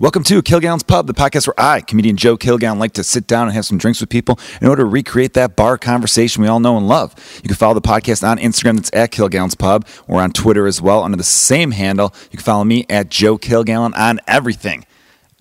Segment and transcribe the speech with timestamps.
[0.00, 3.48] Welcome to Kilgallen's Pub, the podcast where I, comedian Joe Kilgallen, like to sit down
[3.48, 6.60] and have some drinks with people in order to recreate that bar conversation we all
[6.60, 7.16] know and love.
[7.42, 9.84] You can follow the podcast on Instagram, that's at Kilgallen's Pub.
[10.06, 12.14] We're on Twitter as well under the same handle.
[12.30, 14.86] You can follow me at Joe Kilgallen on everything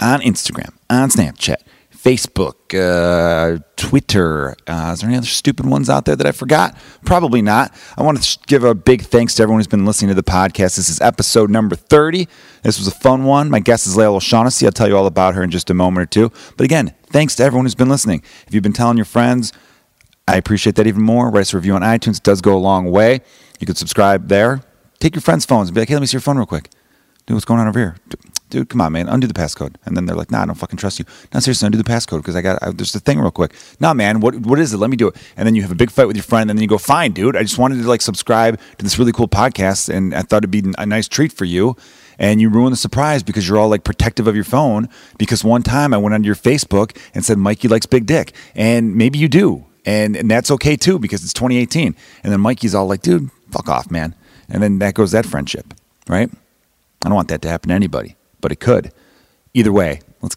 [0.01, 1.57] on Instagram, on Snapchat,
[1.97, 4.55] Facebook, uh, Twitter.
[4.67, 6.77] Uh, is there any other stupid ones out there that I forgot?
[7.03, 7.73] Probably not.
[7.97, 10.75] I want to give a big thanks to everyone who's been listening to the podcast.
[10.75, 12.27] This is episode number 30.
[12.61, 13.49] This was a fun one.
[13.49, 14.65] My guest is Layla O'Shaughnessy.
[14.65, 16.31] I'll tell you all about her in just a moment or two.
[16.55, 18.21] But again, thanks to everyone who's been listening.
[18.47, 19.51] If you've been telling your friends,
[20.27, 21.31] I appreciate that even more.
[21.31, 22.17] Write us a review on iTunes.
[22.17, 23.21] It does go a long way.
[23.59, 24.61] You can subscribe there.
[24.99, 26.69] Take your friends' phones and be like, hey, let me see your phone real quick.
[27.25, 27.97] Dude, what's going on over here?
[28.49, 29.75] Dude, come on, man, undo the passcode.
[29.85, 31.05] And then they're like, nah, I don't fucking trust you.
[31.33, 33.53] No, seriously, undo the passcode because I got, I, there's the thing real quick.
[33.81, 34.77] Nah, man, what, what is it?
[34.77, 35.17] Let me do it.
[35.35, 37.11] And then you have a big fight with your friend and then you go, fine,
[37.11, 40.37] dude, I just wanted to like subscribe to this really cool podcast and I thought
[40.37, 41.75] it'd be a nice treat for you.
[42.19, 45.61] And you ruin the surprise because you're all like protective of your phone because one
[45.61, 48.33] time I went onto your Facebook and said, Mikey likes big dick.
[48.55, 49.65] And maybe you do.
[49.85, 51.95] And, and that's okay too because it's 2018.
[52.23, 54.15] And then Mikey's all like, dude, fuck off, man.
[54.49, 55.73] And then that goes that friendship,
[56.07, 56.29] right?
[57.05, 58.91] I don't want that to happen to anybody, but it could.
[59.53, 60.35] Either way, let's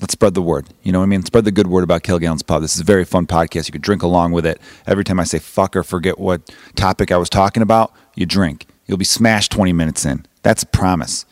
[0.00, 0.68] let's spread the word.
[0.82, 1.24] You know what I mean?
[1.24, 2.62] Spread the good word about Kilgallen's Pub.
[2.62, 3.66] This is a very fun podcast.
[3.66, 4.60] You could drink along with it.
[4.86, 8.66] Every time I say fuck or forget what topic I was talking about, you drink.
[8.86, 10.26] You'll be smashed 20 minutes in.
[10.42, 11.24] That's a promise.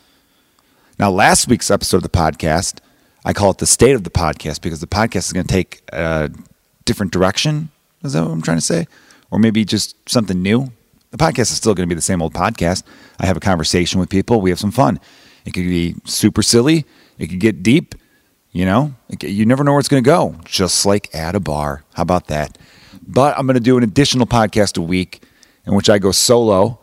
[0.97, 2.79] Now, last week's episode of the podcast,
[3.25, 5.81] I call it the state of the podcast because the podcast is going to take
[5.91, 6.31] a
[6.85, 7.69] different direction.
[8.03, 8.87] Is that what I'm trying to say?
[9.31, 10.71] Or maybe just something new.
[11.11, 12.83] The podcast is still going to be the same old podcast.
[13.19, 14.41] I have a conversation with people.
[14.41, 14.99] We have some fun.
[15.45, 16.85] It could be super silly.
[17.17, 17.95] It could get deep.
[18.51, 20.35] You know, you never know where it's going to go.
[20.43, 21.83] Just like at a bar.
[21.93, 22.57] How about that?
[23.07, 25.23] But I'm going to do an additional podcast a week
[25.65, 26.79] in which I go solo.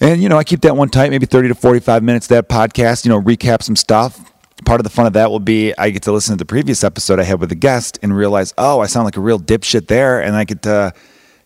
[0.00, 3.04] And, you know, I keep that one tight, maybe 30 to 45 minutes, that podcast,
[3.04, 4.32] you know, recap some stuff.
[4.64, 6.84] Part of the fun of that will be I get to listen to the previous
[6.84, 9.88] episode I had with a guest and realize, oh, I sound like a real dipshit
[9.88, 10.20] there.
[10.22, 10.92] And I get to,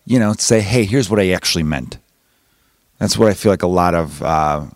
[0.05, 1.99] you know, say, hey, here's what I actually meant.
[2.99, 4.67] That's what I feel like a lot of uh,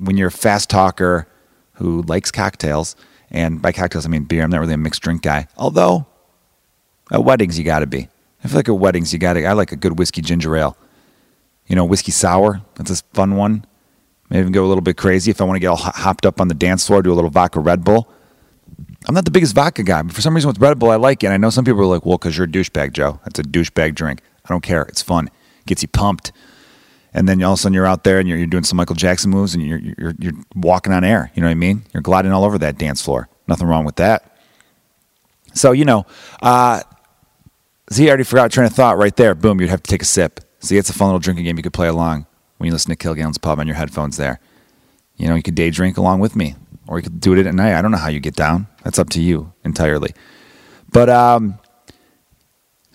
[0.00, 1.28] when you're a fast talker
[1.74, 2.96] who likes cocktails,
[3.30, 4.42] and by cocktails I mean beer.
[4.42, 6.06] I'm not really a mixed drink guy, although
[7.12, 8.08] at weddings you got to be.
[8.42, 9.44] I feel like at weddings you got to.
[9.44, 10.76] I like a good whiskey ginger ale.
[11.66, 12.62] You know, whiskey sour.
[12.74, 13.64] That's a fun one.
[14.28, 16.40] Maybe even go a little bit crazy if I want to get all hopped up
[16.40, 17.02] on the dance floor.
[17.02, 18.08] Do a little vodka Red Bull.
[19.06, 21.22] I'm not the biggest vodka guy, but for some reason with Red Bull I like
[21.22, 21.26] it.
[21.26, 23.20] And I know some people are like, "Well, because you're a douchebag, Joe.
[23.24, 24.82] That's a douchebag drink." I don't care.
[24.82, 25.30] It's fun.
[25.66, 26.32] Gets you pumped
[27.12, 28.94] and then all of a sudden you're out there and you're, you're doing some Michael
[28.94, 31.30] Jackson moves and you're, you're, you're walking on air.
[31.34, 31.82] You know what I mean?
[31.92, 33.28] You're gliding all over that dance floor.
[33.48, 34.38] Nothing wrong with that.
[35.54, 36.06] So, you know,
[36.42, 36.82] uh,
[37.90, 39.34] see, I already forgot train of thought right there.
[39.34, 40.40] Boom, you'd have to take a sip.
[40.60, 42.26] See, it's a fun little drinking game you could play along
[42.58, 44.38] when you listen to Kilgallen's Pub on your headphones there.
[45.16, 46.54] You know, you could day drink along with me
[46.86, 47.74] or you could do it at night.
[47.74, 48.68] I don't know how you get down.
[48.84, 50.14] That's up to you entirely.
[50.92, 51.58] But, um,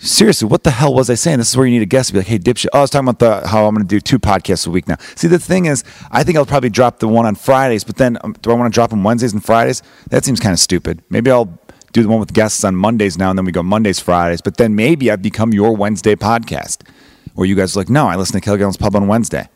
[0.05, 1.39] seriously, what the hell was I saying?
[1.39, 2.67] This is where you need a guest to be like, hey, dipshit.
[2.73, 4.87] Oh, I was talking about the how I'm going to do two podcasts a week
[4.87, 4.97] now.
[5.15, 8.17] See, the thing is, I think I'll probably drop the one on Fridays, but then
[8.23, 9.81] um, do I want to drop them Wednesdays and Fridays?
[10.09, 11.03] That seems kind of stupid.
[11.09, 11.57] Maybe I'll
[11.91, 14.41] do the one with guests on Mondays now, and then we go Mondays, Fridays.
[14.41, 16.87] But then maybe I've become your Wednesday podcast,
[17.33, 19.49] where you guys are like, no, I listen to Kilgallen's Pub on Wednesday.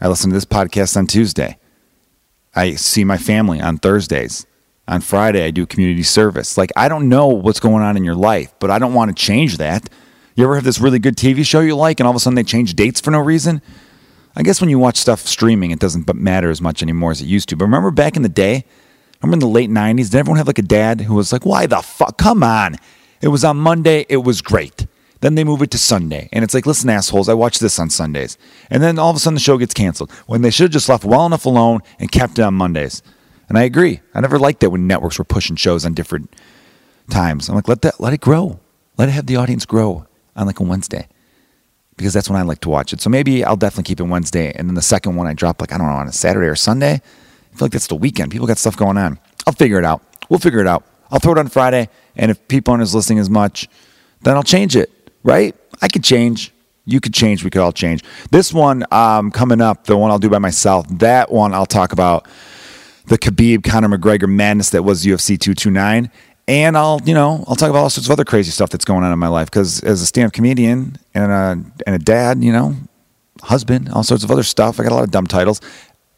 [0.00, 1.58] I listen to this podcast on Tuesday.
[2.54, 4.46] I see my family on Thursdays.
[4.86, 6.58] On Friday, I do community service.
[6.58, 9.22] Like, I don't know what's going on in your life, but I don't want to
[9.22, 9.88] change that.
[10.36, 12.34] You ever have this really good TV show you like, and all of a sudden
[12.34, 13.62] they change dates for no reason?
[14.36, 17.26] I guess when you watch stuff streaming, it doesn't matter as much anymore as it
[17.26, 17.56] used to.
[17.56, 18.64] But remember back in the day,
[19.22, 21.66] remember in the late 90s, did everyone have like a dad who was like, why
[21.66, 22.18] the fuck?
[22.18, 22.76] Come on.
[23.22, 24.86] It was on Monday, it was great.
[25.20, 26.28] Then they move it to Sunday.
[26.32, 28.36] And it's like, listen, assholes, I watch this on Sundays.
[28.68, 30.88] And then all of a sudden the show gets canceled when they should have just
[30.88, 33.02] left well enough alone and kept it on Mondays.
[33.54, 34.00] And I agree.
[34.12, 36.34] I never liked that when networks were pushing shows on different
[37.08, 37.48] times.
[37.48, 38.58] I'm like, let that let it grow.
[38.98, 41.06] Let it have the audience grow on like a Wednesday.
[41.96, 43.00] Because that's when I like to watch it.
[43.00, 44.50] So maybe I'll definitely keep it Wednesday.
[44.56, 46.56] And then the second one I drop like, I don't know, on a Saturday or
[46.56, 46.94] Sunday.
[46.94, 48.32] I feel like that's the weekend.
[48.32, 49.20] People got stuff going on.
[49.46, 50.02] I'll figure it out.
[50.28, 50.84] We'll figure it out.
[51.12, 51.88] I'll throw it on Friday.
[52.16, 53.68] And if people aren't as listening as much,
[54.22, 54.90] then I'll change it.
[55.22, 55.54] Right?
[55.80, 56.52] I could change.
[56.86, 57.44] You could change.
[57.44, 58.02] We could all change.
[58.32, 61.92] This one um, coming up, the one I'll do by myself, that one I'll talk
[61.92, 62.26] about
[63.06, 66.10] the Khabib Conor McGregor madness that was UFC 229.
[66.46, 69.02] And I'll, you know, I'll talk about all sorts of other crazy stuff that's going
[69.02, 72.52] on in my life because as a stand-up comedian and a, and a dad, you
[72.52, 72.76] know,
[73.42, 74.78] husband, all sorts of other stuff.
[74.78, 75.60] I got a lot of dumb titles.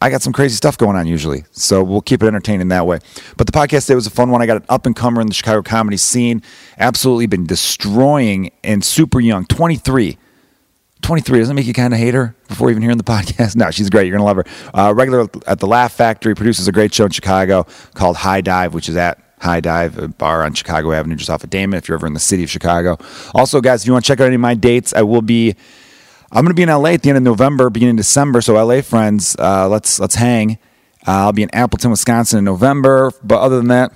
[0.01, 1.45] I got some crazy stuff going on usually.
[1.51, 2.99] So we'll keep it entertaining that way.
[3.35, 4.41] But the podcast today was a fun one.
[4.41, 6.43] I got an up and comer in the Chicago comedy scene.
[6.77, 10.17] Absolutely been destroying and super young, 23.
[11.07, 13.55] 23 doesn't make you kind of hate her before even hearing the podcast.
[13.55, 14.07] No, she's great.
[14.07, 14.45] You're gonna love her.
[14.73, 18.73] Uh, regular at the Laugh Factory produces a great show in Chicago called High Dive,
[18.73, 21.75] which is at High Dive, a bar on Chicago Avenue, just off of Damen.
[21.77, 22.97] If you're ever in the city of Chicago.
[23.33, 25.55] Also, guys, if you want to check out any of my dates, I will be.
[26.29, 28.41] I'm going to be in LA at the end of November, beginning of December.
[28.41, 30.57] So, LA friends, uh, let's let's hang.
[31.07, 33.13] Uh, I'll be in Appleton, Wisconsin in November.
[33.23, 33.93] But other than that,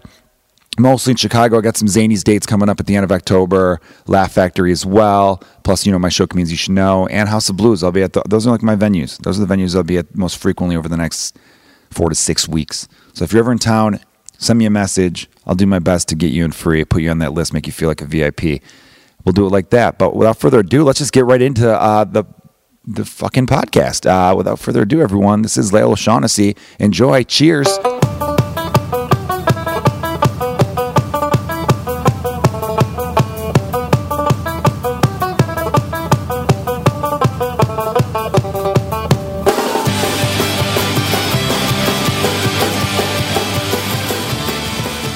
[0.82, 1.58] mostly in Chicago.
[1.58, 3.80] I got some Zanies dates coming up at the end of October.
[4.08, 5.44] Laugh Factory as well.
[5.64, 7.84] Plus, you know, my show comedians you should know, and House of Blues.
[7.84, 9.18] I'll be at the, those are like my venues.
[9.20, 11.38] Those are the venues I'll be at most frequently over the next
[11.90, 12.88] four to six weeks.
[13.14, 14.00] So if you're ever in town,
[14.38, 15.30] send me a message.
[15.46, 17.68] I'll do my best to get you in free, put you on that list, make
[17.68, 18.62] you feel like a VIP.
[19.24, 20.00] We'll do it like that.
[20.00, 22.26] But without further ado, let's just get right into uh, the
[22.84, 24.08] the fucking podcast.
[24.10, 26.56] Uh, without further ado, everyone, this is Lael O'Shaughnessy.
[26.80, 27.24] Enjoy.
[27.24, 27.68] Cheers.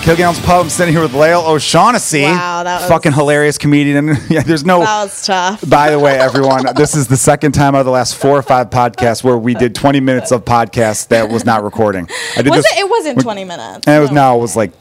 [0.05, 0.61] Kilgallen's Pub.
[0.65, 2.21] I'm sitting here with Lael O'Shaughnessy.
[2.21, 4.15] Wow, that was- fucking hilarious comedian.
[4.29, 4.81] Yeah, there's no.
[4.81, 5.67] That was tough.
[5.69, 8.43] By the way, everyone, this is the second time out of the last four or
[8.43, 12.07] five podcasts where we did 20 minutes of podcast that was not recording.
[12.37, 12.73] I did Was this.
[12.77, 12.79] it?
[12.81, 13.87] It wasn't 20 minutes.
[13.87, 14.31] And it was No.
[14.33, 14.73] no, it was like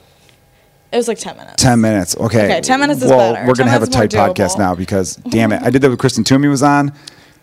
[0.93, 1.62] It was like 10 minutes.
[1.62, 2.17] 10 minutes.
[2.19, 2.44] Okay.
[2.44, 3.47] Okay, 10 minutes is well, better.
[3.47, 6.25] we're gonna have a tight podcast now because damn it, I did that with Kristen
[6.25, 6.93] Toomey was on.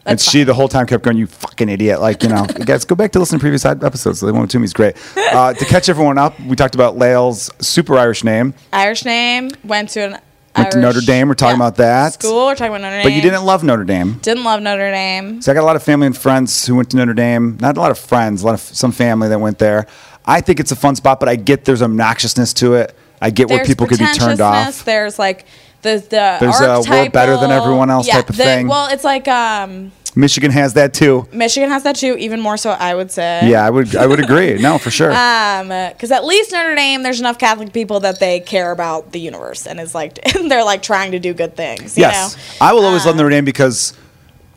[0.03, 0.47] And That's she fine.
[0.47, 3.19] the whole time kept going, "You fucking idiot!" Like you know, guys, go back to
[3.19, 4.19] listen to previous episodes.
[4.19, 4.95] The one with Toomey's great.
[5.15, 9.51] Uh, to catch everyone up, we talked about Lael's super Irish name, Irish name.
[9.63, 10.19] Went to an
[10.57, 11.27] Went to Notre Dame.
[11.27, 12.13] We're talking about that.
[12.13, 12.47] School.
[12.47, 13.03] We're talking about Notre Dame.
[13.03, 14.13] but you didn't love Notre Dame.
[14.21, 15.41] Didn't love Notre Dame.
[15.41, 17.57] So I got a lot of family and friends who went to Notre Dame.
[17.61, 19.87] Not a lot of friends, a lot of some family that went there.
[20.25, 22.95] I think it's a fun spot, but I get there's obnoxiousness to it.
[23.21, 24.83] I get where people could be turned off.
[24.83, 25.45] There's like
[25.81, 28.67] the the There's a we're better than everyone else yeah, type of the- thing.
[28.67, 31.27] Well, it's like um, Michigan has that too.
[31.31, 32.15] Michigan has that too.
[32.17, 33.49] Even more so, I would say.
[33.49, 34.55] Yeah, I would I would agree.
[34.55, 35.11] No, for sure.
[35.11, 39.19] Um, because at least Notre Dame, there's enough Catholic people that they care about the
[39.19, 41.97] universe and is like they're like trying to do good things.
[41.97, 42.65] You yes, know?
[42.67, 43.93] I will always love Um, Notre Dame because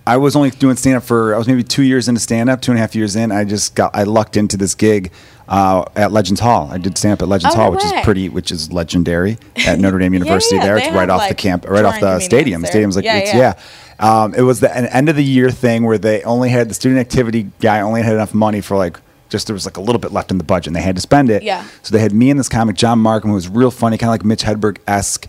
[0.07, 2.61] I was only doing stand up for I was maybe two years into stand up,
[2.61, 3.33] two and a half years in.
[3.33, 5.11] I just got I lucked into this gig
[5.49, 6.69] uh, at Legends Hall.
[6.71, 7.99] I did stand up at Legends Oh, Hall, no which way.
[7.99, 10.57] is pretty, which is legendary at Notre Dame University.
[10.57, 12.63] yeah, there, they it's right off the camp, right off the stadium.
[12.63, 13.19] The stadium's like there.
[13.19, 13.55] it's Yeah, yeah.
[14.01, 14.23] yeah.
[14.23, 16.75] Um, it was the, an end of the year thing where they only had the
[16.75, 18.99] student activity guy only had enough money for like
[19.29, 21.01] just there was like a little bit left in the budget and they had to
[21.01, 21.43] spend it.
[21.43, 21.65] Yeah.
[21.83, 24.15] So they had me and this comic John Markham who was real funny, kind of
[24.15, 25.27] like Mitch Hedberg esque.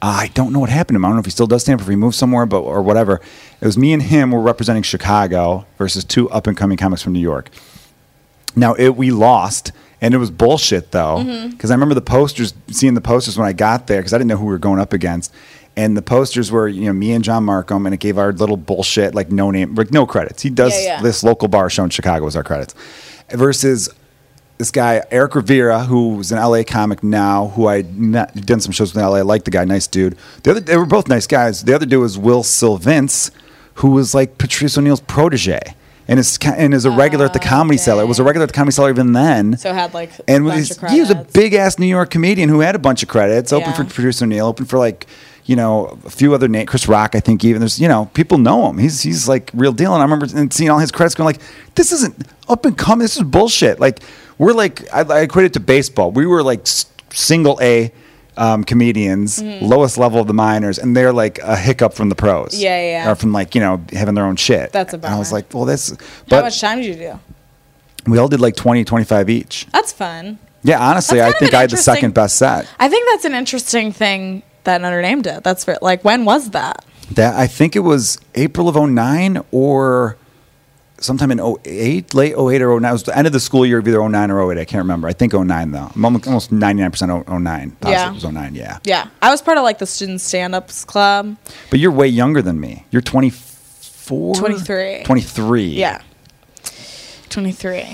[0.00, 1.04] Uh, I don't know what happened to him.
[1.04, 2.82] I don't know if he still does stand up, if he moved somewhere, but or
[2.82, 3.20] whatever.
[3.60, 7.12] It was me and him were representing Chicago versus two up and coming comics from
[7.14, 7.50] New York.
[8.58, 11.50] Now it we lost, and it was bullshit though, Mm-hmm.
[11.50, 14.28] because I remember the posters, seeing the posters when I got there, because I didn't
[14.28, 15.32] know who we were going up against,
[15.76, 18.56] and the posters were you know me and John Markham, and it gave our little
[18.56, 20.42] bullshit like no name, like no credits.
[20.42, 21.02] He does Yeah, yeah.
[21.02, 22.74] this local bar show in Chicago as our credits,
[23.30, 23.88] versus
[24.58, 28.92] this guy Eric Rivera, who's an LA comic now, who I met, done some shows
[28.92, 29.18] with in LA.
[29.18, 30.16] I like the guy, nice dude.
[30.42, 31.62] The other, they were both nice guys.
[31.62, 33.30] The other dude was Will Sylvince,
[33.74, 35.60] who was like Patrice O'Neal's protege,
[36.08, 38.06] and is and is a regular at the Comedy Cellar.
[38.06, 39.56] Was a regular at the ah, Comedy Cellar even then.
[39.56, 42.48] So had like a and bunch was, he was a big ass New York comedian
[42.48, 43.52] who had a bunch of credits.
[43.52, 43.76] Open Yeah.
[43.76, 45.06] for Patrice O'Neal, open for like.
[45.44, 48.36] You know, a few other names, Chris Rock, I think even there's, you know, people
[48.36, 48.76] know him.
[48.76, 49.94] He's he's like real deal.
[49.94, 51.40] And I remember seeing all his credits going like,
[51.74, 53.02] this isn't up and coming.
[53.02, 53.80] This is bullshit.
[53.80, 54.00] Like
[54.36, 56.10] we're like, I, I equate it to baseball.
[56.12, 57.90] We were like single A
[58.38, 59.66] um, comedians, Mm-hmm.
[59.66, 62.54] lowest level of the minors, and they're like a hiccup from the pros.
[62.58, 63.10] Yeah, yeah, yeah.
[63.10, 64.72] Or from like you know having their own shit.
[64.72, 65.94] That's a And I was like, well, this.
[66.30, 67.20] How much time did you do?
[68.06, 69.66] we all did like 20, 25 each.
[69.72, 70.38] That's fun.
[70.62, 72.66] Yeah, honestly, I think I had the second best set.
[72.78, 75.44] I think that's an interesting thing that Notre Dame did.
[75.44, 76.84] That's for, like when was that?
[77.12, 80.16] That I think it was April of 09 or
[81.00, 82.88] sometime in 08, late 08 or 09.
[82.88, 84.58] It was the end of the school year of either 09 or 08.
[84.60, 85.08] I can't remember.
[85.08, 85.90] I think 09 though.
[85.94, 87.70] I'm almost, almost 99% 09.
[87.70, 88.10] Positive Yeah.
[88.10, 88.78] it was 09, yeah.
[88.84, 91.36] Yeah, I was part of like the student stand-ups club.
[91.70, 92.84] But you're way younger than me.
[92.90, 94.34] You're 24?
[94.34, 95.02] 23.
[95.04, 95.64] 23.
[95.68, 96.00] Yeah,
[97.28, 97.84] twenty three.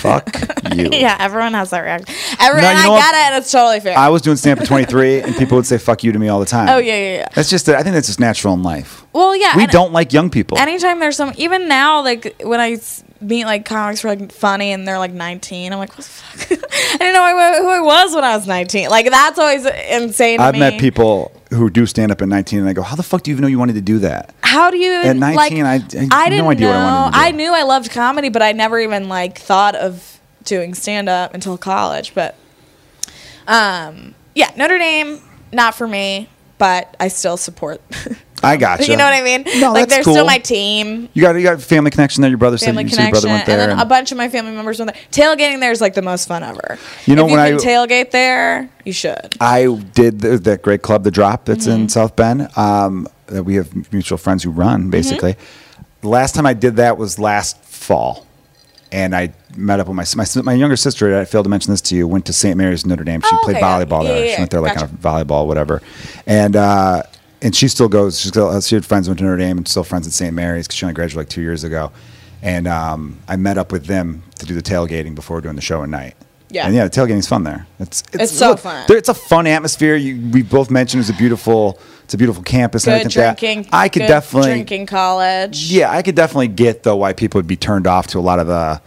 [0.00, 0.34] Fuck
[0.74, 0.88] you.
[0.92, 2.14] yeah, everyone has that reaction.
[2.40, 3.00] Everyone, No, you know I what?
[3.12, 3.32] get it.
[3.34, 3.96] and It's totally fair.
[3.98, 6.28] I was doing stand up at 23 and people would say fuck you to me
[6.28, 6.68] all the time.
[6.70, 7.28] oh yeah, yeah, yeah.
[7.34, 8.99] That's just, I think that's just natural in life.
[9.12, 9.56] Well, yeah.
[9.56, 10.56] We don't like young people.
[10.58, 12.78] Anytime there's some, even now, like when I
[13.20, 16.02] meet like comics who are like funny and they're like 19, I'm like, what the
[16.04, 16.52] fuck?
[16.94, 18.88] I didn't know who I was when I was 19.
[18.88, 20.38] Like that's always insane.
[20.38, 20.60] To I've me.
[20.60, 23.30] met people who do stand up at 19 and I go, how the fuck do
[23.30, 24.32] you even know you wanted to do that?
[24.42, 25.52] How do you At 19, like?
[25.52, 26.56] I- I had no didn't idea what I know.
[27.02, 27.24] wanted to do.
[27.24, 31.34] I knew I loved comedy, but I never even like thought of doing stand up
[31.34, 32.14] until college.
[32.14, 32.36] But
[33.48, 35.20] um, yeah, Notre Dame,
[35.52, 37.80] not for me, but I still support.
[38.42, 38.90] I got gotcha.
[38.90, 39.44] You know what I mean?
[39.60, 40.14] No, like that's they're cool.
[40.14, 41.08] still my team.
[41.14, 42.30] You got you got family connection there.
[42.30, 43.60] Your brother Family said you said your brother connection, went there.
[43.60, 45.02] and then and- a bunch of my family members went there.
[45.36, 46.78] Tailgating there is like the most fun ever.
[47.06, 49.36] You know, if when you I- can tailgate there, you should.
[49.40, 51.82] I did the, that great club, The Drop, that's Mm-hmm.
[51.82, 52.48] in South Bend.
[52.56, 54.90] Um, that we have mutual friends who run, Mm-hmm.
[54.90, 55.36] basically.
[56.00, 58.26] The last time I did that was last fall.
[58.92, 61.16] And I met up with my, my my younger sister.
[61.20, 62.08] I failed to mention this to you.
[62.08, 62.56] Went to St.
[62.56, 63.20] Mary's Notre Dame.
[63.20, 63.84] She Oh, played okay, yeah.
[63.84, 64.26] volleyball Yeah, there.
[64.26, 64.86] yeah, she went there like gotcha.
[64.86, 65.80] on a volleyball, whatever.
[66.26, 67.02] And uh,
[67.42, 68.20] and she still goes.
[68.20, 70.34] She's still, she had friends went to Notre Dame and still friends at St.
[70.34, 71.92] Mary's because she only graduated like two years ago.
[72.42, 75.82] And um, I met up with them to do the tailgating before doing the show
[75.82, 76.14] at night.
[76.52, 76.66] Yeah.
[76.66, 77.66] And yeah, the tailgating's fun there.
[77.78, 78.84] It's It's so fun.
[78.88, 79.94] there- it's a fun atmosphere.
[79.96, 83.62] You, we both mentioned it's a beautiful, it's a beautiful campus and Good everything drinking.
[83.70, 83.74] that.
[83.76, 85.70] I could definitely, drinking college.
[85.70, 88.38] yeah, I could definitely get though why people would be turned off to a lot
[88.40, 88.80] of the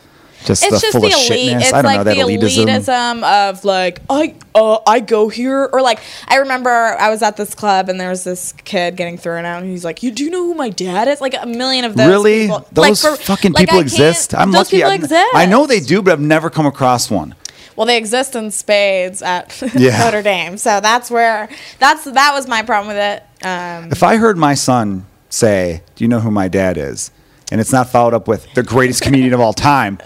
[0.46, 1.52] just It's the just full the of elite.
[1.54, 1.62] shitness.
[1.62, 2.66] It's I don't like know that the elitism.
[2.66, 7.38] elitism of like I uh, I go here or like I remember I was at
[7.38, 10.30] this club and there was this kid getting thrown out and he's like, "You do
[10.30, 12.08] know who my dad is?" Like a million of those.
[12.08, 12.68] Really, people.
[12.72, 14.34] those Like, for- fucking like, people exist.
[14.36, 14.78] I'm those lucky.
[14.78, 15.30] People I've- exist.
[15.36, 17.36] I know they do, but I've never come across one.
[17.76, 19.98] Well, they exist in spades at Yeah.
[20.04, 23.24] Notre Dame, so that's where that's that was my problem with it.
[23.46, 27.10] Um, If I heard my son say, "Do you know who my dad is?"
[27.52, 29.98] and it's not followed up with the greatest comedian of all time,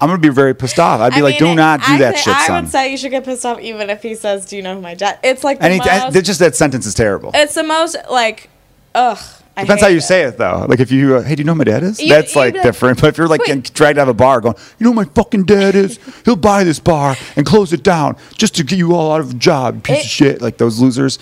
[0.00, 1.00] I'm gonna be very pissed off.
[1.00, 2.90] I'd be I like, mean, "Do not do I that shit, I son." would say
[2.90, 5.18] you should get pissed off even if he says, "Do you know who my dad?"
[5.24, 7.30] It's like the and most, that- just that sentence is terrible.
[7.34, 8.50] it's the most like,
[8.94, 9.18] ugh.
[9.58, 10.02] I Depends how you it.
[10.02, 10.66] say it though.
[10.68, 11.98] Like if you, uh, hey, do you know who my dad is?
[11.98, 13.00] You- That's you like different.
[13.00, 15.04] But if you're like getting dragged out of a bar, going, you know who my
[15.14, 15.98] fucking dad is?
[16.26, 19.30] He'll buy this bar and close it down just to get you all out of
[19.30, 20.42] a job, piece It- of shit.
[20.42, 21.18] Like those losers.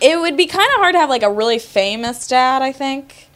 [0.00, 3.28] It would be kind of hard to have like a really famous dad, I think.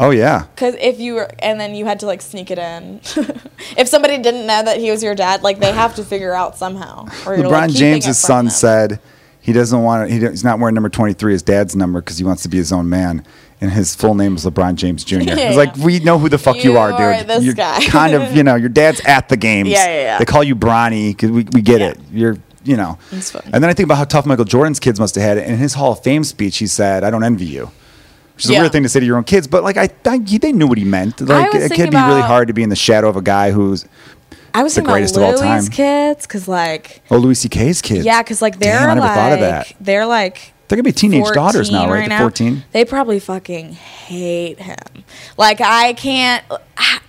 [0.00, 0.44] Oh yeah.
[0.54, 3.00] Because if you were, and then you had to like sneak it in.
[3.76, 6.56] if somebody didn't know that he was your dad, like they have to figure out
[6.56, 7.04] somehow.
[7.26, 8.50] Like, LeBron keeping James' it from son them.
[8.52, 9.00] said
[9.40, 10.08] he doesn't want.
[10.10, 12.72] He, he's not wearing number 23, his dad's number, because he wants to be his
[12.72, 13.24] own man.
[13.60, 15.16] And his full name is LeBron James Jr.
[15.22, 17.26] Yeah, It's like we know who the fuck you, You are, are dude.
[17.26, 17.80] this You're guy.
[17.86, 19.68] kind of, you know, your dad's at the games.
[19.68, 20.18] Yeah, yeah, yeah.
[20.18, 21.88] They call you Bronny because we, we get Yeah.
[21.88, 21.98] it.
[22.12, 22.98] You're, you know.
[23.10, 25.48] And then I think about how tough Michael Jordan's kids must have had it.
[25.48, 27.72] In his Hall of Fame speech, he said, "I don't envy you."
[28.38, 30.18] Which is a weird thing to say to your own kids, but like I, I
[30.18, 31.20] they knew what he meant.
[31.20, 33.84] Like it could be really hard to be in the shadow of a guy who's
[34.54, 35.72] I was the thinking greatest about of all Louis' time.
[35.72, 38.04] kids, because like, oh Louis C.K.'s kids.
[38.04, 39.72] yeah, because like they're Damn, I never like, thought of that.
[39.80, 40.52] they're like.
[40.68, 42.06] They're gonna be teenage daughters now, right?
[42.08, 42.62] They're 14.
[42.72, 45.04] They probably fucking hate him.
[45.36, 46.44] Like I can't.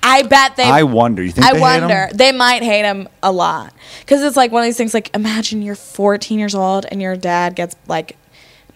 [0.01, 0.63] I bet they.
[0.63, 1.21] I wonder.
[1.21, 1.81] You think I they hate him?
[1.81, 2.07] wonder.
[2.13, 4.93] They might hate him a lot because it's like one of these things.
[4.93, 8.15] Like imagine you're 14 years old and your dad gets like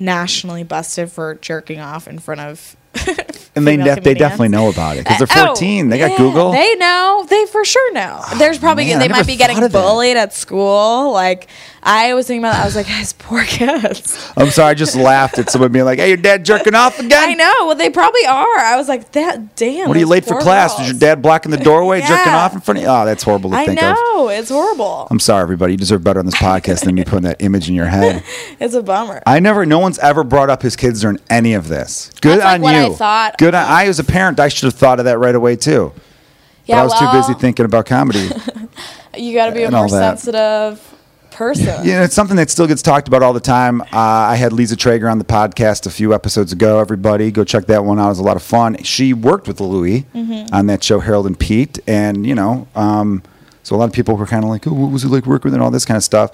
[0.04, 2.76] nationally busted for jerking off in front of.
[3.56, 5.90] And they def- they definitely know about it because they're Uh, oh, 14.
[5.90, 6.52] they got yeah, Google.
[6.54, 7.24] They know.
[7.30, 8.20] They for sure know.
[8.40, 11.12] There's probably man, they might be getting bullied at school.
[11.12, 11.48] Like
[11.86, 12.62] I was thinking about that.
[12.62, 14.32] I was like, guys, poor kids.
[14.38, 17.30] I'm sorry, I just laughed at someone being like, "Hey, your dad jerking off again?"
[17.30, 17.54] I know.
[17.68, 18.58] Well, they probably are.
[18.58, 19.88] I was like, that damn.
[19.88, 20.72] What are you late for class?
[20.72, 20.80] girls.
[20.80, 22.90] Was your dad blocking the doorway, jerking off in front of you?
[22.90, 23.90] Oh, that's horrible to I think of.
[23.90, 24.30] I know.
[24.30, 25.08] It's horrible.
[25.12, 25.74] I'm sorry, everybody.
[25.74, 28.24] You deserve better on this podcast than me putting that image in your head.
[28.60, 29.22] It's a bummer.
[29.26, 32.12] I never, no one's ever brought up his kids during any of this.
[32.22, 32.94] Good That's like on I you.
[32.94, 33.38] thought.
[33.38, 33.54] Good.
[33.54, 35.92] On, I, as a parent, I should have thought of that right away too.
[36.66, 38.30] yeah, but I was too busy thinking about comedy.
[39.16, 40.82] You got to be more sensitive
[41.34, 41.86] person.
[41.86, 43.82] You know, it's something that still gets talked about all the time.
[43.82, 46.80] Uh, I had Lisa Traeger on the podcast a few episodes ago.
[46.80, 48.06] Everybody, go check that one out.
[48.06, 48.82] It was a lot of fun.
[48.84, 50.54] She worked with Louis Mm-hmm.
[50.54, 53.24] on that show, Horace and Pete, and you know, um,
[53.64, 55.46] so a lot of people were kind of like, "Oh, what was it like working
[55.46, 56.32] with?" and all this kind of stuff.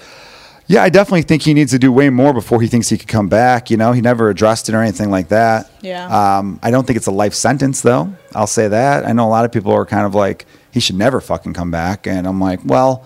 [0.68, 3.08] Yeah, I definitely think he needs to do way more before he thinks he could
[3.08, 3.72] come back.
[3.72, 5.68] You know, he never addressed it or anything like that.
[5.82, 6.06] Yeah.
[6.38, 8.14] Um, I don't think it's a life sentence, though.
[8.36, 9.04] I'll say that.
[9.04, 11.72] I know a lot of people are kind of like, he should never fucking come
[11.72, 12.06] back.
[12.06, 13.04] And I'm like, well,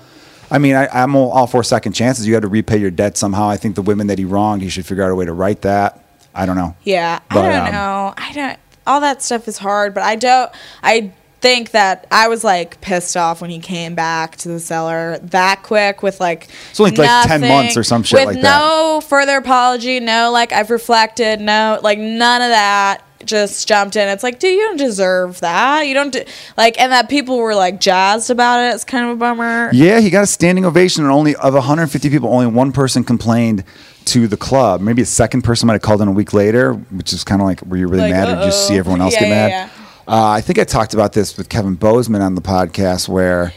[0.54, 2.28] I mean, I, I'm all, all for second chances.
[2.28, 3.50] You got to repay your debt somehow.
[3.50, 5.60] I think the women that he wronged, he should figure out a way to right
[5.64, 6.00] that.
[6.36, 6.76] I don't know.
[6.84, 8.14] Yeah, But, I don't um, know.
[8.16, 8.60] I don't.
[8.86, 10.52] All that stuff is hard, but I don't.
[10.84, 15.18] I think that I was like pissed off when he came back to the cellar
[15.18, 16.50] that quick with like.
[16.70, 18.60] It's only, like, 10 months or some shit with like that.
[18.60, 20.00] no further apology.
[20.00, 21.42] No, like I've reflected.
[21.42, 23.02] No, like none of that.
[23.26, 24.08] Just jumped in.
[24.08, 25.88] It's like, dude, you don't deserve that.
[25.88, 26.26] You don't de-
[26.58, 28.74] like, and that people were like jazzed about it.
[28.76, 29.70] It's kind of a bummer.
[29.74, 33.64] Yeah, he got a standing ovation, and only of 150 people, only one person complained
[34.06, 34.82] to the club.
[34.82, 37.48] Maybe a second person might have called in a week later, which is kind of
[37.48, 39.30] like, were you really Like, mad, or did you just see everyone else Yeah, get
[39.30, 39.50] mad?
[39.52, 39.70] yeah.
[40.06, 43.54] Uh, I think I talked about this with Kevin Bozeman on the podcast, where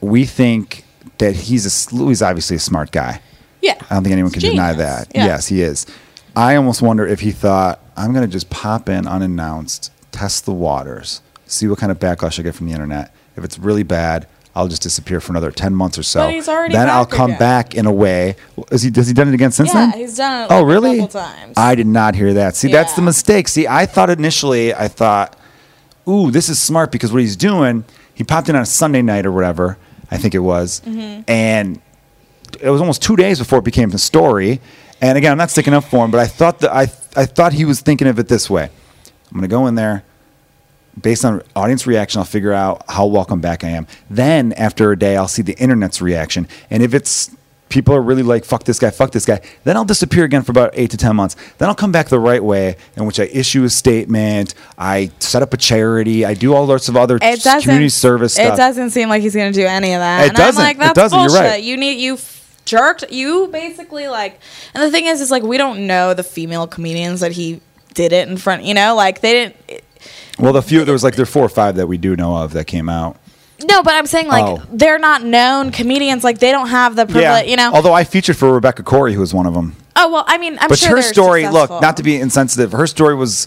[0.00, 0.84] we think
[1.18, 3.20] that he's a he's obviously a smart guy.
[3.60, 5.12] Yeah, I don't think anyone can deny that.
[5.14, 5.26] Yeah.
[5.26, 5.86] Yes, he is.
[6.34, 10.52] I almost wonder if he thought, I'm going to just pop in unannounced, test the
[10.52, 13.14] waters, see what kind of backlash I get from the internet.
[13.36, 16.20] If it's really bad, I'll just disappear for another ten months or so.
[16.26, 17.38] But he's already then I'll come again.
[17.38, 18.36] back in a way.
[18.70, 18.90] Is he?
[18.94, 19.98] Has he done it again since Yeah, then?
[19.98, 20.98] he's done it, oh, like, a really?
[20.98, 21.54] couple times.
[21.56, 22.54] I did not hear that.
[22.56, 23.48] See, that's the mistake.
[23.48, 25.36] See, I thought initially, I thought,
[26.06, 29.24] ooh, this is smart because what he's doing, he popped in on a Sunday night
[29.24, 29.78] or whatever,
[30.10, 31.22] I think it was, Mm-hmm.
[31.30, 31.80] and
[32.60, 34.60] it was almost two days before it became the story.
[35.02, 36.82] And again, I'm not sticking up for him, but I thought that I
[37.14, 38.70] I thought he was thinking of it this way.
[39.30, 40.04] I'm gonna go in there,
[41.00, 43.86] based on audience reaction, I'll figure out how welcome back I am.
[44.08, 47.30] Then after a day, I'll see the internet's reaction, and if it's
[47.68, 50.52] people are really like fuck this guy, fuck this guy, then I'll disappear again for
[50.52, 51.36] about eight to ten months.
[51.58, 55.42] Then I'll come back the right way, in which I issue a statement, I set
[55.42, 58.54] up a charity, I do all sorts of other It community service stuff.
[58.54, 60.26] It doesn't seem like he's gonna do any of that.
[60.26, 60.60] It and doesn't.
[60.60, 61.18] I'm like, It that's doesn't.
[61.18, 61.44] You're bullshit.
[61.44, 61.62] right.
[61.62, 62.18] You need you
[62.64, 63.04] jerked.
[63.10, 64.40] You basically like.
[64.74, 67.60] And the thing is, is like we don't know the female comedians that he
[67.94, 68.64] did it in front.
[68.64, 69.82] You know, like they didn't.
[70.38, 72.36] well, the few there was like there are four or five that we do know
[72.36, 73.16] of that came out.
[73.64, 74.62] No, but I'm saying like Oh.
[74.72, 76.24] they're not known comedians.
[76.24, 77.22] Like they don't have the privilege.
[77.24, 77.50] yeah.
[77.50, 77.70] You know.
[77.72, 79.76] Although I featured for Rebecca Corry, who was one of them.
[79.94, 80.68] oh well, I mean, I'm sure.
[80.68, 81.76] but sure her story, successful.
[81.76, 83.46] look, not to be insensitive, her story was.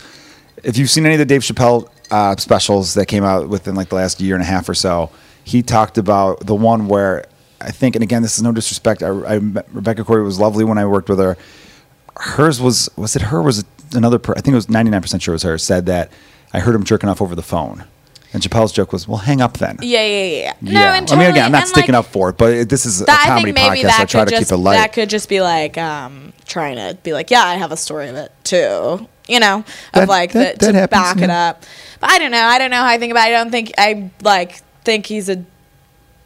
[0.63, 3.89] If you've seen any of the Dave Chappelle uh, specials that came out within like
[3.89, 5.11] the last year and a half or so,
[5.43, 7.25] he talked about the one where
[7.65, 9.01] I think, and again, this is no disrespect.
[9.03, 11.37] I, I met- Rebecca Corry was lovely when I worked with her.
[12.17, 13.41] Hers was was it her?
[13.41, 14.19] Was it another?
[14.19, 15.57] Per, I think it was ninety nine percent sure it was her.
[15.57, 16.11] Said that
[16.53, 17.83] I heard him jerking off over the phone,
[18.31, 20.53] and Chappelle's joke was, "Well, hang up then." Yeah, yeah, yeah.
[20.61, 20.95] No, Yeah.
[20.95, 23.01] and I mean, again, I'm not sticking like, up for it, but it, this is
[23.01, 23.81] a that, I comedy podcast.
[23.97, 24.75] so I try to just keep it light.
[24.75, 28.07] that could just be like um, trying to be like, yeah, I have a story
[28.07, 29.07] of it too.
[29.27, 31.63] You know, of That- like that- the, to happens, back it up.
[31.99, 32.43] But I don't know.
[32.43, 33.27] I don't know how I think about.
[33.29, 33.33] it.
[33.35, 35.43] I don't think I like think he's a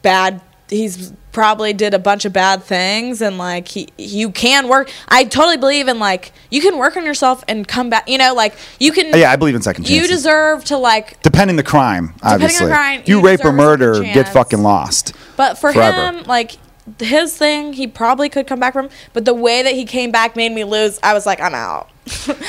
[0.03, 0.41] bad.
[0.69, 4.91] He's probably did a bunch of bad things and like he you can work.
[5.07, 8.07] I totally believe in like you can work on yourself and come back.
[8.09, 9.17] You know, like you can.
[9.17, 10.01] yeah, I believe in second chances.
[10.01, 12.67] You deserve to like depending the crime, on obviously.
[12.67, 15.13] the crime, you, you rape or murder, get fucking lost.
[15.37, 16.19] But for Forever.
[16.19, 16.57] him, like
[16.99, 18.89] his thing, he probably could come back from.
[19.13, 20.99] But the way that he came back made me lose.
[21.03, 21.89] I was like, I'm out.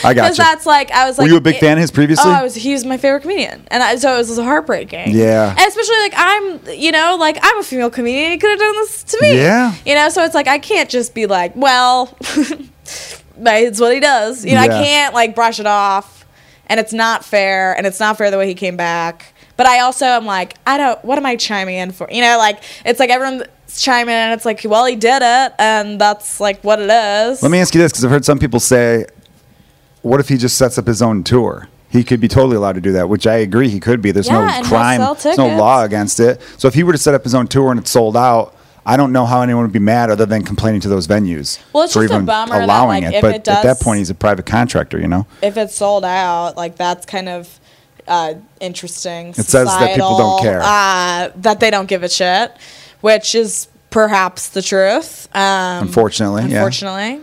[0.04, 1.26] I got Because that's like I was like.
[1.26, 2.30] Were you a big it- fan of his previously?
[2.30, 2.54] Oh, I was.
[2.54, 5.10] He was my favorite comedian, and I, so it was heartbreaking.
[5.14, 5.50] Yeah.
[5.50, 8.30] And especially like I'm, you know, like I'm a female comedian.
[8.32, 9.36] He could have done this to me.
[9.36, 9.74] Yeah.
[9.84, 12.16] You know, so it's like I can't just be like, well,
[13.36, 14.44] it's what he does.
[14.44, 14.78] You know, Yeah.
[14.78, 16.24] I can't like brush it off,
[16.66, 19.34] and it's not fair, and it's not fair the way he came back.
[19.56, 21.04] But I also am like, I don't.
[21.04, 22.08] What am I chiming in for?
[22.10, 23.42] You know, like it's like everyone's
[23.78, 27.42] chiming in, and it's like, well, he did it, and that's like what it is.
[27.42, 29.06] Let me ask you this, because I've heard some people say,
[30.02, 32.80] "What if he just sets up his own tour?" He could be totally allowed to
[32.80, 34.12] do that, which I agree he could be.
[34.12, 36.40] There's Yeah, no crime, there's no law against it.
[36.56, 38.54] So if he were to set up his own tour and it's sold out,
[38.86, 41.84] I don't know how anyone would be mad other than complaining to those venues Well,
[41.84, 43.22] it's for just a even bummer that, allowing like, it.
[43.22, 45.26] But it at that point, he's a private contractor, you know.
[45.42, 47.58] if it's sold out, like that's kind of
[48.06, 49.28] uh, interesting.
[49.30, 50.60] It says that people don't care.
[50.62, 52.56] Uh, that they don't give a shit,
[53.00, 55.28] which is perhaps the truth.
[55.34, 56.58] Um, Unfortunately, yeah.
[56.58, 57.20] unfortunately,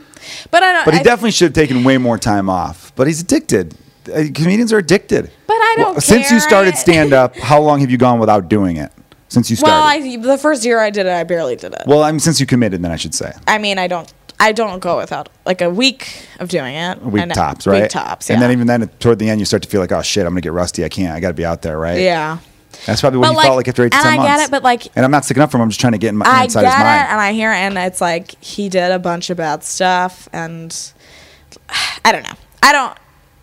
[0.52, 0.86] but I don't.
[0.86, 2.92] But he I- definitely should have taken way more time off.
[2.96, 3.76] But he's addicted.
[4.08, 5.32] Uh, Comedians are addicted.
[5.48, 8.78] But I don't Since you started stand up, how long have you gone without doing
[8.78, 8.92] it?
[9.30, 10.06] Since you Well, started.
[10.06, 11.82] I, the first year I did it, I barely did it.
[11.86, 14.12] Well, I mean, since you committed, then I should say I mean, I don't.
[14.40, 17.00] I don't go without like a week of doing it.
[17.02, 17.82] a week And- tops, right?
[17.84, 18.36] Week tops, yeah.
[18.36, 20.32] And then even then, toward the end, you start to feel like, oh shit, I'm
[20.34, 20.86] gonna get rusty.
[20.86, 21.12] I can't.
[21.14, 22.00] I got to be out there, right?
[22.00, 22.38] yeah.
[22.86, 24.38] That's probably what But, he like- felt like after eight to and ten I months.
[24.42, 25.64] get it, but, like- and I'm not sticking up for him.
[25.64, 27.52] I'm just trying to get in my I inside get his it, and I hear
[27.52, 30.76] it, and it's like he did a bunch of bad stuff, and
[32.06, 32.36] I don't know.
[32.64, 32.98] I don't.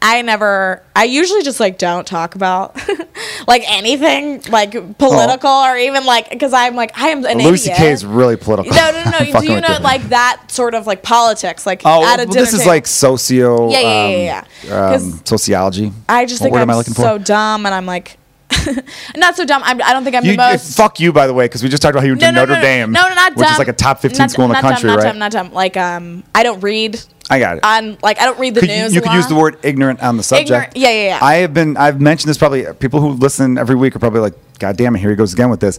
[0.06, 0.82] I never.
[0.94, 2.76] I usually just like don't talk about
[3.48, 7.76] like anything like political or even like because I'm like I am an Louis idiot.
[7.78, 7.90] C.K.
[7.90, 8.74] is really political.
[8.76, 9.16] no, no, no.
[9.18, 11.64] I'm Do you know like that sort of like politics?
[11.64, 12.72] Like Oh, at a well, this is table?
[12.72, 13.70] like socio.
[13.70, 15.90] Yeah, yeah, yeah, um, yeah, Um, sociology.
[16.06, 17.00] I just What think I'm, am I looking for?
[17.02, 18.18] so dumb, and I'm like.
[19.16, 19.62] not so dumb.
[19.64, 20.76] I'm, I don't think I'm You, the most.
[20.76, 22.32] fuck you, by the way, because we just talked about how you went no, to
[22.32, 24.44] no, Notre no, Dame, No, no, not which is like a top 15 Not- school
[24.46, 25.04] in the country, dumb, right?
[25.04, 25.52] Not dumb, not dumb.
[25.52, 27.64] Like, um, I don't read I got it.
[27.64, 28.94] on like I don't read the could, news.
[28.94, 30.50] you a could use the word ignorant on the subject.
[30.50, 31.18] Ignorant- yeah, yeah, yeah.
[31.22, 31.76] I have been.
[31.76, 32.66] I've mentioned this probably.
[32.74, 35.48] People who listen every week are probably like, "God damn it, here he goes again
[35.50, 35.78] with this."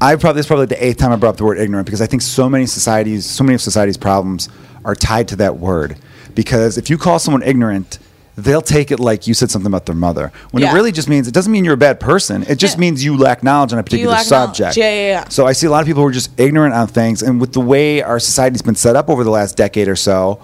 [0.00, 2.00] I probably this is probably the eighth time I brought up the word ignorant because
[2.00, 4.48] I think so many societies, so many of society's problems
[4.84, 5.98] are tied to that word.
[6.34, 7.98] Because if you call someone ignorant,
[8.44, 10.30] they'll take it like you said something about their mother.
[10.52, 10.70] When Yeah.
[10.70, 12.44] it really just means it doesn't mean you're a bad person.
[12.48, 12.80] It just Yeah.
[12.80, 14.76] means you lack knowledge on a particular subject.
[14.76, 15.24] Yeah, yeah, yeah.
[15.28, 17.52] So I see a lot of people who are just ignorant on things, and with
[17.52, 20.38] the way our society's been set up over the last decade or so,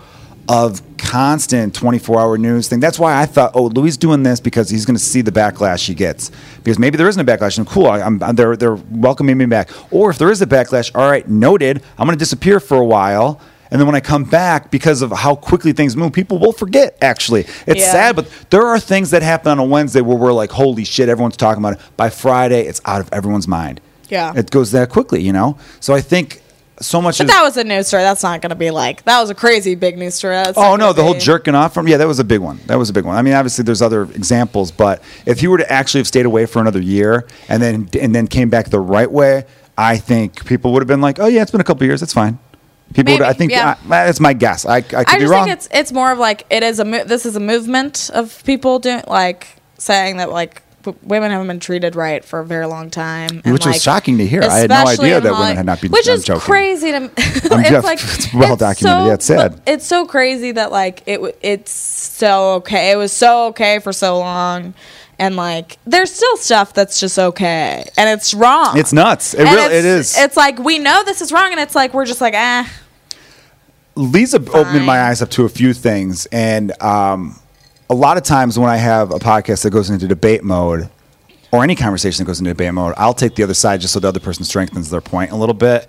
[0.46, 2.78] of constant 24-hour news thing.
[2.80, 5.86] That's why I thought, oh, Louis doing this because he's going to see the backlash
[5.86, 6.30] he gets.
[6.62, 9.70] Because maybe there isn't a backlash, and cool, I'm, I'm- they're they're welcoming me back.
[9.90, 11.82] Or if there is a backlash, all right, noted.
[11.98, 13.40] I'm going to disappear for a while.
[13.74, 16.96] And then when I come back, because of how quickly things move, people will forget.
[17.02, 17.90] Actually, it's Yeah.
[17.90, 21.08] sad, but there are things that happen on a Wednesday where we're like, "Holy shit!"
[21.08, 21.80] Everyone's talking about it.
[21.96, 23.80] By Friday, it's out of everyone's mind.
[24.08, 24.32] Yeah.
[24.36, 25.56] it goes that quickly, you know.
[25.80, 26.40] So I think
[26.80, 27.18] so much.
[27.18, 28.04] But is, that was a news story.
[28.04, 30.36] That's not going to be like that was a crazy big news story.
[30.36, 32.60] That's Oh no, the whole jerking off from yeah, that was a big one.
[32.66, 33.16] That was a big one.
[33.16, 36.46] I mean, obviously there's other examples, but if he were to actually have stayed away
[36.46, 40.72] for another year and then and then came back the right way, I think people
[40.74, 42.00] would have been like, "Oh yeah, it's been a couple years.
[42.02, 42.38] It's fine."
[42.94, 43.76] People, would, I think yeah.
[43.84, 44.64] I- that's my guess.
[44.64, 45.44] I, I could I be just wrong.
[45.46, 48.42] think it's it's more of like it is a mo- this is a movement of
[48.44, 52.66] people doing like saying that like w- women haven't been treated right for a very
[52.66, 54.42] long time, and, Which was like, shocking to hear.
[54.42, 56.40] I had no idea that women had not been- Which I'm is joking.
[56.40, 57.04] crazy to.
[57.16, 59.06] it's just- like it's well documented.
[59.08, 59.60] Yeah, it's sad.
[59.66, 62.92] It's so crazy that like it w- it's so okay.
[62.92, 64.74] It was so okay for so long.
[65.16, 68.76] And like, there's still stuff that's just okay, and it's wrong.
[68.76, 69.32] It's nuts.
[69.34, 70.18] It And really it's- it is.
[70.18, 72.64] It's like we know this is wrong, and it's like we're just like, eh.
[73.96, 77.38] Lisa opened my eyes up to a few things, and um,
[77.88, 80.88] a lot of times when I have a podcast that goes into debate mode,
[81.52, 84.00] or any conversation that goes into debate mode, I'll take the other side just so
[84.00, 85.86] the other person strengthens their point a little bit.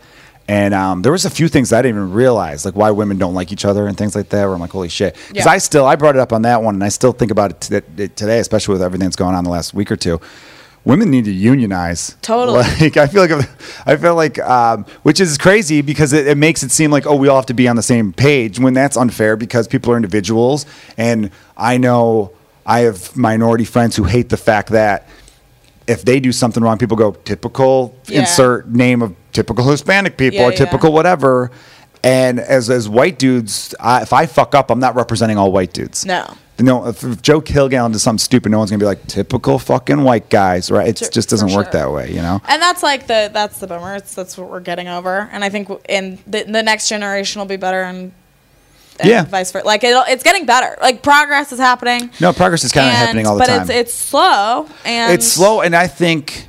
[0.47, 3.33] And um, there was a few things I didn't even realize, like why women don't
[3.33, 4.45] like each other and things like that.
[4.45, 5.51] Where I'm like, holy shit, because Yeah.
[5.51, 7.61] I still I brought it up on that one, and I still think about it
[7.61, 10.21] t- it today, especially with everything that's going on the last week or two.
[10.85, 12.15] Women need to unionize.
[12.21, 12.59] Totally.
[12.79, 13.49] Like I feel like
[13.87, 17.15] I feel like um, which is crazy because it, it makes it seem like oh
[17.15, 19.95] we all have to be on the same page when that's unfair because people are
[19.95, 20.65] individuals
[20.97, 22.31] and I know
[22.65, 25.07] I have minority friends who hate the fact that
[25.87, 28.21] if they do something wrong, people go typical Yeah.
[28.21, 30.57] insert name of typical Hispanic people Yeah, or yeah.
[30.57, 31.51] typical whatever.
[32.05, 35.73] And as as white dudes, I, if I fuck up, I'm not representing all white
[35.73, 36.05] dudes.
[36.05, 36.35] No.
[36.57, 40.03] No, if, if Joe Kilgallen does something stupid, no one's gonna be like typical fucking
[40.03, 40.87] white guys, right?
[40.87, 41.81] It Sure, just doesn't work sure.
[41.81, 42.39] that way, you know.
[42.47, 43.95] And that's like the that's the bummer.
[43.95, 45.27] It's that's what we're getting over.
[45.33, 48.13] And I think in the, the next generation will be better and,
[49.01, 49.25] and Yeah.
[49.25, 49.65] vice versa.
[49.65, 50.77] Like it'll, it's getting better.
[50.81, 52.09] Like progress is happening.
[52.21, 53.67] No, progress is kind of happening all the but time.
[53.67, 56.47] But it's it's slow and it's slow, and I think,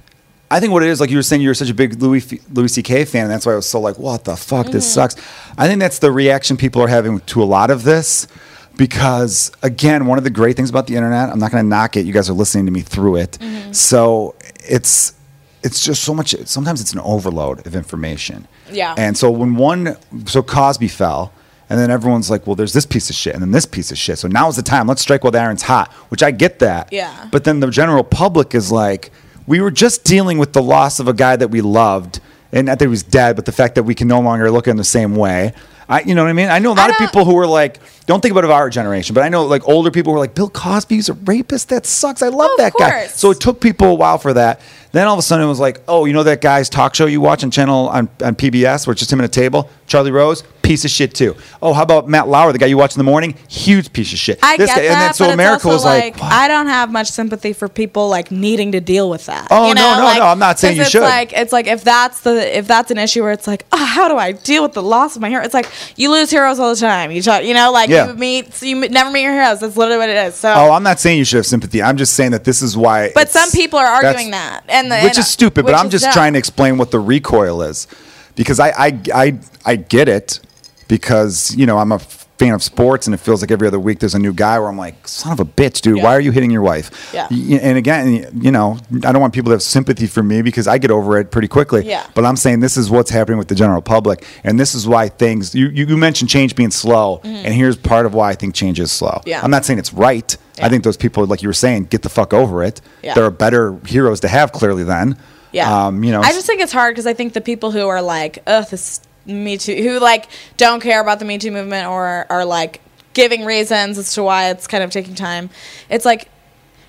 [0.50, 2.32] I think what it is, like you were saying, you were such a big Louis
[2.32, 3.04] F- Louis C.K.
[3.06, 4.94] fan, and that's why I was so like, what the fuck, this Mm-hmm.
[4.94, 5.16] sucks.
[5.58, 8.28] I think that's the reaction people are having to a lot of this,
[8.76, 11.96] because again, one of the great things about the internet, I'm not going to knock
[11.96, 12.06] it.
[12.06, 13.72] You guys are listening to me through it, Mm-hmm.
[13.72, 14.34] so
[14.68, 15.14] it's
[15.62, 16.32] it's just so much.
[16.44, 18.46] Sometimes it's an overload of information.
[18.70, 18.94] Yeah.
[18.96, 21.32] And so when one, so Cosby fell.
[21.68, 23.98] And then everyone's like, well, there's this piece of shit and then this piece of
[23.98, 24.18] shit.
[24.20, 24.86] So now's the time.
[24.86, 26.92] Let's strike while the iron's hot, which I get that.
[26.92, 27.26] Yeah.
[27.32, 29.10] But then the general public is like,
[29.46, 32.20] we were just dealing with the loss of a guy that we loved.
[32.52, 34.66] And not that he was dead, but the fact that we can no longer look
[34.68, 35.52] at him the same way.
[35.88, 36.48] I, you know what I mean?
[36.48, 39.14] I know a lot of people who are like, don't think about of our generation,
[39.14, 41.68] but I know like older people who are like, Bill Cosby's a rapist.
[41.68, 42.22] That sucks.
[42.22, 42.90] I love Of that guy.
[42.90, 43.14] course.
[43.14, 44.60] So it took people a while for that.
[44.92, 47.06] Then all of a sudden it was like, oh, you know that guy's talk show
[47.06, 49.70] you watch on channel on, on PBS where it's just him at a table?
[49.86, 51.36] Charlie Rose, piece of shit too.
[51.62, 53.34] Oh, how about Matt Lauer, the guy you watch in the morning?
[53.48, 54.38] Huge piece of shit.
[54.42, 56.20] I This get guy- that, and then so but America was like?
[56.22, 59.48] I don't have much sympathy for people like needing to deal with that.
[59.50, 59.98] Oh, you no, know?
[59.98, 61.02] no, Like, no, I'm not saying you it's should.
[61.02, 64.08] Like it's like if that's the if that's an issue where it's like, oh, how
[64.08, 65.42] do I deal with the loss of my hero?
[65.44, 67.10] It's like you lose heroes all the time.
[67.12, 68.08] You talk, you know, like Yeah.
[68.08, 69.60] you meet you never meet your heroes.
[69.60, 70.34] That's literally what it is.
[70.34, 71.82] So, Oh, I'm not saying you should have sympathy.
[71.82, 73.12] I'm just saying that this is why.
[73.14, 75.64] but some people are arguing that, and the, which and- is stupid.
[75.64, 76.12] But I'm just dumb.
[76.12, 77.86] trying to explain what the recoil is,
[78.34, 80.40] because I I I, I get it,
[80.88, 81.98] because you know I'm a
[82.38, 84.68] fan of sports, and it feels like every other week there's a new guy where
[84.68, 86.04] I'm like, son of a bitch, dude, Yeah.
[86.04, 87.10] why are you hitting your wife?
[87.14, 87.28] Yeah.
[87.30, 90.76] And again, you know, I don't want people to have sympathy for me because I
[90.76, 91.86] get over it pretty quickly.
[91.86, 92.04] Yeah.
[92.14, 95.08] But I'm saying this is what's happening with the general public, and this is why
[95.08, 95.54] things.
[95.54, 98.92] You you, mentioned change being slow, and here's part of why I think change is
[98.92, 99.08] slow.
[99.10, 99.28] Mm-hmm.
[99.30, 99.40] Yeah.
[99.42, 100.36] I'm not saying it's right.
[100.60, 102.82] I think those people, like you were saying, get the fuck over it.
[103.02, 103.14] Yeah.
[103.14, 105.16] There are better heroes to have clearly then.
[105.52, 105.86] Yeah.
[105.86, 108.02] Um, you know, I just think it's hard because I think the people who are
[108.02, 112.26] like, ugh, this Me Too, who like don't care about the Me Too movement or
[112.30, 112.80] are like
[113.12, 115.50] giving reasons as to why it's kind of taking time.
[115.88, 116.28] It's like,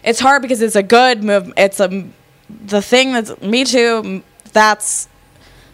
[0.04, 1.54] it's hard because it's a good move.
[1.58, 2.06] It's a,
[2.50, 4.24] the thing that's Me Too,
[4.54, 5.08] that's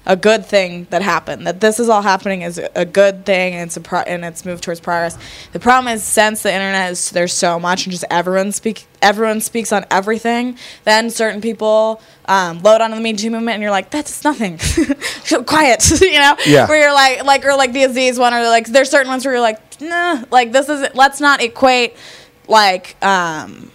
[0.06, 1.48] a good thing that happened.
[1.48, 4.46] That this is all happening is a good thing, and it's a pro- and it's
[4.46, 5.18] moved towards progress.
[5.54, 9.42] The problem is since the internet is there's so much, and just everyone speak everyone
[9.42, 10.58] speaks on everything.
[10.84, 14.58] Then certain people um, load onto the Me Too movement, and you're like, that's nothing.
[15.46, 16.36] Quiet, you know?
[16.46, 16.68] Yeah.
[16.68, 19.34] Where you're like, like or like the Aziz one, or like there's certain ones where
[19.34, 20.96] you're like, nah, like this isn't.
[20.96, 21.96] Let's not equate
[22.48, 22.96] like.
[23.04, 23.72] um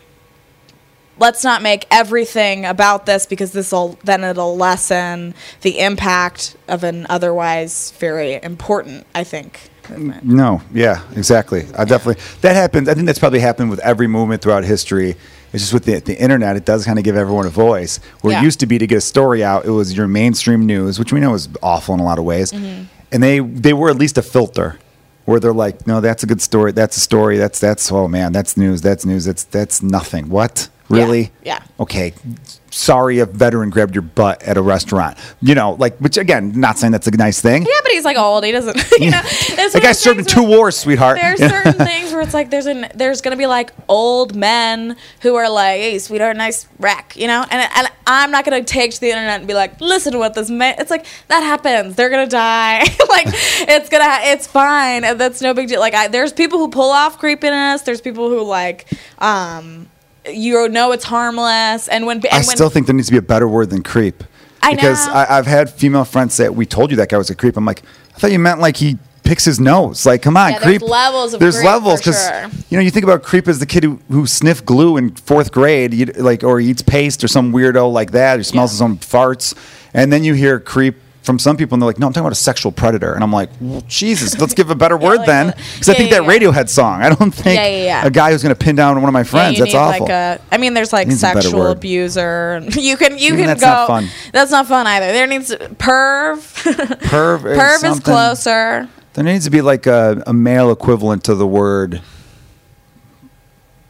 [1.19, 6.85] let's not make everything about this because this will then it'll lessen the impact of
[6.85, 10.23] an otherwise very important i think movement.
[10.23, 11.65] no, yeah, exactly.
[11.75, 12.91] I definitely that happens.
[12.91, 15.17] I think that's probably happened with every movement throughout history.
[15.51, 17.99] It's just with the, the internet, it does kind of give everyone a voice.
[18.21, 18.43] Where Yeah.
[18.43, 21.11] it used to be to get a story out, it was your mainstream news, which
[21.11, 22.83] we know is awful in a lot of ways, Mm-hmm.
[23.13, 24.79] and they they were at least a filter.
[25.25, 26.73] Where they're like, no, that's a good story.
[26.73, 27.39] That's a story.
[27.39, 28.83] That's that's oh man, that's news.
[28.83, 29.25] That's news.
[29.25, 30.29] That's that's nothing.
[30.29, 30.69] What?
[30.88, 31.31] Really?
[31.44, 31.62] Yeah.
[31.79, 32.14] Okay.
[32.70, 35.16] Sorry a veteran grabbed your butt at a restaurant.
[35.40, 37.62] You know, like, which again, not saying that's a nice thing.
[37.62, 38.44] Yeah, but he's like old.
[38.44, 38.77] He doesn't.
[39.01, 41.18] You know, That guy served in two wars, sweetheart.
[41.20, 45.37] There's certain things where it's like there's an there's gonna be like old men who
[45.37, 49.01] are like, "Hey, sweetheart, nice rack," you know, and and I'm not gonna take to
[49.01, 51.94] the internet and be like, "Listen to what this man." It's like that happens.
[51.96, 52.81] They're gonna die.
[53.09, 54.05] like it's gonna.
[54.05, 55.05] ha- It's fine.
[55.05, 55.81] And That's no big deal.
[55.81, 57.83] Like I, there's people who pull off creepiness.
[57.83, 58.87] There's people who like,
[59.18, 59.88] um,
[60.33, 61.88] you know, it's harmless.
[61.88, 63.83] And when and I when, still think there needs to be a better word than
[63.83, 64.23] creep.
[64.62, 65.12] I because know.
[65.14, 67.64] I, I've had female friends say, "We told you that guy was a creep." I'm
[67.64, 67.83] like,
[68.14, 70.05] I thought you meant like he picks his nose.
[70.07, 70.91] Like, come on, Yeah, there's creep.
[70.91, 72.47] levels of there's levels for sure.
[72.71, 75.53] you know you think about creep as the kid who, who sniffed glue in fourth
[75.53, 78.75] grade, you, like or eats paste or some weirdo like that, who smells Yeah.
[78.75, 79.55] his own farts,
[79.95, 80.97] and then you hear creep.
[81.29, 83.31] From some people, and they're like, "No, I'm talking about a sexual predator," and I'm
[83.31, 86.25] like, well, "Jesus, let's give a better word like then," because I think yeah, that
[86.25, 86.38] yeah.
[86.51, 87.03] Radiohead song.
[87.03, 88.07] I don't think Yeah, yeah, yeah.
[88.07, 89.59] a guy who's going to pin down one of my friends.
[89.59, 90.07] you that's need awful.
[90.07, 90.41] like a.
[90.51, 92.53] I mean, there's like Needs a better sexual abuser.
[92.55, 93.67] and You can you Even can that's go.
[93.67, 94.09] not fun.
[94.33, 95.12] That's not fun either.
[95.12, 96.38] There needs to, perv.
[97.03, 98.88] Perv is perv is closer.
[99.12, 102.01] There needs to be like a, a male equivalent to the word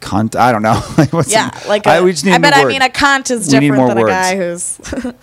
[0.01, 0.35] cunt.
[0.35, 0.81] I don't know.
[0.97, 3.31] like what's Yeah, like I, a- we just need I bet I mean a cunt
[3.31, 4.09] is different than words.
[4.09, 5.13] a guy who's.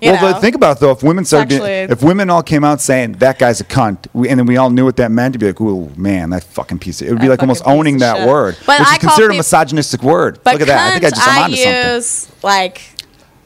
[0.00, 0.90] You well, but think about it, though.
[0.92, 4.38] If women started, if women all came out saying that guy's a cunt, we, and
[4.38, 7.00] then we all knew what that meant, to be like, oh man, that fucking piece."
[7.00, 8.28] Of, it would be like almost owning that shit.
[8.28, 10.40] word, But which I is considered a peop- misogynistic word.
[10.44, 10.88] But Look at that.
[10.88, 11.94] I think I just I'm onto something.
[11.94, 12.82] use like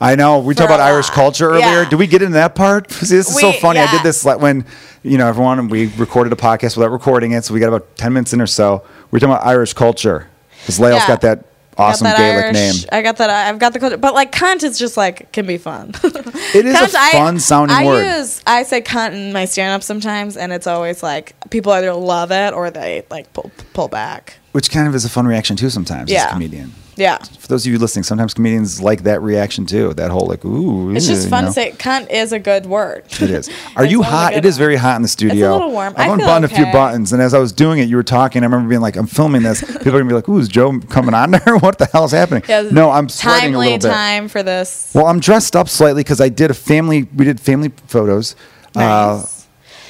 [0.00, 0.38] I know.
[0.40, 1.82] We talked a about Irish culture earlier.
[1.82, 1.88] Yeah.
[1.88, 2.90] Did we get into that part?
[2.92, 3.80] See, this is so We- funny.
[3.80, 4.64] I did this like when,
[5.02, 7.44] you know, everyone, we recorded a podcast without recording it.
[7.44, 8.82] So we got about 10 minutes in or so.
[9.10, 10.28] We are talking about Irish culture.
[10.62, 11.06] Because Lael's Yeah.
[11.08, 11.44] got that I
[11.80, 12.88] awesome Gaelic Irish- name.
[12.92, 13.30] I got that.
[13.30, 15.92] I've got the culture, but like cunt is just like can be fun.
[16.52, 18.18] It is a Cunt, I- fun sounding I word.
[18.18, 21.92] use I say cunt in my stand up sometimes, and it's always like people either
[21.92, 24.34] love it or they like pull pull back.
[24.52, 26.28] Which kind of is a fun reaction too sometimes as Yeah.
[26.28, 26.72] a comedian.
[27.00, 27.18] Yeah.
[27.18, 29.94] For those of you listening, sometimes comedians like that reaction too.
[29.94, 30.94] That whole like, ooh.
[30.94, 31.50] It's just fun know?
[31.50, 31.72] to say.
[31.72, 33.04] Cunt is a good word.
[33.20, 33.48] It is.
[33.76, 34.32] Are you one of the hot?
[34.34, 35.34] It is very hot in the studio.
[35.34, 35.94] It's a little warm.
[35.96, 38.42] I I've unbuttoned a few buttons, and as I was doing it, you were talking.
[38.42, 40.78] I remember being like, "I'm filming this." People are gonna be like, "Ooh, is Joe
[40.80, 41.56] coming on there?
[41.60, 43.82] what the hell is happening?" Yeah, no, I'm sweating a little bit.
[43.82, 44.92] time for this.
[44.94, 47.08] Well, I'm dressed up slightly because I did a family.
[47.16, 48.36] We did family photos.
[48.76, 49.39] Uh, Nice.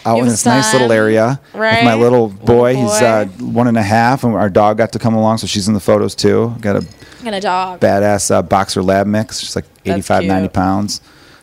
[0.06, 1.94] Out You in this nice little son, area with my right?
[1.98, 2.76] little Little boy.
[2.76, 5.68] He's uh, one and a half, and our dog got to come along, so she's
[5.68, 6.54] in the photos too.
[6.60, 6.86] Got a
[7.24, 7.80] and a dog.
[7.80, 9.40] badass uh, boxer lab mix.
[9.40, 11.00] She's like 85, 90 pounds.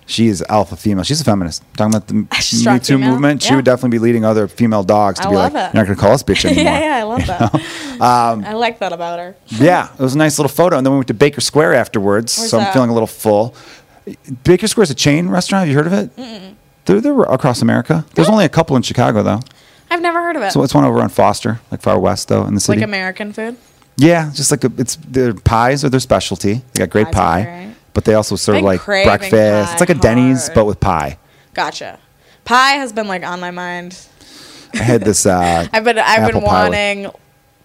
[0.09, 1.03] She is alpha female.
[1.03, 1.61] She's a feminist.
[1.75, 2.13] Talking about the
[2.73, 3.11] Me Too female.
[3.11, 3.57] movement, she Yeah.
[3.57, 5.55] would definitely be leading other female dogs to I be like, it.
[5.55, 7.53] "You're not going to call us bitch anymore." yeah, yeah, I love that.
[8.01, 9.35] Um, I like that about her.
[9.47, 10.77] Yeah, it was a nice little photo.
[10.77, 12.37] And then we went to Baker Square afterwards.
[12.37, 13.53] Where's so I'm feeling a little full.
[14.45, 15.67] Baker Square is a chain restaurant.
[15.67, 16.55] Have you heard of it?
[16.87, 18.03] They're, they're across America.
[18.15, 19.41] There's only a couple in Chicago, though.
[19.91, 20.51] I've never heard of it.
[20.51, 22.79] So it's one over on Foster, like far west, though, in the city.
[22.79, 23.55] like American food.
[23.97, 26.55] yeah, just like a, it's their pies are their specialty.
[26.73, 27.75] They got great Pies are pie, great.
[27.93, 29.31] but they also serve Been like craving breakfast.
[29.31, 30.55] pie It's like a Denny's, hard.
[30.55, 31.17] but with pie.
[31.53, 31.99] Gotcha.
[32.45, 33.97] Pie has been like on my mind.
[34.73, 35.25] I had this.
[35.25, 37.11] Uh, I've been I've apple been pie with- wanting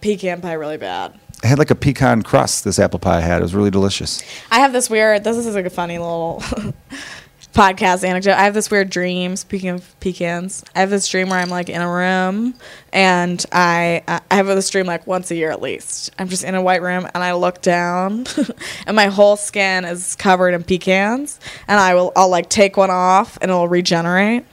[0.01, 1.19] pecan pie really bad.
[1.43, 2.63] I had like a pecan crust.
[2.63, 3.39] This apple pie I had.
[3.39, 4.23] It was really delicious.
[4.49, 5.25] I have this weird.
[5.25, 6.41] This is like a funny little
[7.53, 8.33] podcast anecdote.
[8.33, 9.35] I have this weird dream.
[9.35, 12.55] Speaking of pecans, I have this dream where I'm like in a room,
[12.91, 16.11] and I I have this dream like once a year at least.
[16.17, 18.25] I'm just in a white room, and I look down,
[18.87, 22.91] and my whole skin is covered in pecans, and I will I'll like take one
[22.91, 24.45] off, and it'll regenerate.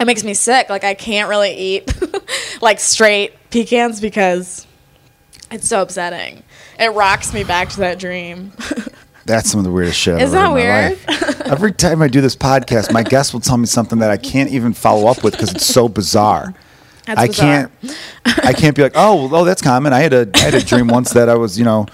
[0.00, 0.70] It makes me sick.
[0.70, 1.92] Like I can't really eat
[2.62, 4.66] like straight pecans because
[5.50, 6.44] it's so upsetting.
[6.78, 8.52] It rocks me back to that dream.
[9.28, 10.14] That's some of the weirdest shit.
[10.16, 11.40] I've Is that heard in my life.
[11.46, 14.50] Every time I do this podcast, my guest will tell me something that I can't
[14.50, 16.54] even follow up with because it's so bizarre.
[17.06, 17.70] That's I bizarre.
[17.82, 17.98] can't.
[18.44, 19.92] I can't be like, oh, well, oh, that's common.
[19.92, 21.86] I had a, I had a dream once that I was, you know,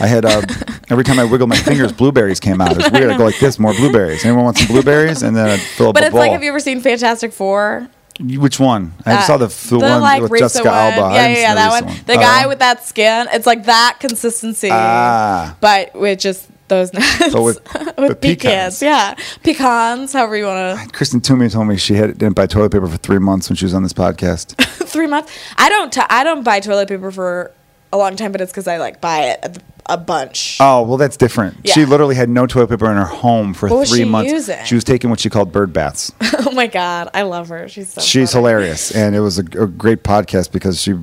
[0.00, 0.42] I had uh
[0.88, 2.72] every time I wiggled my fingers, blueberries came out.
[2.72, 3.10] It was weird.
[3.10, 4.24] I go like this, more blueberries.
[4.24, 5.22] Anyone want some blueberries?
[5.22, 6.20] And then I'd fill up But a it's bowl.
[6.20, 7.88] like, have you ever seen Fantastic Four?
[8.20, 8.92] Which one?
[9.06, 10.78] I Uh, saw the, the, one with recent Jessica one.
[10.78, 11.14] Alba.
[11.14, 11.96] Yeah, yeah, yeah, that recent one.
[12.06, 12.20] The Oh.
[12.20, 13.26] guy with that skin.
[13.32, 14.68] It's like that consistency.
[14.70, 15.56] Ah.
[15.60, 17.34] But with just those nuts.
[17.34, 18.42] With- with pecans.
[18.42, 18.82] pecans.
[18.82, 19.14] Yeah.
[19.42, 20.82] Pecans, however you want to.
[20.84, 23.56] Uh, Kristen Toomey told me she had didn't buy toilet paper for three months when
[23.56, 24.56] she was on this podcast.
[24.92, 25.32] Three months.
[25.56, 25.92] I don't.
[25.92, 27.50] T- I don't buy toilet paper for
[27.92, 29.40] a long time, but it's because I like buy it
[29.88, 30.58] a, a bunch.
[30.60, 31.66] Oh well, that's different.
[31.68, 34.30] She literally had no toilet paper in her home for What three she months.
[34.32, 34.64] using?
[34.66, 36.12] She was taking what she called bird baths.
[36.20, 37.68] oh my god, I love her.
[37.68, 38.00] She's so.
[38.02, 38.42] She's funny.
[38.42, 40.94] hilarious, and it was a, a great podcast because she.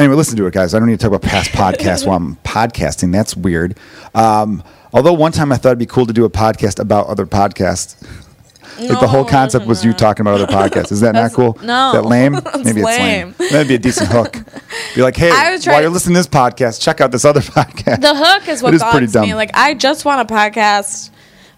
[0.00, 0.72] Anyway, listen to it, guys.
[0.74, 3.12] I don't need to talk about past podcasts while I'm podcasting.
[3.12, 3.76] That's weird.
[4.14, 4.62] Um,
[4.94, 8.00] although one time I thought it'd be cool to do a podcast about other podcasts.
[8.78, 10.90] like the whole concept was you talking about other podcasts.
[10.90, 11.58] Is that not cool?
[11.62, 11.88] no.
[11.88, 12.32] Is that lame?
[12.64, 13.34] Maybe it's lame.
[13.38, 13.50] lame.
[13.50, 14.38] That'd be a decent hook.
[14.94, 15.30] Be like, hey,
[15.66, 18.00] while you're listening to this podcast, check out this other podcast.
[18.00, 19.34] The hook is what It is pretty bugs me.
[19.34, 21.10] Like I just want a podcast,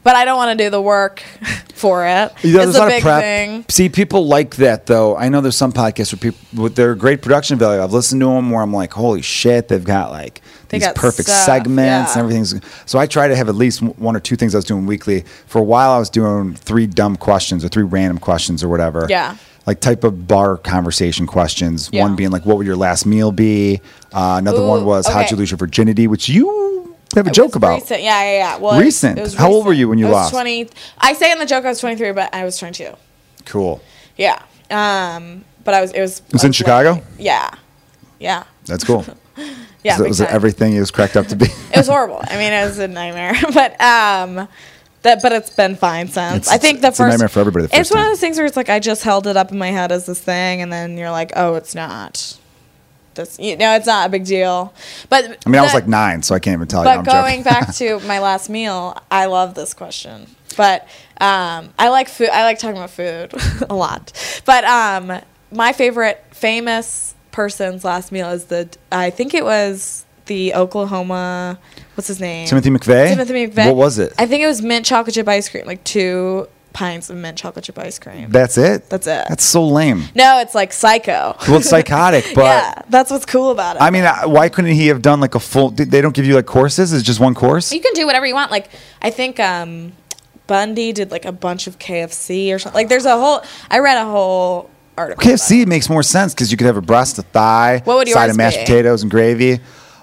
[0.02, 1.20] but I don't want to do the work
[1.74, 2.32] for it.
[2.42, 3.22] You know, it's there's a lot of big prep.
[3.22, 3.64] thing.
[3.68, 5.16] See, people like that though.
[5.16, 7.82] I know there's some podcasts where people with their great production value.
[7.82, 10.94] I've listened to them where I'm like, holy shit, they've got like They these got
[10.96, 12.12] perfect stuff, segments yeah.
[12.12, 12.54] and everything's.
[12.86, 15.24] So I try to have at least one or two things I was doing weekly.
[15.46, 19.06] For a while, I was doing three dumb questions or three random questions or whatever.
[19.08, 19.36] Yeah.
[19.64, 21.88] Like type of bar conversation questions.
[21.92, 22.02] Yeah.
[22.02, 23.80] One being like, what would your last meal be?
[24.12, 26.08] Uh, another Ooh, one was, how'd you lose your virginity?
[26.08, 26.71] Which you
[27.20, 27.80] have a It joke about.
[27.80, 28.02] Recent.
[28.02, 28.56] Yeah, yeah, yeah.
[28.58, 29.18] Well, it was- Recent?
[29.18, 30.32] it was How old were you when you I was lost?
[30.32, 30.68] Twenty.
[30.98, 32.94] I say in the joke I was 23, but I was 22.
[33.44, 33.80] Cool.
[34.16, 34.40] Yeah.
[34.70, 35.92] Um, but I was.
[35.92, 36.20] It was.
[36.20, 37.02] It was in Chicago?
[37.18, 37.50] Yeah.
[38.18, 38.44] Yeah.
[38.66, 39.04] That's cool.
[39.84, 39.94] Yeah.
[39.98, 41.46] was it, was it everything it was cracked up to be?
[41.72, 42.20] It was horrible.
[42.22, 43.34] I mean, it was a nightmare.
[43.52, 44.46] But um,
[45.02, 46.46] that but it's been fine since.
[46.46, 48.20] It's- I think the it's a first nightmare for everybody it's first one of those
[48.20, 50.62] things where it's like I just held it up in my head as this thing,
[50.62, 52.38] and then you're like, oh, it's not.
[53.14, 54.72] This, you know, it's not a big deal.
[55.08, 57.02] But I mean, I was like nine, so I can't even tell you.
[57.02, 60.26] But going back to my last meal, I love this question.
[60.56, 60.82] But
[61.20, 62.28] um, I like food.
[62.30, 63.32] I like talking about food
[63.70, 64.12] a lot.
[64.44, 65.20] But um,
[65.50, 68.68] my favorite famous person's last meal is the.
[68.90, 71.58] I think it was the Oklahoma.
[71.94, 72.46] What's his name?
[72.46, 73.08] Timothy McVeigh.
[73.08, 73.66] Timothy McVeigh.
[73.66, 74.12] What was it?
[74.18, 77.64] I think it was mint chocolate chip ice cream, like two pints of mint chocolate
[77.64, 78.30] chip ice cream.
[78.30, 78.88] That's it.
[78.88, 79.26] That's it.
[79.28, 80.04] That's so lame.
[80.14, 81.36] no, it's like psycho.
[81.48, 83.82] Well, it's psychotic, but yeah, that's what's cool about it.
[83.82, 85.70] I mean, why couldn't he have done like a full?
[85.70, 86.92] They don't give you like courses.
[86.92, 87.72] It's just one course.
[87.72, 88.50] You can do whatever you want.
[88.50, 88.68] Like
[89.00, 89.92] I think um,
[90.46, 92.78] Bundy did like a bunch of KFC or something.
[92.78, 93.42] Like there's a whole.
[93.70, 95.22] I read a whole article.
[95.22, 98.30] KFC makes more sense because you could have a breast, a thigh, What would side
[98.30, 98.62] of mashed be?
[98.64, 99.60] potatoes and gravy.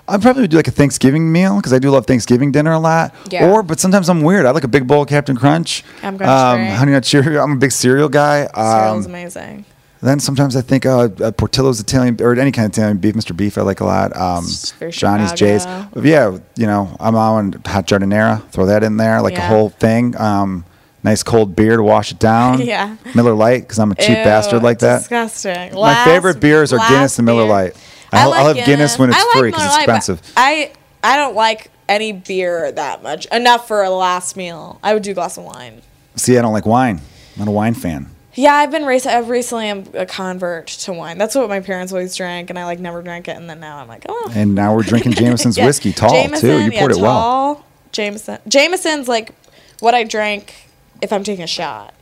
[0.09, 3.13] I'd do like a Thanksgiving meal because I do love Thanksgiving dinner a lot.
[3.29, 3.49] Yeah.
[3.49, 4.45] Or, but sometimes I'm weird.
[4.45, 5.83] I like a big bowl of Captain Crunch.
[6.03, 6.65] I'm Crunch um.
[6.77, 7.41] Honey Nut Cheerio.
[7.43, 8.47] I'm a big cereal guy.
[8.47, 9.65] Cereal's Um, amazing.
[10.01, 13.35] Then sometimes I think uh, uh, Portillo's Italian or any kind of Italian beef, Mr.
[13.35, 14.15] Beef, I like a lot.
[14.15, 14.45] Um,
[14.91, 15.65] Johnny's J's.
[16.01, 18.41] Yeah, you know, I'm on hot giardiniera.
[18.49, 20.15] Throw that in there, like a whole thing.
[20.19, 20.63] Um,
[21.03, 22.61] nice cold beer to wash it down.
[22.69, 22.95] Yeah.
[23.13, 24.99] Miller Lite because I'm a cheap Ew, bastard like that.
[24.99, 25.73] Disgusting.
[25.73, 27.45] My Last- favorite beers are Guinness and Miller.
[27.45, 27.75] Lite.
[28.11, 30.21] I'll, I'll have Guinness when it's like free because it's expensive.
[30.37, 30.71] I
[31.03, 33.25] I don't like any beer that much.
[33.27, 34.79] Enough for a last meal.
[34.83, 35.81] I would do a glass of wine.
[36.15, 37.01] See, I don't like wine.
[37.35, 38.09] I'm not a wine fan.
[38.35, 41.17] Yeah, I've been rec- I've recently am a convert to wine.
[41.17, 43.35] That's what my parents always drank, and I like never drank it.
[43.35, 44.31] And then now I'm like, oh.
[44.35, 45.65] And now we're drinking Jameson's Yeah.
[45.65, 46.63] whiskey tall Jameson, too.
[46.63, 47.11] You yeah, poured it well.
[47.11, 48.37] tall, Jameson.
[48.47, 49.33] Jameson's like
[49.79, 50.67] what I drank
[51.01, 51.93] if I'm taking a shot.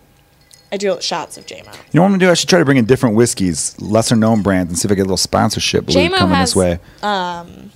[0.72, 1.58] I do shots of JMO.
[1.58, 2.30] You know what I'm gonna do?
[2.30, 4.96] I should try to bring in different whiskeys, lesser known brands, and see if I
[4.96, 5.86] get a little sponsorship.
[5.86, 6.80] JMO coming has this way.
[7.04, 7.72] um,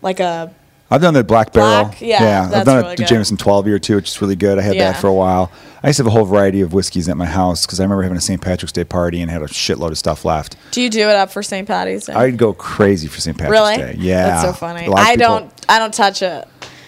[0.00, 0.54] like a
[0.90, 1.84] I've done the Black Barrel.
[1.86, 2.02] Black?
[2.02, 3.06] Yeah, I've done really a good.
[3.06, 4.58] Jameson 12 year too, which is really good.
[4.58, 4.92] I had Yeah.
[4.92, 5.50] that for a while.
[5.82, 8.02] I used to have a whole variety of whiskeys at my house because I remember
[8.02, 8.40] having a St.
[8.40, 10.54] Patrick's Day party and had a shitload of stuff left.
[10.70, 11.66] Do you do it up for St.
[11.66, 12.12] Patty's Day?
[12.12, 13.36] I'd go crazy for St.
[13.36, 13.76] Patrick's really?
[13.78, 13.96] Day.
[13.98, 14.84] Yeah, That's so funny.
[14.86, 15.52] A lot of I people- don't.
[15.68, 16.46] I don't touch it.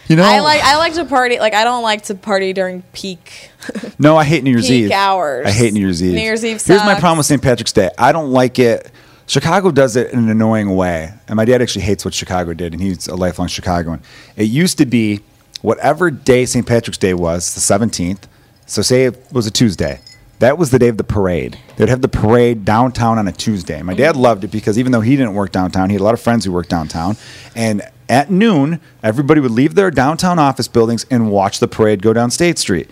[0.09, 0.63] You know, I like.
[0.63, 1.39] I like to party.
[1.39, 3.51] Like I don't like to party during peak.
[3.99, 4.91] No, I hate New Year's Peak Eve.
[4.91, 5.47] hours.
[5.47, 6.15] I hate New Year's Eve.
[6.15, 7.41] New Year's Eve Here's my problem with St.
[7.41, 7.91] Patrick's Day.
[7.97, 8.91] I don't like it.
[9.27, 12.75] Chicago does it in an annoying way, and my dad actually hates what Chicago did,
[12.75, 14.03] and he's a lifelong Chicagoan.
[14.37, 15.21] It used to be
[15.63, 16.67] whatever day St.
[16.67, 18.25] Patrick's Day was, the 17th.
[18.67, 20.01] So say it was a Tuesday.
[20.41, 21.59] That was the day of the parade.
[21.77, 23.81] They'd have the parade downtown on a Tuesday.
[23.83, 26.15] My dad loved it because even though he didn't work downtown, he had a lot
[26.15, 27.17] of friends who worked downtown.
[27.55, 32.13] And at noon, everybody would leave their downtown office buildings and watch the parade go
[32.13, 32.91] down State Street.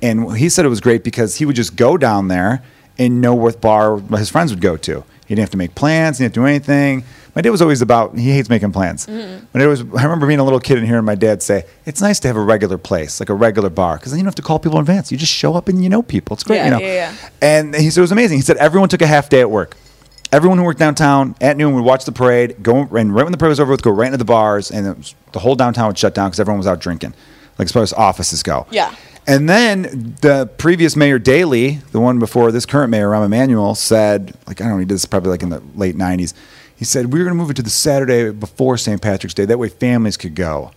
[0.00, 2.62] And he said it was great because he would just go down there
[2.98, 5.04] and know what bar his friends would go to.
[5.26, 6.18] He didn't have to make plans.
[6.18, 7.04] He didn't have to do anything.
[7.34, 8.16] My dad was always about.
[8.16, 9.06] He hates making plans.
[9.06, 9.46] Mm-hmm.
[9.52, 9.80] But it was.
[9.80, 12.36] I remember being a little kid and hearing my dad say, "It's nice to have
[12.36, 14.78] a regular place, like a regular bar, because then you don't have to call people
[14.78, 15.10] in advance.
[15.10, 16.34] You just show up and you know people.
[16.34, 17.14] It's great, Yeah, you know." yeah, yeah.
[17.42, 18.38] And he said it was amazing.
[18.38, 19.76] He said everyone took a half day at work.
[20.30, 23.38] Everyone who worked downtown at noon would watch the parade, go and right when the
[23.38, 25.86] parade was over, would go right into the bars, and it was, the whole downtown
[25.88, 27.14] would shut down because everyone was out drinking,
[27.58, 28.66] like as far as offices go.
[28.70, 28.94] Yeah.
[29.26, 34.36] And then the previous mayor Daley, the one before this current mayor Rahm Emanuel, said,
[34.46, 36.34] like I don't know, he did this probably like in the late '90s.
[36.76, 39.00] He said we were going to move it to the Saturday before St.
[39.00, 39.44] Patrick's Day.
[39.44, 40.72] That way families could go.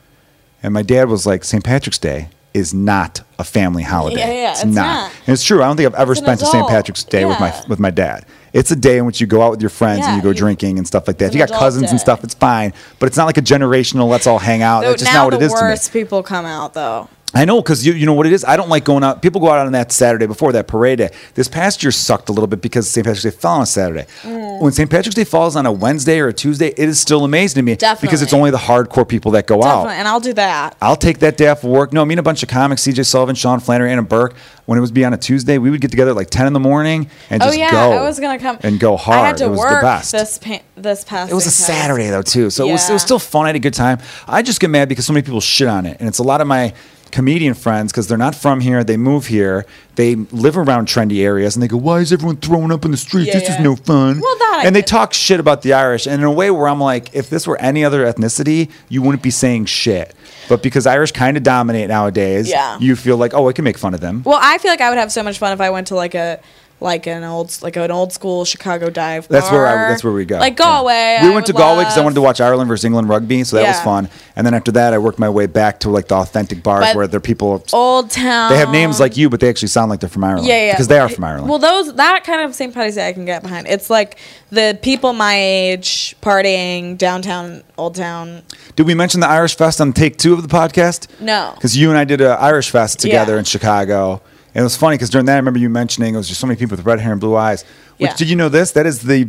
[0.63, 1.63] And my dad was like, St.
[1.63, 4.19] Patrick's Day is not a family holiday.
[4.19, 4.83] Yeah, yeah, it's, it's not.
[4.83, 5.12] not.
[5.27, 5.62] And it's true.
[5.62, 6.67] I don't think I've ever It's spent a St.
[6.67, 8.25] Patrick's Day with my with my dad.
[8.53, 10.33] It's a day in which you go out with your friends and you go you-
[10.36, 11.25] drinking and stuff like that.
[11.27, 12.73] If you got cousins and stuff, it's fine.
[12.99, 14.81] But it's not like a generational let's all hang out.
[14.81, 15.69] Though That's just not what it is to me.
[15.69, 17.09] worst people come out though.
[17.34, 18.45] I know because you you know what it is.
[18.45, 19.21] I don't like going out.
[19.21, 21.09] People go out on that Saturday before that parade day.
[21.36, 23.05] This past year sucked a little bit because St.
[23.05, 24.05] Patrick's Day fell on a Saturday.
[24.23, 24.61] Mm.
[24.61, 24.89] when St.
[24.89, 27.75] Patrick's Day falls on a Wednesday or a Tuesday, it is still amazing to me
[28.01, 29.99] because it's only the hardcore people that go Definitely, out.
[29.99, 30.78] and I'll do that.
[30.82, 31.91] I'll take that day off of work.
[31.91, 34.34] No, I mean a bunch of comics, CJ Sullivan, Sean Flannery, Anna Burke.
[34.65, 36.51] When it was be on a Tuesday, we would get together at like 10 in
[36.53, 37.91] the morning and oh, just Oh yeah, go.
[37.91, 39.19] I was gonna come and go hard.
[39.19, 40.11] I had to it was work the best.
[40.11, 41.32] this pa- this past.
[41.32, 43.45] It was a Saturday though too, so it was it was still fun.
[43.45, 43.99] I had a good time.
[44.28, 46.41] I just get mad because so many people shit on it, and it's a lot
[46.41, 46.73] of my
[47.12, 48.84] comedian friends because they're not from here.
[48.84, 49.66] They move here.
[49.95, 52.97] They live around trendy areas, and they go, "Why is everyone throwing up in the
[52.97, 53.28] streets?
[53.34, 56.05] Yeah, this is no fun." Well, that I and they talk shit about the Irish,
[56.05, 59.24] and in a way where I'm like, if this were any other ethnicity, you wouldn't
[59.24, 60.14] be saying shit.
[60.49, 62.78] But because Irish kind of dominate nowadays, Yeah.
[62.80, 64.22] you feel like, oh, I can make fun of them.
[64.26, 66.16] Well, I feel like I would have so much fun if I went to like
[66.16, 66.39] a
[66.80, 69.28] like an old like an old school Chicago dive.
[69.28, 70.38] That's where I, that's where we go.
[70.38, 70.65] Like Yeah.
[70.65, 71.17] Galway.
[71.23, 73.55] We I went to Galway because I wanted to watch Ireland versus England rugby, so
[73.57, 74.09] that was fun.
[74.36, 76.95] And then after that, I worked my way back to like the authentic bars But
[76.95, 77.63] where there are people.
[77.73, 78.51] Old Town.
[78.51, 80.47] They have names like you, but they actually sound like they're from Ireland.
[80.47, 80.73] Yeah, yeah.
[80.73, 81.49] Because they are from Ireland.
[81.49, 82.73] Well, those that kind of St.
[82.73, 83.67] Patty's Day I can get behind.
[83.67, 84.17] It's like
[84.51, 88.43] the people my age partying downtown, Old Town.
[88.75, 91.07] did we mention the Irish Fest on take two of the podcast?
[91.19, 91.53] No.
[91.55, 93.39] Because you and I did an Irish Fest together Yeah.
[93.39, 94.21] in Chicago.
[94.58, 96.47] And it was funny because during that, I remember you mentioning it was just so
[96.47, 97.62] many people with red hair and blue eyes.
[97.97, 98.16] Which, Yeah.
[98.16, 98.72] did you know this?
[98.72, 99.28] That is the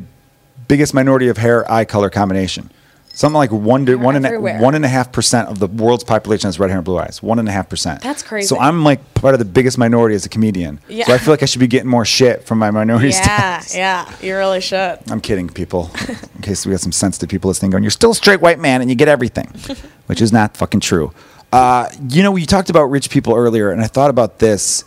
[0.68, 2.70] biggest minority of hair eye color combination.
[3.12, 6.02] Something like one to one and a, one and a half percent of the world's
[6.04, 7.22] population has red hair and blue eyes.
[7.22, 8.00] One and a half percent.
[8.00, 8.46] That's crazy.
[8.46, 10.80] So I'm like part of the biggest minority as a comedian.
[10.88, 11.04] Yeah.
[11.04, 13.76] So I feel like I should be getting more shit from my minority Yeah, status.
[13.76, 14.10] yeah.
[14.22, 14.98] You really should.
[15.10, 15.90] I'm kidding, people.
[16.36, 18.80] In case we got some sensitive people listening, going, "You're still a straight white man
[18.80, 19.52] and you get everything,"
[20.06, 21.12] which is not fucking true.
[21.52, 24.84] Uh, you know, you talked about rich people earlier, and I thought about this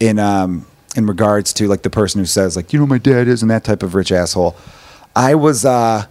[0.00, 3.28] in um, in regards to like the person who says, like, you know, my dad
[3.28, 4.56] is, and that type of rich asshole.
[5.14, 5.64] I was.
[5.64, 6.06] Uh,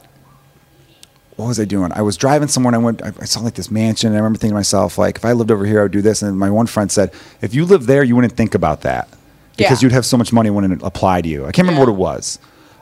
[1.35, 1.91] what was I doing?
[1.93, 4.37] I was driving somewhere and I went, I saw like this mansion and I remember
[4.37, 6.21] thinking to myself, like, if I lived over here, I would do this.
[6.21, 9.07] And my one friend said, if you lived there, you wouldn't think about that
[9.55, 9.85] because Yeah.
[9.85, 11.43] you'd have so much money when it apply to you.
[11.45, 11.93] I can't remember Yeah.
[11.93, 12.39] what it was.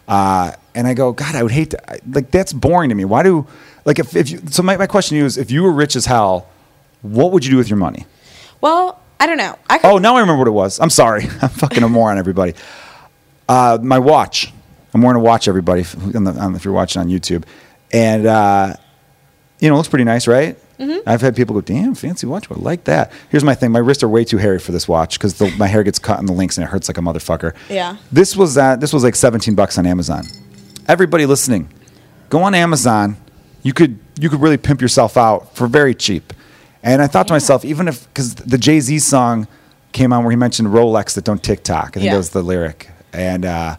[0.08, 3.06] Uh, and I go, God, I would hate to, I- like, that's boring to me.
[3.06, 3.46] Why do,
[3.86, 5.96] like, if, if you, so my, my question to you is, if you were rich
[5.96, 6.48] as hell,
[7.04, 8.08] what would you do with your money?
[8.60, 9.58] Well, I don't know.
[9.70, 10.80] I oh, now I remember what it was.
[10.80, 11.24] I'm sorry.
[11.42, 12.54] I'm fucking a moron, everybody.
[13.50, 14.54] Uh, my watch.
[14.94, 17.44] I'm wearing a watch, everybody, if, on the, on, if you're watching on YouTube.
[17.92, 18.74] And, uh,
[19.60, 20.58] you know, it looks pretty nice, right?
[20.80, 21.08] Mm-hmm.
[21.08, 22.50] I've had people go, damn, fancy watch.
[22.52, 23.12] I like that.
[23.30, 23.72] Here's my thing.
[23.72, 26.26] My wrists are way too hairy for this watch because my hair gets cut in
[26.26, 27.56] the links and it hurts like a motherfucker.
[27.70, 27.98] Yeah.
[28.12, 30.24] This was, uh, this was like 17 bucks on Amazon.
[30.88, 31.70] Everybody listening,
[32.30, 33.18] go on Amazon.
[33.64, 36.34] You could, you could really pimp yourself out for very cheap.
[36.84, 39.48] And I thought to myself, even if, because the Jay Z song
[39.92, 41.90] came on where he mentioned Rolex that don't tick tock.
[41.90, 42.12] I think Yeah.
[42.12, 42.90] that was the lyric.
[43.14, 43.78] And uh,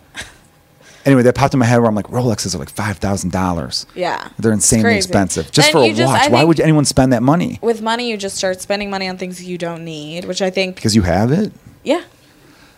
[1.05, 3.87] anyway, that popped in my head where I'm like, Rolexes are like $5,000.
[3.95, 4.29] Yeah.
[4.39, 5.51] They're insanely expensive.
[5.53, 6.23] Just Then for a just- watch.
[6.23, 7.59] I Why would anyone spend that money?
[7.63, 10.75] With money, you just start spending money on things you don't need, which I think,
[10.77, 11.53] Because you have it?
[11.85, 12.03] yeah.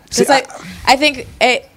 [0.05, 0.51] Because like,
[0.87, 1.69] I think it.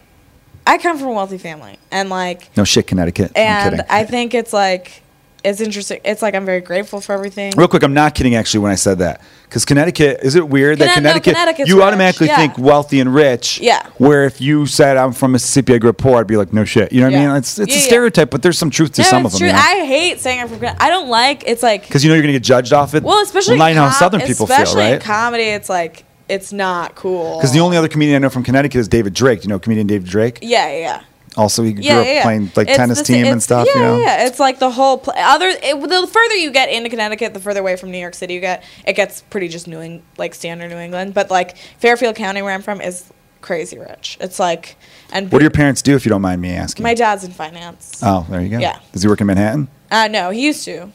[0.65, 3.31] I come from a wealthy family, and like, No shit, Connecticut.
[3.35, 3.81] And.
[3.89, 5.02] I think it's like,
[5.43, 5.99] it's interesting.
[6.05, 7.53] It's like I'm very grateful for everything.
[7.57, 9.21] Real quick, I'm not kidding actually when I said that.
[9.43, 12.37] Because Connecticut, is it weird that Conne- no, Connecticut, Connecticut's you rich, automatically yeah.
[12.37, 13.59] think wealthy and rich?
[13.59, 13.85] Yeah.
[13.97, 16.65] Where if you said I'm from Mississippi, I grew up poor, I'd be like, no
[16.65, 16.91] shit.
[16.91, 17.35] You know what I mean?
[17.35, 17.85] It's, it's Yeah, a yeah.
[17.87, 19.39] stereotype, but there's some truth to no, some of true.
[19.39, 19.47] them.
[19.47, 19.59] You know?
[19.59, 20.59] I hate saying I'm from.
[20.59, 21.43] Con- I don't like.
[21.45, 23.03] It's like Because you know you're going to get judged off it.
[23.03, 25.01] well, especially well, you know how Southern people feel, especially in right?
[25.01, 27.37] comedy, it's like it's not cool.
[27.37, 29.41] Because the only other comedian I know from Connecticut is David Drake.
[29.41, 30.39] Do you know comedian David Drake?
[30.41, 31.03] yeah, yeah, yeah.
[31.35, 32.23] Also, he grew yeah, up yeah, yeah.
[32.23, 33.67] playing like It's tennis team and stuff.
[33.67, 33.97] Yeah, you know?
[33.99, 35.47] yeah, it's like the whole pl- other.
[35.47, 38.39] It, the further you get into Connecticut, the further away from New York City you
[38.39, 38.63] get.
[38.85, 41.13] It gets pretty just New England, like standard New England.
[41.13, 43.11] But like Fairfield County, where I'm from, is
[43.41, 44.17] crazy rich.
[44.21, 44.75] It's like
[45.11, 46.83] and What do your parents do, if you don't mind me asking?
[46.83, 47.99] my dad's in finance.
[48.01, 48.57] Oh, there you go.
[48.57, 48.79] Yeah.
[48.91, 49.67] Does he work in Manhattan?
[49.91, 50.91] Uh, no, he used to,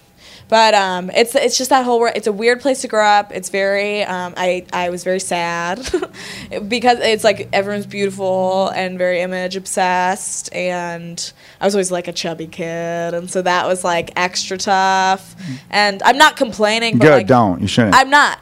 [0.49, 2.07] but um, it's it's just that whole.
[2.07, 3.33] It's a weird place to grow up.
[3.33, 4.03] It's very.
[4.03, 5.79] Um, I I was very sad
[6.69, 12.13] because it's like everyone's beautiful and very image obsessed, and I was always like a
[12.13, 15.37] chubby kid, and so that was like extra tough.
[15.71, 16.99] And I'm not complaining.
[16.99, 17.61] But Good, like, don't.
[17.61, 17.95] You shouldn't.
[17.95, 18.39] I'm not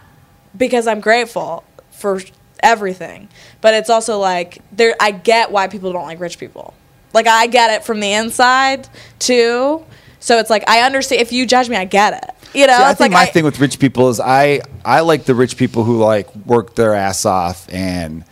[0.56, 2.20] because I'm grateful for
[2.60, 3.28] everything.
[3.60, 6.74] But it's also like there I get why people don't like rich people.
[7.12, 8.88] Like I get it from the inside
[9.18, 9.84] too.
[10.26, 12.34] So it's like I understand if you judge me, I get it.
[12.52, 14.60] You know, See, I it's think like my I- thing with rich people is I
[14.84, 18.24] I like the rich people who like work their ass off and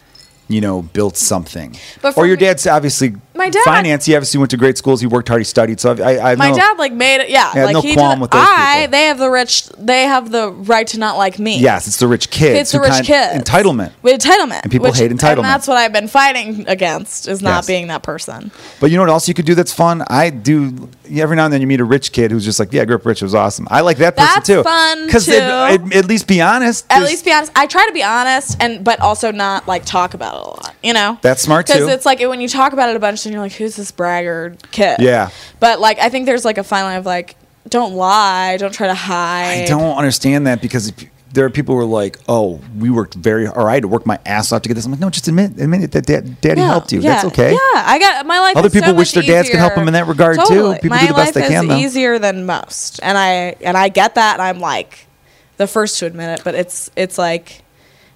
[0.49, 1.77] you know built something.
[2.03, 4.05] But or your dad's obviously My dad- finance.
[4.07, 5.01] He obviously went to great schools.
[5.01, 5.41] He worked hard.
[5.41, 5.81] He studied.
[5.81, 7.29] So I I, I my dad like made it.
[7.31, 8.23] Yeah, Yeah, like no he qualm did.
[8.23, 8.91] with those I people.
[8.93, 9.67] they have the rich.
[9.79, 11.59] They have the right to not like me.
[11.59, 12.61] Yes, it's the rich kids.
[12.61, 13.43] It's the rich kids.
[13.45, 13.93] Entitlement.
[14.03, 14.63] With entitlement.
[14.63, 15.37] And people hate entitlement.
[15.39, 17.67] And that's what I've been fighting against is not Yes.
[17.67, 18.51] being that person.
[18.81, 20.05] But you know what else you could do that's fun?
[20.09, 22.83] I do every now and then you meet a rich kid who's just like, yeah,
[22.83, 23.21] I grew up rich.
[23.21, 23.67] It was awesome.
[23.71, 24.63] I like that person That's too.
[24.63, 26.87] fun, Because at least be honest.
[26.91, 27.53] At least be honest.
[27.57, 30.75] I try to be honest and but also not like talk about it a lot.
[30.83, 31.19] You know.
[31.23, 31.75] That's smart, too.
[31.75, 33.91] Because it's like when you talk about it a bunch, and you're like, who's this
[33.91, 34.99] braggart kid?
[35.01, 35.31] Yeah.
[35.61, 37.37] But like, I think there's like a fine line of like,
[37.69, 39.63] don't lie, don't try to hide.
[39.63, 43.15] I don't understand that because if, there are people who are like, "Oh, we worked
[43.15, 43.59] very, hard.
[43.59, 45.59] I had to work my ass off to get this." I'm like, "No, just admit,
[45.59, 47.01] admit it that dad, daddy helped you.
[47.01, 48.57] yeah, That's okay." Yeah, I got my life.
[48.57, 50.75] Other is so people wish their dads could help them in that regard, too.
[50.75, 51.77] People my do the best they can, My life is though.
[51.99, 55.07] easier than most, and I and I get that, and I'm like
[55.57, 56.45] the first to admit it.
[56.45, 57.63] But it's it's like.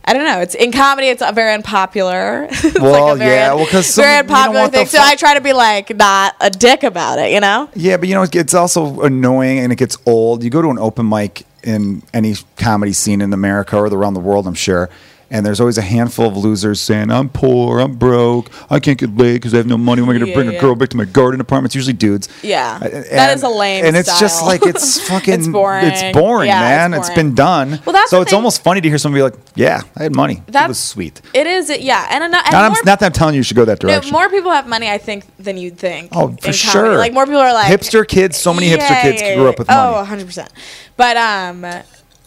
[0.08, 0.40] I don't know.
[0.40, 1.08] It's in comedy.
[1.08, 2.46] It's a very unpopular.
[2.50, 4.86] it's Well, a very yeah, well, 'cause very some- you don't unpopular thing.
[4.86, 7.30] So I try to be like not a dick about it.
[7.32, 7.68] You know?
[7.74, 10.42] Yeah, but you know, it's also annoying and it gets old.
[10.42, 14.20] You go to an open mic in any comedy scene in America or around the
[14.20, 14.88] world, I'm sure,
[15.30, 19.16] and there's always a handful of losers saying, "I'm poor, I'm broke, I can't get
[19.16, 20.02] laid because I have no money.
[20.02, 21.92] Am I going to Yeah, bring a girl back to my garden apartment?" It's usually
[21.94, 22.28] dudes.
[22.42, 22.78] Yeah.
[22.82, 25.34] Uh, That is a lame And it's just like it's fucking.
[25.34, 25.84] It's boring.
[25.86, 26.94] It's boring, Yeah, man.
[26.94, 27.26] it's boring.
[27.28, 27.80] been done.
[27.84, 30.14] Well, that's so it's thing- almost funny to hear somebody be like, "Yeah, I had
[30.14, 30.42] money.
[30.46, 31.68] It That's was sweet." It is.
[31.78, 33.64] Yeah, and, ano- and Not, I'm, more, not that I'm telling you you should go
[33.66, 34.12] that direction.
[34.12, 36.10] no, more people have money, I think, than you'd think.
[36.12, 36.96] Oh, for sure.
[36.96, 39.74] Like more people are like Hipster kids, so many hipster kids grew up with Oh,
[39.74, 39.94] money.
[39.96, 40.50] 100 percent.
[40.96, 41.64] But um,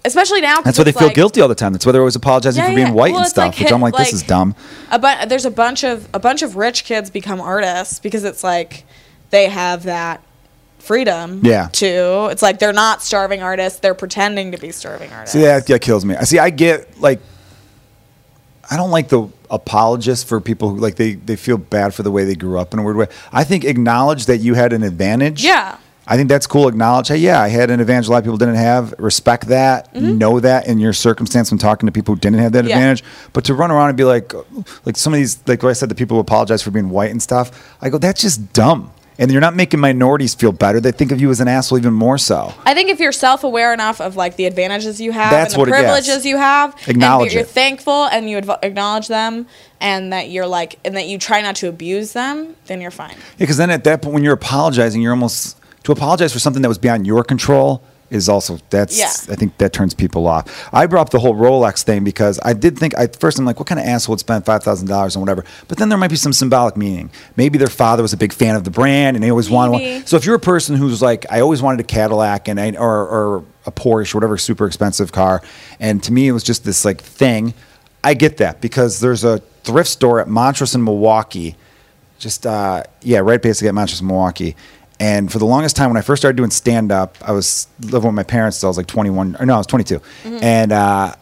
[0.06, 0.62] especially now.
[0.62, 1.74] That's why they feel like guilty all the time.
[1.74, 2.93] That's why they're always apologizing Yeah, for being yeah.
[2.93, 3.54] white Well, and stuff.
[3.54, 4.56] like which I'm like, this is dumb.
[4.91, 8.43] A bu- there's a bunch of a bunch of rich kids become artists because it's
[8.43, 8.84] like
[9.30, 10.24] they have that
[10.80, 11.41] freedom.
[11.43, 11.68] Yeah.
[11.74, 15.34] To it's like they're not starving artists; they're pretending to be starving artists.
[15.34, 16.16] See, that, that kills me.
[16.16, 16.39] I see.
[16.39, 17.20] I get like,
[18.70, 22.12] I don't like the apologists for people who like they they feel bad for the
[22.12, 23.08] way they grew up in a weird way.
[23.32, 25.43] I think acknowledge that you had an advantage.
[25.43, 25.78] Yeah.
[26.12, 26.68] I think that's cool.
[26.68, 28.93] Acknowledge, hey, yeah, I had an advantage a lot of people didn't have.
[28.99, 29.95] Respect that.
[29.95, 32.70] Know that in your circumstance when talking to people who didn't have that Mm-hmm.
[32.70, 32.76] Yeah.
[32.76, 33.03] advantage.
[33.32, 34.34] But to run around and be like,
[34.86, 37.12] like some of these, like what I said, the people who apologize for being white
[37.12, 37.78] and stuff.
[37.82, 38.91] I go, that's just dumb.
[39.20, 40.80] And you're not making minorities feel better.
[40.82, 42.53] They think of you as an asshole even more so.
[42.66, 45.66] I think if you're self-aware enough of like the advantages you have That's and what
[45.66, 47.47] the privileges you have, Acknowledge and you're it.
[47.49, 49.45] thankful and you adv- acknowledge them,
[49.80, 53.12] and that you're like, and that you try not to abuse them, then you're fine.
[53.12, 56.62] Yeah, because then at that point, when you're apologizing, you're almost to apologize for something
[56.62, 59.34] that was beyond your control is also that's Yeah.
[59.34, 60.70] I think that turns people off.
[60.74, 63.58] I brought up the whole Rolex thing because I did think at first I'm like,
[63.58, 65.46] what kind of asshole would spend five thousand dollars on whatever?
[65.70, 67.10] But then there might be some symbolic meaning.
[67.38, 70.06] Maybe their father was a big fan of the brand and they always wanted one.
[70.06, 73.08] So if you're a person who's like, I always wanted a Cadillac and I, or
[73.08, 75.42] or a Porsche, or whatever super expensive car,
[75.80, 77.54] and to me it was just this like thing.
[78.04, 81.56] I get that because there's a thrift store at Montrose in Milwaukee
[82.22, 84.56] just uh, yeah, right basically at Manchester, Milwaukee.
[85.02, 88.10] And for the longest time, when I first started doing stand up, I was living
[88.10, 88.58] with my parents.
[88.58, 91.16] Still, I was like 21, or no, I was 22, and uh,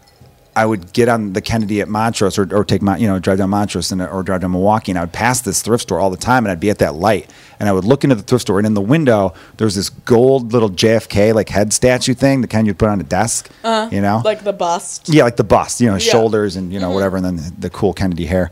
[0.53, 3.37] I would get on the Kennedy at Montrose, or, or take my, you know, drive
[3.37, 6.09] down Montrose, and, or drive down Milwaukee, and I would pass this thrift store all
[6.09, 8.41] the time, and I'd be at that light, and I would look into the thrift
[8.41, 12.41] store, and in the window there was this gold little JFK like head statue thing,
[12.41, 15.07] the kind you'd put on a desk, uh, you know, Like the bust.
[15.07, 15.99] yeah, like the bust, you know, Yeah.
[15.99, 16.11] Mm-hmm.
[16.11, 18.51] shoulders and you know whatever, and then the, the cool Kennedy hair.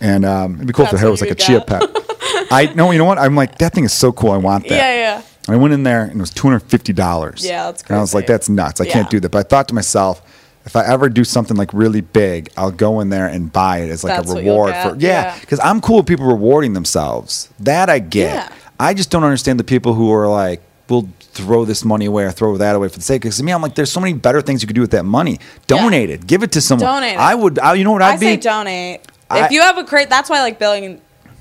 [0.00, 1.82] And um, it'd be cool if the hair was like a you chia pet.
[2.50, 3.18] I no, you know what?
[3.18, 4.30] I'm like that thing is so cool.
[4.30, 4.74] I want that.
[4.76, 5.22] Yeah, yeah.
[5.46, 7.44] And I went in there and it was two hundred fifty dollars.
[7.44, 8.80] Yeah, that's And I was like, that's nuts.
[8.80, 8.92] I Yeah.
[8.92, 9.30] can't do that.
[9.30, 10.22] But I thought to myself,
[10.66, 13.90] if I ever do something like really big, I'll go in there and buy it
[13.90, 15.34] as like That's a reward for yeah.
[15.34, 15.38] yeah.
[15.40, 17.48] Because I'm cool with people rewarding themselves.
[17.60, 18.34] That I get.
[18.34, 18.52] Yeah.
[18.78, 22.30] I just don't understand the people who are like, we'll throw this money away or
[22.30, 23.22] throw that away for the sake.
[23.22, 25.04] Because to me, I'm like, there's so many better things you could do with that
[25.04, 25.38] money.
[25.66, 26.26] Donate it.
[26.26, 26.86] Give it to someone.
[26.86, 27.18] Donate it.
[27.18, 27.58] I would.
[27.58, 28.42] I, you know what I I'd say be?
[28.42, 29.00] donate.
[29.30, 30.98] I- if you have a great, that's why like Bill,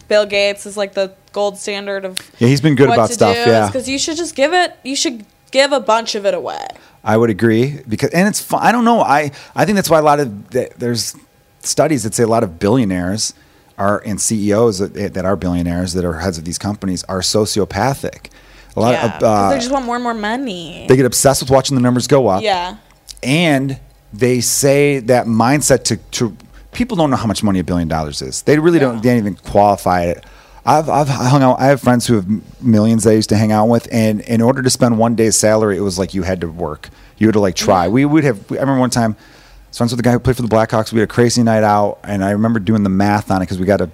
[0.07, 2.19] Bill Gates is like the gold standard of.
[2.39, 3.67] Yeah, he's been good what about to stuff, do, yeah.
[3.67, 4.75] because you should just give it.
[4.83, 6.65] You should give a bunch of it away.
[7.03, 8.61] I would agree because, and it's fun.
[8.61, 9.01] I don't know.
[9.01, 11.15] I I think that's why a lot of there's
[11.61, 13.33] studies that say a lot of billionaires
[13.77, 18.29] are and CEOs that, that are billionaires that are heads of these companies are sociopathic.
[18.75, 20.85] A lot yeah, of uh, they just want more and more money.
[20.87, 22.43] they get obsessed with watching the numbers go up.
[22.43, 22.77] yeah,
[23.23, 23.79] and
[24.13, 26.35] they say that mindset to, to
[26.77, 28.43] people don't know how much money a billion dollars is.
[28.43, 29.01] They really don't.
[29.01, 30.23] They don't even qualify it.
[30.63, 31.59] I've, I've hung out.
[31.59, 34.61] I have friends who have millions they used to hang out with, and in order
[34.61, 36.89] to spend one day's salary, it was like you had to work.
[37.17, 37.87] You had to like try.
[37.87, 38.51] We would have.
[38.51, 40.93] I remember one time, I was friends with the guy who played for the Blackhawks.
[40.93, 43.59] We had a crazy night out, and I remember doing the math on it because
[43.59, 43.89] we got a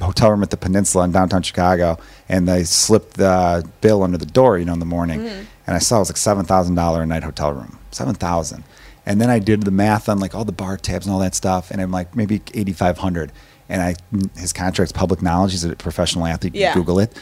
[0.00, 1.96] hotel room at the Peninsula in downtown Chicago,
[2.28, 5.44] and they slipped the bill under the door, you know, in the morning, mm-hmm.
[5.66, 8.64] and I saw it was like seven thousand dollar a night hotel room, seven thousand,
[9.06, 11.34] and then I did the math on like all the bar tabs and all that
[11.34, 13.32] stuff, and I'm like maybe eighty five hundred,
[13.68, 13.94] and I
[14.38, 15.52] his contract's public knowledge.
[15.52, 16.54] He's a professional athlete.
[16.54, 16.74] Yeah.
[16.74, 17.16] Google it.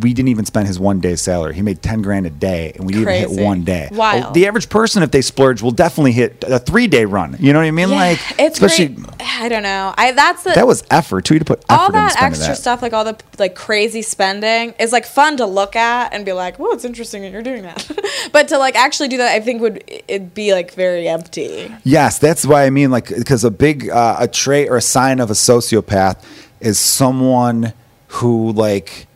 [0.00, 1.54] We didn't even spend his one day's salary.
[1.54, 3.88] He made ten grand a day, and we didn't even hit one day.
[3.92, 4.34] Wild.
[4.34, 7.36] The average person, if they splurge, will definitely hit a three day run.
[7.38, 7.90] You know what I mean?
[7.90, 7.96] yeah.
[7.96, 9.06] Like, it's especially great.
[9.20, 9.94] I don't know.
[9.96, 11.34] I that's the that was effort too.
[11.34, 12.56] You to put effort all that extra that.
[12.56, 16.32] stuff, like all the like crazy spending, is like fun to look at and be
[16.32, 17.90] like, "Well, it's interesting that you're doing that."
[18.32, 21.74] but to like actually do that, I think would it be like very empty.
[21.84, 25.20] Yes, that's why I mean, like, because a big uh, a trait or a sign
[25.20, 26.22] of a sociopath
[26.60, 27.72] is someone
[28.08, 29.06] who like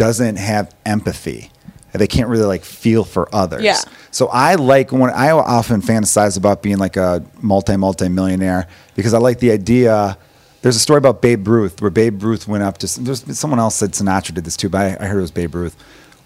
[0.00, 1.50] doesn't have empathy.
[1.92, 3.62] They can't really like feel for others.
[3.62, 3.80] Yeah.
[4.10, 9.12] So I like when I often fantasize about being like a multi multi millionaire because
[9.12, 10.16] I like the idea.
[10.62, 13.74] There's a story about Babe Ruth where Babe Ruth went up to there's someone else
[13.74, 15.76] said Sinatra did this too, but I, I heard it was Babe Ruth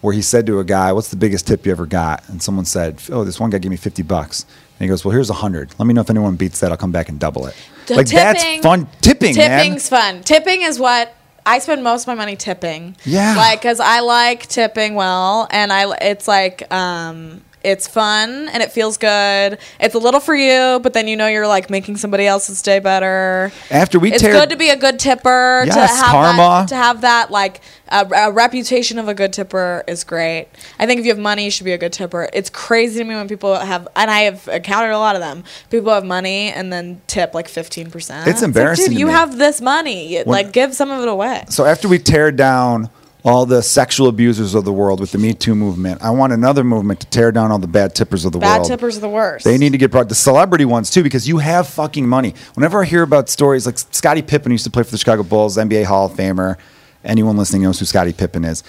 [0.02, 2.66] where he said to a guy, "What's the biggest tip you ever got?" And someone
[2.66, 4.44] said, "Oh, this one guy gave me fifty bucks."
[4.78, 5.74] And he goes, "Well, here's a hundred.
[5.78, 6.70] Let me know if anyone beats that.
[6.70, 7.56] I'll come back and double it."
[7.86, 8.86] The like that's tipping- fun.
[9.00, 9.58] Tipping, man.
[9.64, 10.22] Tipping's fun.
[10.22, 11.12] Tipping is what
[11.47, 12.97] I spend most of my money tipping.
[13.05, 13.34] Yeah.
[13.36, 17.42] Like, cause I like tipping well, and I it's like um.
[17.64, 19.58] It's fun and it feels good.
[19.80, 22.78] It's a little for you, but then you know you're like making somebody else's day
[22.78, 23.50] better.
[23.70, 25.62] After we it's tear- good to be a good tipper.
[25.62, 26.36] to Yes, have karma.
[26.36, 30.48] That, to have that like a, a reputation of a good tipper is great.
[30.78, 32.28] I think if you have money, you should be a good tipper.
[32.32, 35.44] It's crazy to me when people have, and I have encountered a lot of them.
[35.70, 38.28] People have money and then tip like fifteen percent.
[38.28, 39.12] It's embarrassing Like, dude, to you me.
[39.12, 40.16] have this money.
[40.16, 41.44] When- like, give some of it away.
[41.48, 42.90] So after we tear down
[43.24, 46.62] all the sexual abusers of the world with the Me Too movement, I want another
[46.62, 48.42] movement to tear down all the bad tippers of the world.
[48.42, 48.68] Bad world.
[48.68, 49.44] tippers are the worst.
[49.44, 52.34] They need to get brought the celebrity ones too because you have fucking money.
[52.52, 55.56] Whenever I hear about stories like Scottie Pippen used to play for the Chicago Bulls,
[55.56, 56.56] NBA Hall of Famer.
[57.02, 58.62] Anyone listening knows who Scottie Pippen is.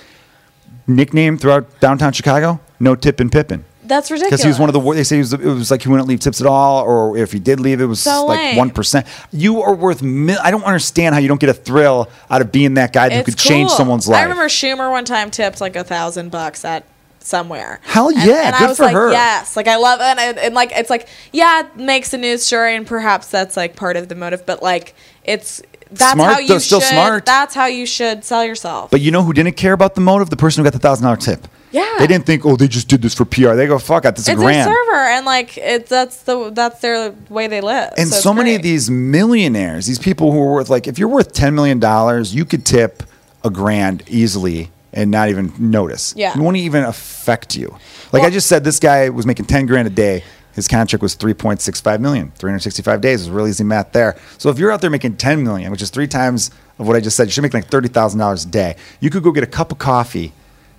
[0.87, 3.65] Nickname throughout downtown Chicago, no tipping Pippen.
[3.87, 4.31] That's ridiculous.
[4.31, 5.89] Because he was one of the wor- they say he was, it was like he
[5.89, 8.55] wouldn't leave tips at all, or if he did leave, it was So like lame.
[8.57, 9.05] one percent.
[9.31, 10.01] You are worth.
[10.01, 13.09] Mil- I don't understand how you don't get a thrill out of being that guy
[13.15, 13.77] who could change cool.
[13.77, 14.19] someone's life.
[14.19, 16.85] I remember Schumer one time tipped like a thousand bucks at
[17.19, 17.79] somewhere.
[17.83, 19.11] Hell And- yeah, and, good I was for like, her.
[19.11, 22.17] yes, like I love it, and, I- and like it's like yeah, it makes a
[22.17, 25.61] news story, and perhaps that's like part of the motive, but like it's
[25.91, 26.89] that's Smart, how you though, still should.
[26.89, 27.25] smart.
[27.25, 28.89] That's how you should sell yourself.
[28.89, 30.29] But you know who didn't care about the motive?
[30.31, 31.47] The person who got the thousand dollar tip.
[31.75, 31.95] Yeah.
[31.99, 33.53] They didn't think, oh, they just did this for PR.
[33.55, 34.69] They go, fuck it, this is a it's grand.
[34.69, 37.93] their server, and like it, that's the that's their way they live.
[37.97, 41.09] and so, so, many of these millionaires, these people who are worth like, if you're
[41.09, 43.03] worth ten million dollars, you could tip
[43.43, 46.13] a grand easily and not even notice.
[46.15, 46.31] Yeah.
[46.33, 47.77] it won't even affect you.
[48.13, 50.23] Like I just said, this guy was making ten grand a day.
[50.53, 53.23] His contract was 3.65 million, 365 days.
[53.23, 54.15] is really easy math there.
[54.37, 56.49] So if you're out there making 10 million, which is three times
[56.79, 58.77] of what I just said, you should make like $30,000 a day.
[59.01, 60.31] You could go get a cup of coffee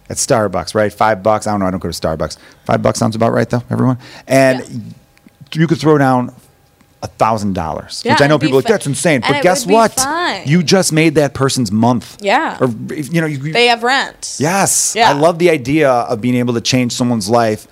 [0.08, 0.92] at Starbucks, right?
[0.92, 1.46] Five bucks.
[1.46, 1.66] I don't know.
[1.66, 2.36] I don't go to Starbucks.
[2.64, 3.98] Five bucks sounds about right, though, everyone.
[4.26, 4.80] And Yeah.
[5.60, 6.32] you could throw down
[7.02, 9.16] a thousand dollars, which I know people are like that's insane.
[9.16, 9.92] and But it guess would be what?
[9.92, 10.42] fine.
[10.46, 12.16] You just made that person's month.
[12.20, 12.56] Yeah.
[12.60, 14.36] Or you know, you, they have rent.
[14.40, 14.94] yes.
[14.96, 15.10] Yeah.
[15.10, 17.68] I love the idea of being able to change someone's life,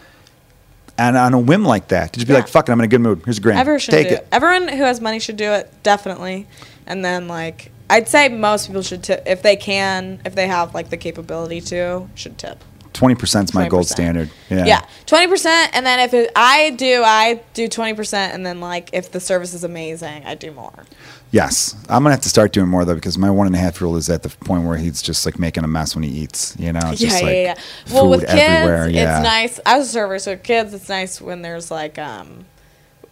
[0.99, 2.41] and on a whim like that, to just be Yeah.
[2.41, 3.22] like, "Fuck it, I'm in a good mood.
[3.24, 3.59] Here's a grand.
[3.61, 4.28] Everyone should Take do it." it.
[4.30, 6.47] Everyone who has money should do it definitely,
[6.87, 10.74] and then like I'd say most people should tip if they can, if they have
[10.74, 12.62] like the capability to, should tip.
[12.95, 13.89] Twenty percent is my gold 20%.
[13.89, 14.30] standard.
[14.49, 14.66] Yeah.
[14.66, 18.61] Yeah, twenty percent, and then if it, I do, I do twenty percent, and then
[18.61, 20.85] like if the service is amazing, I do more.
[21.32, 23.80] Yes, I'm gonna have to start doing more though because my one and a half
[23.80, 26.11] year old is at the point where he's just like making a mess when he
[26.11, 26.55] eats.
[26.57, 27.55] You know, it's yeah, just yeah, like yeah.
[27.93, 28.89] Well, food with kids, everywhere.
[28.89, 29.18] Yeah.
[29.18, 29.61] it's nice.
[29.66, 32.47] I was a server, so with kids, it's nice when there's like um.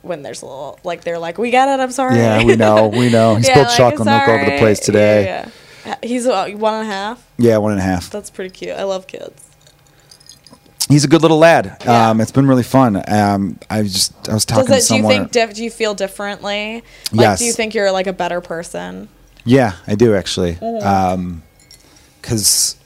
[0.02, 1.80] When there's a little, like they're like, we got it.
[1.80, 2.16] I'm sorry.
[2.16, 3.34] Yeah, we know, we know.
[3.36, 5.24] He spilled like, chocolate milk over the place today.
[5.24, 5.48] Yeah,
[5.86, 5.96] yeah.
[6.02, 7.26] He's uh, one and a half.
[7.38, 8.10] Yeah, one and a half.
[8.10, 8.76] That's pretty cute.
[8.76, 9.48] I love kids.
[10.88, 11.76] He's a good little lad.
[11.84, 12.10] Yeah.
[12.10, 13.02] Um, it's been really fun.
[13.08, 14.96] Um, I just I was talking Does to it?
[14.96, 15.28] Do you someone.
[15.28, 15.54] think?
[15.54, 16.82] Do you feel differently?
[17.12, 17.38] Like, Yes.
[17.38, 19.08] Do you think you're like a better person?
[19.44, 20.54] Yeah, I do actually.
[20.54, 21.38] Mm-hmm.
[22.20, 22.76] Because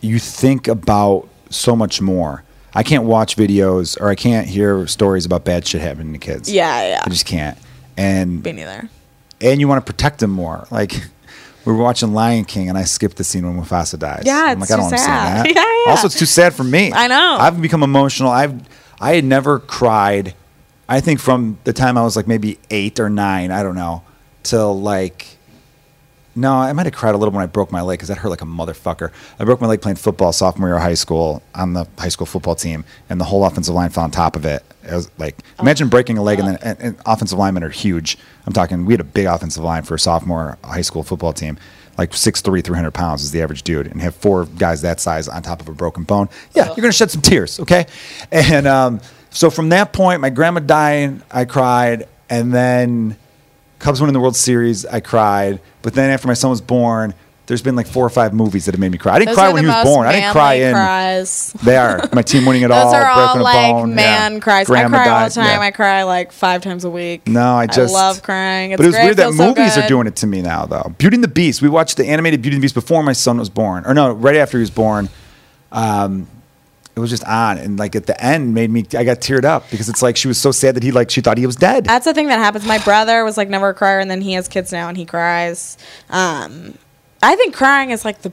[0.00, 2.44] you think about so much more.
[2.74, 6.50] I can't watch videos or I can't hear stories about bad shit happening to kids.
[6.50, 7.02] Yeah, yeah.
[7.04, 7.58] I just can't.
[7.96, 8.88] And Me neither.
[9.40, 10.66] and you want to protect them more.
[10.70, 10.92] Like
[11.64, 14.22] we were watching Lion King and I skipped the scene when Mufasa dies.
[14.24, 15.46] Yeah, I'm it's like, I don't want to see sad.
[15.46, 15.54] that.
[15.54, 15.90] Yeah, yeah.
[15.90, 16.92] Also, it's too sad for me.
[16.92, 17.36] I know.
[17.38, 18.30] I've become emotional.
[18.30, 18.54] I've
[19.00, 20.34] I had never cried.
[20.88, 24.02] I think from the time I was like maybe eight or nine, I don't know,
[24.42, 25.26] till like.
[26.34, 28.30] No, I might have cried a little when I broke my leg because that hurt
[28.30, 29.10] like a motherfucker.
[29.38, 32.26] I broke my leg playing football sophomore year of high school on the high school
[32.26, 34.64] football team, and the whole offensive line fell on top of it.
[34.82, 38.16] It was like imagine breaking a leg, and then and, and offensive linemen are huge.
[38.46, 41.58] I'm talking we had a big offensive line for a sophomore high school football team,
[41.98, 45.42] like 6'3", 300 pounds is the average dude, and have four guys that size on
[45.42, 46.28] top of a broken bone.
[46.54, 47.86] Yeah, you're gonna shed some tears, okay?
[48.30, 53.16] And um, so from that point, my grandma dying, I cried, and then
[53.82, 55.60] Cubs winning the World Series, I cried.
[55.82, 57.14] But then after my son was born,
[57.46, 59.14] there's been like four or five movies that have made me cry.
[59.14, 60.06] I didn't Those cry when he was born.
[60.06, 60.72] I didn't cry in.
[60.74, 61.52] cries.
[61.64, 62.94] They are my team winning it Those all.
[62.94, 63.94] are all like bone.
[63.96, 64.38] man yeah.
[64.38, 64.68] cries.
[64.68, 65.44] Grandma I cry all the time.
[65.46, 65.60] yeah.
[65.60, 67.26] I cry like five times a week.
[67.26, 68.70] No, I just love crying.
[68.70, 69.04] It's but it was great.
[69.04, 70.94] weird that Feels so movies are doing it to me now, though.
[70.96, 71.60] Beauty and the Beast.
[71.60, 74.12] We watched the animated Beauty and the Beast before my son was born, or no,
[74.12, 75.08] right after he was born.
[75.72, 76.28] Um,
[76.94, 78.86] it was just on, and like at the end, made me.
[78.96, 81.22] I got teared up because it's like she was so sad that he like she
[81.22, 81.84] thought he was dead.
[81.86, 82.66] That's the thing that happens.
[82.66, 85.06] My brother was like never a crier, and then he has kids now, and he
[85.06, 85.78] cries.
[86.10, 86.76] Um,
[87.22, 88.30] I think crying is like the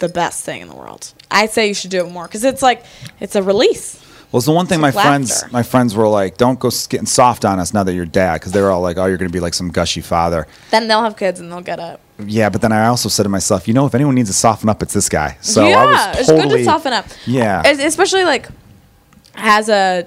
[0.00, 1.14] the best thing in the world.
[1.30, 2.84] I say you should do it more because it's like
[3.20, 4.00] it's a release.
[4.32, 7.06] Well, it's the one thing my like friends my friends were like, "Don't go getting
[7.06, 9.30] soft on us now that you're dad," because they were all like, "Oh, you're going
[9.30, 12.00] to be like some gushy father." Then they'll have kids and they'll get up.
[12.18, 14.68] Yeah, but then I also said to myself, you know, if anyone needs to soften
[14.68, 15.36] up, it's this guy.
[15.40, 17.06] So yeah, I was it's totally good to soften up.
[17.26, 17.62] Yeah.
[17.66, 18.48] Especially like
[19.34, 20.06] as a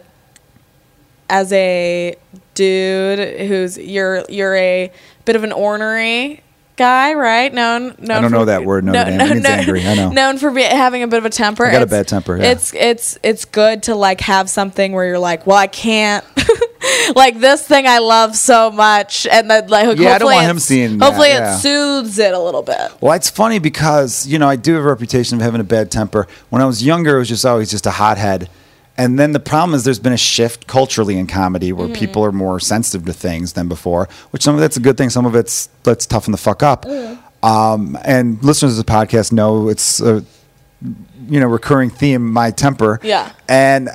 [1.30, 2.16] as a
[2.54, 4.92] dude who's you're you're a
[5.26, 6.42] bit of an ornery
[6.78, 7.54] guy, right?
[7.54, 9.20] Known, known I don't for- know that word, Notre Dame.
[9.20, 10.10] It means angry, I know.
[10.12, 11.66] Known for be, having a bit of a temper.
[11.66, 12.52] I got a bad temper, yeah.
[12.52, 16.24] It's it's it's good to like have something where you're like, well, I can't.
[17.16, 20.52] like this thing I love so much, and then like Yeah, I don't want him
[20.58, 21.56] it's- seeing that, Hopefully, yeah.
[21.56, 22.92] it soothes it a little bit.
[23.02, 25.92] Well, it's funny because you know I do have a reputation of having a bad
[25.92, 26.28] temper.
[26.50, 28.50] When I was younger, it was just always just a hothead.
[28.98, 31.94] And then the problem is there's been a shift culturally in comedy where Mm-hmm.
[31.96, 34.10] people are more sensitive to things than before.
[34.32, 36.86] Which some of that's a good thing, some of it's let's toughen the fuck up.
[36.86, 37.20] Mm.
[37.44, 40.24] Um, and listeners of the podcast know it's a
[41.30, 43.00] you know recurring theme, my temper.
[43.04, 43.32] Yeah.
[43.48, 43.90] And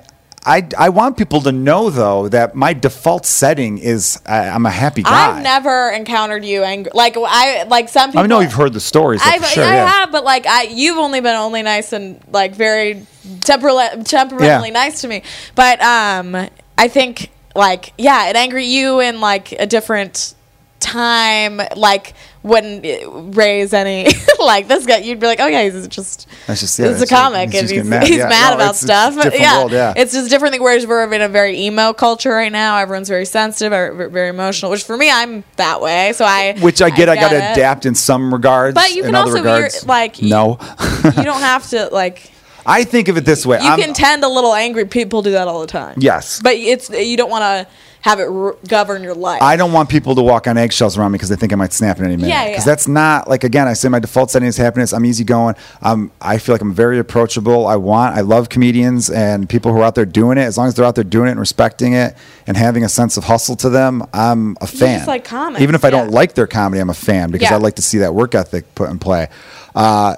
[0.45, 4.71] I I want people to know though that my default setting is I, I'm a
[4.71, 5.37] happy guy.
[5.37, 6.91] I've never encountered you angry.
[6.95, 8.23] Like I like some people.
[8.23, 9.21] I know you've heard the stories.
[9.25, 9.87] I've, for sure, I yeah.
[9.87, 13.07] have, but like I, you've only been only nice and like very
[13.41, 14.73] temperament, temperamentally Yeah.
[14.75, 15.23] nice to me.
[15.55, 20.35] But um, I think like yeah, it angry you in like a different
[20.81, 22.15] time, like
[22.45, 24.09] it raise any
[24.41, 27.07] like this guy, you'd be like, oh yeah, he's just That's just- yeah, he's a
[27.07, 28.03] comic he's and he's, mad.
[28.03, 29.15] he's Yeah, mad no, about it's- it's stuff.
[29.15, 29.59] different yeah.
[29.59, 29.95] world, yeah.
[29.97, 30.63] it's just different thing.
[30.63, 34.71] Whereas we're in a very emo culture right now, everyone's very sensitive, very, very emotional.
[34.71, 36.13] Which for me, I'm that way.
[36.15, 38.75] So I Which I get, I, got to adapt in some regards.
[38.75, 40.59] But you can also be like, no.
[41.05, 42.31] you don't have to like
[42.67, 43.61] I think of it this way.
[43.61, 46.41] you I'm, can tend a little angry people do that all the time Yes.
[46.41, 47.73] but it's you don't want to
[48.03, 51.13] have it r- govern your life I don't want people to walk on eggshells around
[51.13, 52.29] me because they think I might snap at any minute.
[52.29, 52.73] Yeah, Because yeah.
[52.73, 53.67] that's not like again.
[53.69, 54.93] I say my default setting is happiness.
[54.93, 55.55] I'm easygoing.
[55.83, 57.67] Um, I feel like I'm very approachable.
[57.67, 58.17] I want.
[58.17, 60.43] I love comedians and people who are out there doing it.
[60.43, 63.17] As long as they're out there doing it and respecting it and having a sense
[63.17, 64.99] of hustle to them, I'm a fan.
[64.99, 67.57] just like comics, Even if I don't like their comedy, I'm a fan because Yeah.
[67.57, 69.29] I like to see that work ethic put in play.
[69.75, 70.17] Uh,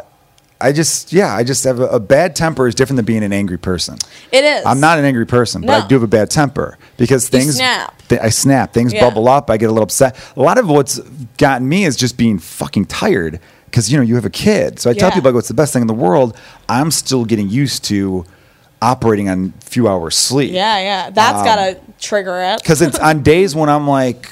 [0.64, 3.32] I just, yeah, I just have a, a bad temper is different than being an
[3.32, 3.98] angry person.
[4.32, 7.28] it is I'm not an angry person, but I do have a bad temper because
[7.28, 7.94] things snap.
[8.08, 8.72] th- I snap.
[8.72, 9.00] Things Yeah.
[9.08, 9.50] bubble up.
[9.50, 10.16] I get a little upset.
[10.36, 10.98] A lot of what's
[11.38, 14.78] gotten me is just being fucking tired because you know you have a kid.
[14.80, 15.14] So I tell Yeah.
[15.16, 16.36] people like, "What's the best thing in the world?"
[16.68, 18.24] I'm still getting used to
[18.80, 20.52] operating on a few hours sleep.
[20.52, 24.28] yeah yeah that's Um, gotta trigger it Because it's on days when I'm like,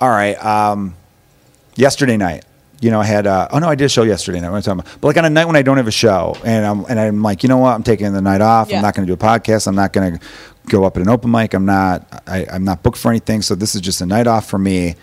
[0.00, 0.94] all right, um,
[1.74, 2.44] yesterday night,
[2.80, 4.50] you know, I had, uh, oh no, I did a show yesterday night.
[4.50, 5.00] What am I talking about?
[5.00, 7.22] But like on a night when I don't have a show and I'm, and I'm
[7.22, 7.74] like, you know what?
[7.74, 8.68] I'm taking the night off.
[8.70, 8.76] Yeah.
[8.76, 9.66] I'm not going to do a podcast.
[9.66, 10.24] I'm not going to
[10.68, 11.54] go up at an open mic.
[11.54, 13.42] I'm not, I, I'm not booked for anything.
[13.42, 14.94] So this is just a night off for me.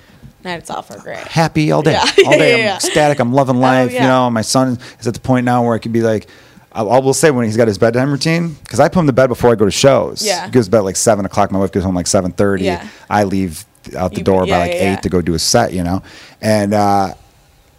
[0.44, 2.06] nights off are great Happy all day, Yeah.
[2.26, 2.60] all day.
[2.64, 3.20] Yeah, I'm ecstatic.
[3.20, 3.92] I'm loving life.
[3.92, 4.04] yeah.
[4.04, 6.28] You know, my son is at the point now where I could be like,
[6.72, 9.28] I, will say when he's got his bedtime routine because I put him to bed
[9.28, 10.22] before I go to shows.
[10.26, 10.46] Yeah.
[10.46, 11.50] he goes to bed like seven o'clock.
[11.52, 12.66] My wife goes home like seven thirty.
[12.66, 12.86] Yeah.
[13.10, 13.66] I leave
[13.96, 15.72] out the You- door by like eight to go do a set.
[15.72, 16.04] You know,
[16.42, 17.14] and uh,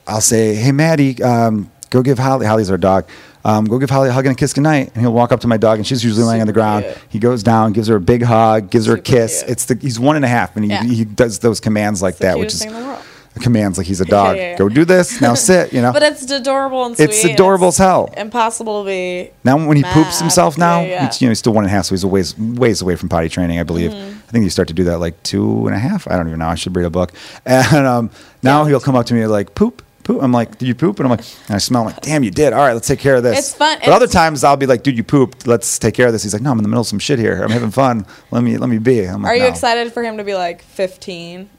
[0.07, 2.47] I'll say, "Hey, Maddie, um, go give Holly.
[2.47, 3.05] Holly's our dog."
[3.45, 4.91] Um, go give Holly a hug and a kiss goodnight.
[4.95, 6.85] And he'll walk up to my dog, and she's usually laying on the ground.
[6.85, 6.99] cute.
[7.11, 9.41] He goes down, gives her a big hug, gives her a kiss.
[9.43, 9.51] cute.
[9.53, 10.83] It's the he's one and a half, and he, Yeah.
[10.83, 13.03] he does those commands like the that, which is thing in the world.
[13.41, 14.37] commands like he's a dog.
[14.37, 14.57] yeah, yeah.
[14.59, 15.35] Go do this now.
[15.49, 15.73] Sit.
[15.73, 15.93] You know.
[15.93, 18.13] but it's adorable and sweet It's adorable as hell.
[18.17, 19.93] impossible to be Now, when he Mad.
[19.95, 22.09] poops himself now, Yeah, you know, he's still one and a half, so he's a
[22.09, 23.93] ways, ways away from potty training, I believe.
[23.93, 24.19] Mm-hmm.
[24.29, 26.09] I think you start to do that like two and a half.
[26.11, 26.49] I don't even know.
[26.49, 27.13] I should read a book.
[27.47, 28.11] And um,
[28.43, 30.23] now he'll come up to me like, poop, poop.
[30.23, 30.99] I'm like, did you poop?
[30.99, 31.83] And I'm like, and I smell.
[31.83, 32.53] I'm like, damn, you did.
[32.53, 33.39] All right, let's take care of this.
[33.39, 33.79] It's fun.
[33.81, 35.47] But other times I'll be like, dude, you pooped.
[35.47, 36.23] Let's take care of this.
[36.23, 37.43] He's like, no, I'm in the middle of some shit here.
[37.43, 38.07] I'm having fun.
[38.31, 39.05] Let me, let me be.
[39.05, 41.51] I'm like, are you "No." excited for him to be like 15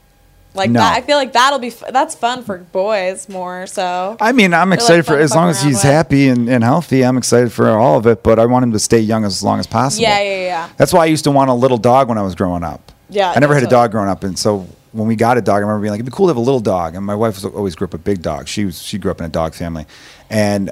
[0.53, 0.79] like No.
[0.79, 4.55] that i feel like that'll be f- that's fun for boys more so I mean,
[4.55, 5.83] I'm like excited fun for as long as he's with.
[5.83, 7.05] happy and, and healthy.
[7.05, 9.59] I'm excited for all of it, but I want him to stay young as long
[9.59, 10.01] as possible.
[10.03, 10.69] Yeah, yeah, yeah.
[10.77, 12.91] That's why I used to want a little dog when I was growing up.
[13.09, 14.65] Yeah, I never had a dog growing up, and so
[14.97, 16.41] when we got a dog, I remember being like, "It'd be cool to have a
[16.41, 18.47] little dog." And my wife was always grew up with big dog.
[18.47, 19.85] She was she grew up in a dog family,
[20.29, 20.71] and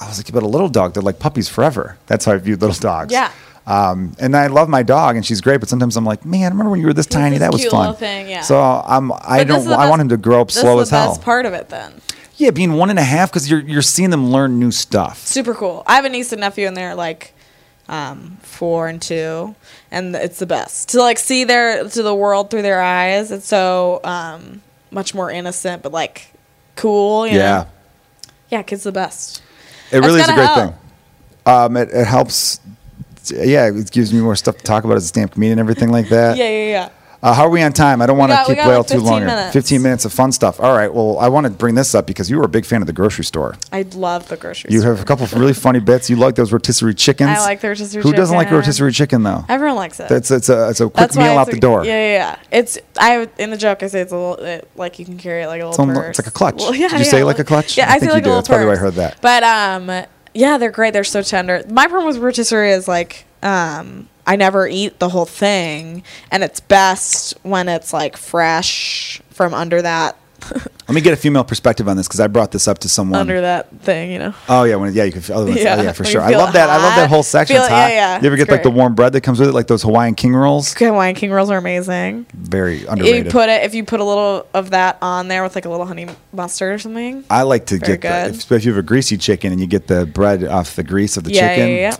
[0.00, 2.60] I was like, "But a little dog, they're like puppies forever." That's how I viewed
[2.60, 3.12] little dogs.
[3.12, 3.30] Yeah.
[3.66, 5.58] Um, and I love my dog, and she's great.
[5.60, 7.38] But sometimes I'm like, "Man, I remember when you were this tiny.
[7.38, 8.40] this that was fun." thing, yeah.
[8.42, 11.08] So I'm I But don't I want him to grow up slow as hell.
[11.10, 11.92] best part of it then
[12.36, 15.24] Yeah, being one and a half because you're you're seeing them learn new stuff.
[15.26, 17.34] super cool i have a niece and nephew and they're like
[17.90, 19.54] um, four and two
[19.90, 23.46] and it's the best to like see their to the world through their eyes it's
[23.48, 24.62] so um,
[24.92, 26.32] much more innocent but like
[26.76, 27.66] cool you Yeah, know?
[28.48, 29.42] yeah kids the best
[29.90, 30.74] it That's really is a great help.
[30.74, 30.74] thing.
[31.46, 32.60] Um, it, it helps.
[33.26, 35.90] Yeah, it gives me more stuff to talk about as a stand-up comedian and everything
[35.90, 36.36] like that.
[36.38, 36.88] yeah yeah yeah
[37.22, 38.00] Uh, how are we on time?
[38.00, 39.52] I don't want to keep Whale like too 15 long.
[39.52, 40.58] 15 minutes of fun stuff.
[40.58, 40.92] All right.
[40.92, 42.94] Well, I want to bring this up because you were a big fan of the
[42.94, 43.56] grocery store.
[43.72, 44.90] I love the grocery You store.
[44.92, 46.08] You have a couple of really funny bits.
[46.08, 47.30] You like those rotisserie chickens.
[47.30, 49.44] I like the rotisserie Who doesn't like rotisserie chicken though?
[49.48, 50.08] Everyone likes it.
[50.08, 51.84] That's it's a it's a quick That's meal out it's the door.
[51.84, 52.58] Yeah, yeah, yeah.
[52.58, 55.42] It's I in the joke I say it's a little it, like you can carry
[55.42, 56.10] it like a little purse.
[56.10, 56.56] it's like a clutch.
[56.56, 57.76] Well, yeah, Did you say yeah, like a clutch?
[57.76, 58.28] Yeah, I I, think feel you like did.
[58.28, 59.20] a little That's probably why I heard that.
[59.20, 60.92] But um, yeah, they're great.
[60.94, 61.62] They're so tender.
[61.68, 66.60] My problem with rotisserie is like um, I never eat the whole thing, and it's
[66.60, 70.16] best when it's like fresh from under that
[70.88, 73.20] Let me get a female perspective on this because I brought this up to someone.
[73.20, 74.34] under that thing, you know.
[74.48, 75.38] Oh yeah, when yeah you can feel.
[75.38, 76.20] Oh, yeah, Yeah, yeah, for sure.
[76.20, 76.68] I love that.
[76.68, 77.54] I love that whole section.
[77.56, 77.88] Feel It's hot.
[77.90, 79.66] yeah, yeah, You ever it's get like the warm bread that comes with it, like
[79.66, 80.74] those Hawaiian king rolls?
[80.74, 82.26] Okay, Hawaiian king rolls are amazing.
[82.32, 83.26] Very underrated.
[83.26, 85.68] You put it if you put a little of that on there with like a
[85.70, 87.24] little honey mustard or something.
[87.30, 88.40] I like to Very get the, good.
[88.40, 91.16] if, if you have a greasy chicken and you get the bread off the grease
[91.16, 91.68] of the yeah, chicken.
[91.70, 91.96] yeah, yeah.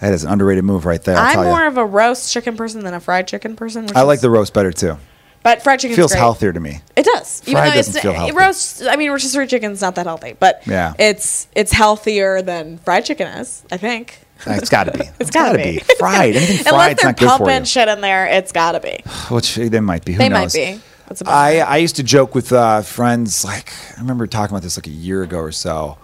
[0.00, 1.16] That is an underrated move right there.
[1.16, 1.68] I'm tell more you.
[1.68, 3.86] of a roast chicken person than a fried chicken person.
[3.86, 4.98] Which I like the roast better too.
[5.42, 6.18] but fried chicken Feels great.
[6.20, 6.80] healthier to me.
[6.96, 7.40] It does.
[7.40, 8.32] Fried though doesn't it's, feel healthy.
[8.32, 8.82] Roast.
[8.86, 10.92] I mean, rotisserie chicken's not that healthy, but Yeah.
[10.98, 13.64] it's it's healthier than fried chicken is.
[13.72, 14.20] I think.
[14.46, 15.04] It's got to be.
[15.18, 15.78] It's gotta, be.
[15.98, 16.36] fried.
[16.36, 19.02] Anything Unless fried's they're not good for pumping shit in there, it's gotta be.
[19.34, 20.12] Which they might be.
[20.12, 20.54] Who They knows?
[20.54, 20.80] might be.
[21.24, 21.60] I.
[21.60, 24.90] I used to joke with uh, friends, like, I remember talking about this like a
[24.90, 25.96] year ago or so,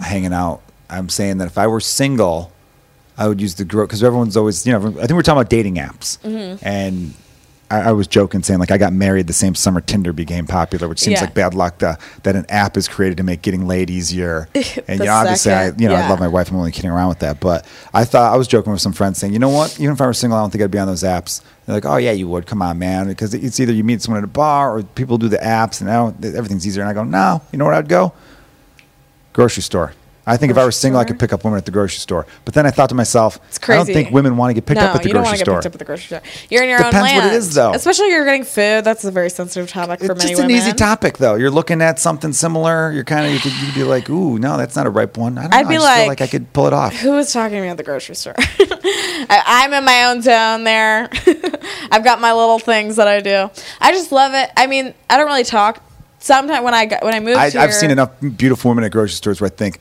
[0.00, 0.60] hanging out.
[0.90, 2.50] I'm saying that if I were single,
[3.18, 5.50] I would use the grow because everyone's always, you know, I think we're talking about
[5.50, 6.18] dating apps.
[6.20, 6.64] Mm-hmm.
[6.66, 7.14] And
[7.70, 10.88] I, I was joking saying, like, I got married the same summer Tinder became popular,
[10.88, 11.22] which seems Yeah.
[11.24, 14.48] like bad luck to, that an app is created to make getting laid easier.
[14.54, 16.50] and you know, obviously, I, you know, I love my wife.
[16.50, 17.40] I'm only kidding around with that.
[17.40, 19.78] But I thought, I was joking with some friends saying, you know what?
[19.80, 21.42] Even if I were single, I don't think I'd be on those apps.
[21.66, 22.46] They're like, oh, yeah, you would.
[22.46, 23.08] Come on, man.
[23.08, 25.90] Because it's either you meet someone at a bar or people do the apps and
[25.90, 26.82] now everything's easier.
[26.82, 28.14] And I go, no, you know where I'd go?
[29.32, 29.92] Grocery store.
[30.28, 32.26] I think if I were single, I could pick up women at the grocery store.
[32.44, 33.74] But then I thought to myself, It's crazy.
[33.80, 35.30] I don't think women want to get picked no, up at the you don't grocery
[35.30, 35.56] want to get store.
[35.58, 36.46] picked up at the grocery store.
[36.50, 37.32] You're in your Depends own what land.
[37.34, 37.72] it is, though.
[37.72, 38.84] Especially if you're getting food.
[38.84, 40.30] That's a very sensitive topic for many women.
[40.30, 41.34] It's many an easy topic, though.
[41.34, 42.92] You're looking at something similar.
[42.92, 45.38] You're kind of you could you'd be like, "Ooh, no, that's not a ripe one."
[45.38, 45.68] I don't I'd know.
[45.70, 46.94] be I just feel like- like I could pull it off.
[46.96, 48.34] Who is talking to me at the grocery store?
[48.38, 51.08] I, I'm in my own zone there.
[51.90, 53.50] I've got my little things that I do.
[53.80, 54.50] I just love it.
[54.56, 55.82] I mean, I don't really talk.
[56.20, 58.90] Sometimes when I got, when I moved I, here, I've seen enough beautiful women at
[58.90, 59.78] grocery stores where I think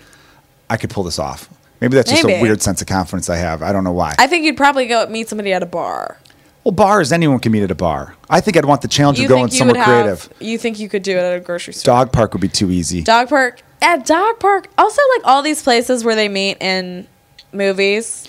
[0.70, 1.49] I could pull this off.
[1.80, 3.61] Maybe that's just a weird sense of confidence I have.
[3.61, 4.15] I don't know why.
[4.18, 6.18] I think you'd probably go meet somebody at a bar.
[6.63, 8.15] well, bars, anyone can meet at a bar.
[8.30, 10.30] I think I'd want the challenge of going somewhere would creative.
[10.39, 11.93] You think you could do it at a grocery store?
[11.93, 13.03] Dog park would be too easy.
[13.03, 13.61] Dog park.
[13.82, 14.68] At dog park.
[14.78, 17.07] Also, like all these places where they meet in
[17.53, 18.28] movies.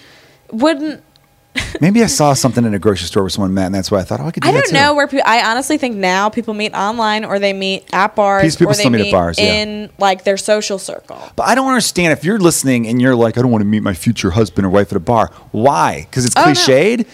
[0.52, 1.02] Wouldn't
[1.80, 4.02] Maybe I saw something in a grocery store where someone met, and that's why I
[4.02, 4.74] thought, oh, I could do I that don't too.
[4.74, 5.24] know where people.
[5.26, 8.74] I honestly think now people meet online or they meet at bars These people or
[8.74, 9.62] they still meet at bars, yeah.
[9.62, 11.20] in like their social circle.
[11.36, 13.82] But I don't understand if you're listening and you're like, I don't want to meet
[13.82, 15.30] my future husband or wife at a bar.
[15.52, 16.02] Why?
[16.02, 16.52] Because it's Oh, no.
[16.52, 17.06] cliched,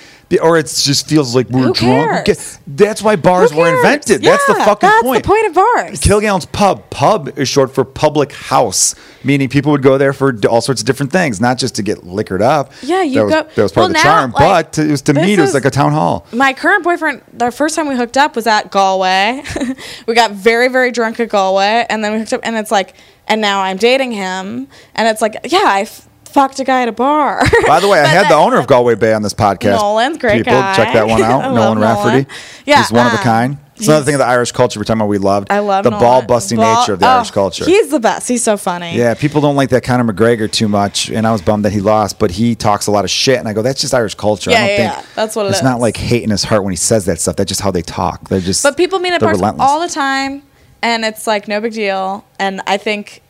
[0.42, 2.26] or it just feels like we're Who drunk.
[2.26, 2.58] cares?
[2.66, 4.22] That's why bars were invented.
[4.22, 5.22] that's the fucking that's point.
[5.22, 6.00] the point of bars.
[6.00, 6.88] Kilgallen's Pub.
[6.90, 10.86] Pub is short for public house, meaning people would go there for all sorts of
[10.86, 12.72] different things, not just to get liquored up.
[12.82, 14.78] Yeah, you that was, go- That was part well, of the now, charm, like, but
[14.78, 15.38] it was to meet.
[15.38, 16.26] It was like a town hall.
[16.32, 19.42] My current boyfriend, the first time we hooked up was at Galway.
[20.06, 22.94] we got very, very drunk at Galway, and then we hooked up, and it's like,
[23.28, 25.88] and now I'm dating him, and it's like, yeah, I
[26.34, 27.42] fucked a guy at a bar.
[27.66, 29.78] By the way, I had the owner of Galway Bay on this podcast.
[29.78, 30.74] Nolan's great People, guy.
[30.74, 31.44] check that one out.
[31.44, 32.08] I Nolan Rafferty.
[32.08, 32.26] Nolan.
[32.66, 33.58] Yeah, he's one of a um, kind.
[33.76, 35.08] It's another thing of the Irish culture we're talking about.
[35.08, 35.50] We loved.
[35.50, 36.04] I love the Nolan.
[36.04, 37.64] ball busting nature of the oh, Irish culture.
[37.64, 38.28] He's the best.
[38.28, 38.96] He's so funny.
[38.96, 41.80] Yeah, people don't like that Conor McGregor too much, and I was bummed that he
[41.80, 42.18] lost.
[42.18, 44.54] But he talks a lot of shit, and I go, "That's just Irish culture." I
[44.54, 45.12] Yeah, don't yeah, think yeah.
[45.16, 47.34] That's what it It's not like hate in his heart when he says that stuff.
[47.36, 48.28] That's just how they talk.
[48.28, 48.62] They're just.
[48.62, 49.68] But people meet at they're bars relentless.
[49.68, 50.42] all the time,
[50.82, 52.24] and it's like no big deal.
[52.38, 53.22] And I think,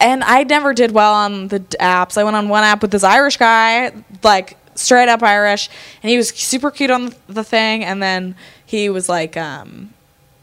[0.00, 2.16] and I never did well on the apps.
[2.18, 3.92] I went on one app with this Irish guy,
[4.22, 5.68] like straight up Irish,
[6.02, 7.84] and he was super cute on the thing.
[7.84, 9.92] And then he was like, um,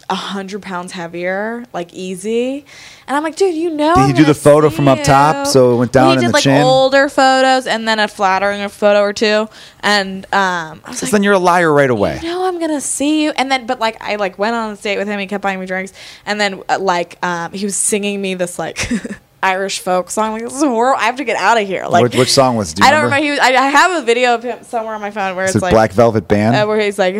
[0.08, 2.64] a hundred pounds heavier, like easy.
[3.08, 3.95] And I'm like, dude, you know.
[3.95, 6.28] Did he do the photo from up top, so it went down he in did
[6.30, 6.62] the like chin?
[6.62, 9.47] older photos and then a flattering photo or two.
[9.80, 12.20] And um, I was So like, then you're a liar right away.
[12.22, 13.32] no, I'm gonna see you.
[13.32, 15.20] And then, but like, I like went on a date with him.
[15.20, 15.91] He kept buying me drinks,
[16.26, 18.88] and then uh, like, um, he was singing me this like
[19.46, 20.34] Irish folk song.
[20.34, 21.00] Like, this is horrible.
[21.00, 21.86] I have to get out of here.
[21.88, 22.74] Like, which, which song was?
[22.74, 23.16] Do I don't remember?
[23.16, 23.26] remember.
[23.26, 25.56] He was, I, I have a video of him somewhere on my phone where it's
[25.56, 26.56] it like Black Velvet Band?
[26.56, 27.16] uh, where he's like,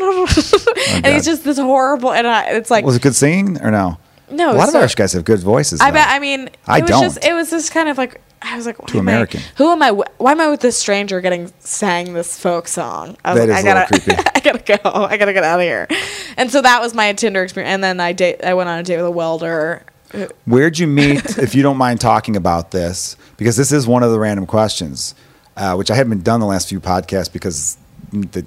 [0.00, 0.96] no, no, no.
[0.96, 2.12] and he's just this horrible.
[2.12, 3.98] And I, it's like, was it good singing or no?
[4.30, 5.80] no, a lot of Irish guys have good voices.
[5.80, 6.08] I bet.
[6.08, 7.02] I mean, I it was don't.
[7.02, 7.24] just.
[7.24, 8.20] It was just kind of like.
[8.44, 9.40] I was like, why Too am I- American.
[9.56, 9.90] who am I?
[9.92, 13.16] Why am I with this stranger getting sang this folk song?
[13.24, 14.30] I was That like, is I a little gotta, creepy.
[14.34, 15.04] I gotta go.
[15.04, 15.86] I gotta get out of here.
[16.36, 17.72] And so that was my Tinder experience.
[17.72, 18.42] And then I date.
[18.42, 19.84] I went on a date with a welder.
[20.46, 24.10] Where'd you meet, if you don't mind talking about this, because this is one of
[24.10, 25.14] the random questions,
[25.56, 27.76] uh, which I haven't been done the last few podcasts because
[28.10, 28.44] the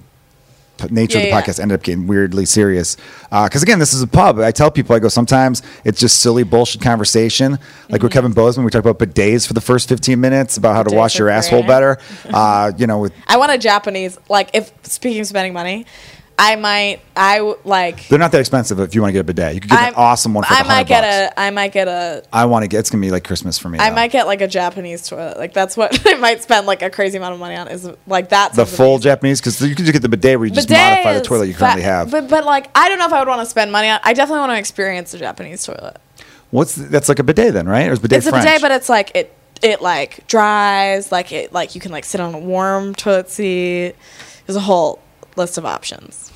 [0.90, 2.98] nature Yeah, of the podcast ended up getting weirdly serious.
[3.32, 4.40] Because again, this is a pub.
[4.40, 7.52] I tell people, I go sometimes it's just silly bullshit conversation.
[7.54, 8.04] Like Mm-hmm.
[8.04, 10.94] with Kevin Bozeman, we talked about bidets for the first 15 minutes about how to
[10.96, 11.98] wash your asshole better.
[12.26, 14.18] Uh, you know, with I want a Japanese.
[14.28, 15.86] Like, if speaking of spending money,
[16.38, 17.00] I might.
[17.16, 18.10] I w- like.
[18.10, 19.54] they're not that expensive if you want to get a bidet.
[19.56, 21.34] You could get I'm- an awesome one for I might get bucks.
[21.38, 21.40] a.
[21.40, 22.24] I might get a.
[22.34, 22.80] I want to get.
[22.80, 23.80] It's gonna be like Christmas for me.
[23.80, 23.96] I though.
[23.96, 25.38] might get like a Japanese toilet.
[25.38, 27.70] Like that's what I might spend like a crazy amount of money on.
[27.70, 28.54] Is like that.
[28.54, 29.00] the full.
[29.00, 31.54] Japanese because you can just get the bidet where you just modify the toilet you
[31.54, 32.12] currently have.
[32.12, 34.00] But but like I don't know if I would want to spend money on.
[34.04, 35.98] I definitely want to experience the Japanese toilet.
[36.52, 37.88] What's th- that's like a bidet then, right?
[37.88, 38.44] Or is bidet it's French?
[38.44, 41.12] a bidet, but it's like it it like dries.
[41.14, 43.96] Like it like you can like sit on a warm toilet seat.
[44.46, 45.00] There's a whole
[45.36, 46.32] list of options.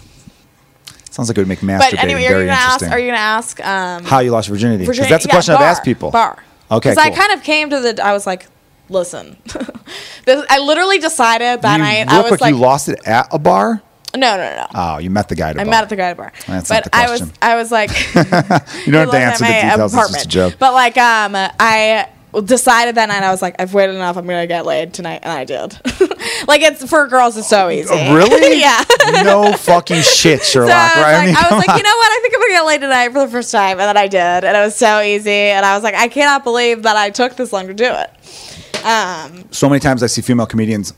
[1.11, 2.73] Sounds like it would make masturbating But anyway, are very gonna ask?
[2.81, 2.93] interesting.
[2.93, 3.65] Are you gonna ask?
[3.65, 4.85] Um, How you lost your virginity?
[4.85, 6.11] Because that's a yeah, question I've asked people.
[6.11, 6.41] Bar.
[6.71, 8.03] Okay, Because I kind of came to the.
[8.03, 8.45] I was like,
[8.89, 9.37] listen.
[10.25, 12.05] this, I literally decided that you, night.
[12.07, 13.81] real I was quick, like, you lost it at a bar.
[14.15, 14.67] no, no, no, no.
[14.75, 15.73] Oh, you met the guy at a I bar.
[15.73, 16.33] I met at the guy at the bar.
[16.47, 17.37] That's but not the I was, question.
[17.41, 17.89] I was like,
[18.85, 19.93] You don't have to answer the details.
[19.95, 20.55] It's just a joke.
[20.59, 22.07] But like, um, I
[22.43, 23.23] decided that night.
[23.23, 24.17] I was like, I've waited enough.
[24.17, 25.73] I'm gonna get laid tonight, and I did.
[26.47, 27.89] like it's for girls, it's so easy.
[27.91, 28.59] Oh, really?
[28.59, 28.83] yeah.
[29.23, 30.71] no fucking shit, So Sherlock.
[30.71, 31.27] I was, right?
[31.27, 32.11] like, I come was like, you know what?
[32.11, 34.19] I think I'm gonna get laid tonight for the first time, and then I did,
[34.19, 35.31] and it was so easy.
[35.31, 38.85] And I was like, I cannot believe that I took this long to do it.
[38.85, 40.93] Um, so many times I see female comedians.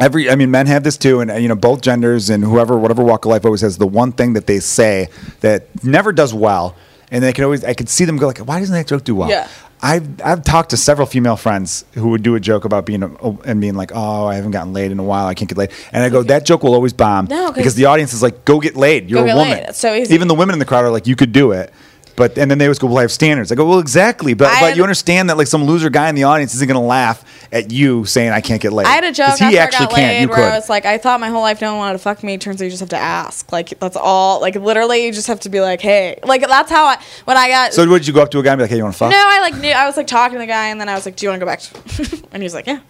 [0.00, 3.02] Every, I mean, men have this too, and you know, both genders and whoever, whatever
[3.04, 5.08] walk of life, always has the one thing that they say
[5.40, 6.76] that never does well,
[7.10, 9.14] and they can always, I could see them go like, why doesn't that joke do
[9.14, 9.28] well?
[9.28, 9.48] Yeah.
[9.84, 13.10] I've I've talked to several female friends who would do a joke about being a,
[13.44, 15.70] and being like, oh, I haven't gotten laid in a while, I can't get laid,
[15.92, 18.46] and I go, that joke will always bomb No, 'cause- because the audience is like,
[18.46, 19.74] go get laid, you're a woman.
[19.74, 20.14] So easy.
[20.14, 21.70] Even the women in the crowd are like, you could do it.
[22.16, 24.48] But and then they always go, "Well, I have standards." I go, "Well, exactly." But
[24.48, 26.86] I but you understand that like some loser guy in the audience isn't going to
[26.86, 29.88] laugh at you saying, "I can't get laid." I had a joke He actually I
[29.88, 30.30] got can't.
[30.30, 30.52] where could.
[30.52, 32.38] I was like, I thought my whole life no one wanted to fuck me.
[32.38, 33.50] Turns out you just have to ask.
[33.50, 34.40] Like that's all.
[34.40, 37.48] Like literally, you just have to be like, hey, like that's how I when I
[37.48, 37.72] got.
[37.72, 38.98] so, would you go up to a guy and be like, "Hey, you want to
[38.98, 40.94] fuck?" no, I like knew I was like talking to the guy, and then I
[40.94, 42.80] was like, "Do you want to go back?" To and he was like, "Yeah."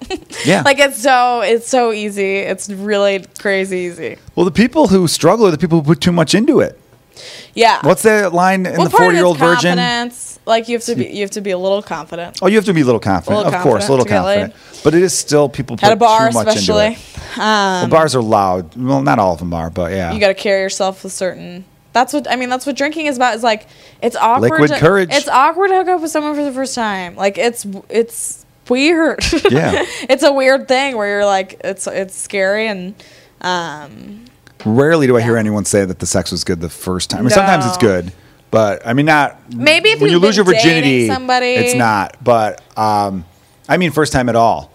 [0.45, 0.63] Yeah.
[0.65, 2.37] Like it's so it's so easy.
[2.39, 4.17] It's really crazy easy.
[4.35, 6.79] Well, the people who struggle are the people who put too much into it.
[7.55, 7.81] Yeah.
[7.83, 9.77] What's that line in well, the forty-year-old virgin?
[9.79, 10.39] confidence.
[10.47, 12.39] Like you have to be you have to be a little confident.
[12.43, 14.53] Oh, you have to be a little confident, A little of course, a little confident
[14.53, 14.83] confident.
[14.85, 16.87] But it is still people put At a bar, too much especially.
[16.87, 17.39] into it.
[17.39, 18.77] well, bars are loud.
[18.77, 20.13] Well, not all of them are, but yeah.
[20.13, 23.17] you got to carry yourself with certain that's what i mean that's what drinking is
[23.17, 23.67] about is like
[24.03, 25.09] it's awkward Liquid to, courage.
[25.13, 29.21] it's awkward to hook up with someone for the first time like it's it's weird
[29.51, 29.85] Yeah.
[30.11, 32.95] it's a weird thing where you're like it's it's scary and
[33.41, 34.25] um
[34.65, 37.21] Rarely do I hear anyone say that the sex was good the first time.
[37.21, 38.13] I mean, sometimes it's good,
[38.51, 41.47] but I mean, not Maybe if when you you've lose your been dating virginity, somebody-
[41.55, 42.17] it's not.
[42.23, 43.25] But um,
[43.69, 44.71] I mean, first time at all.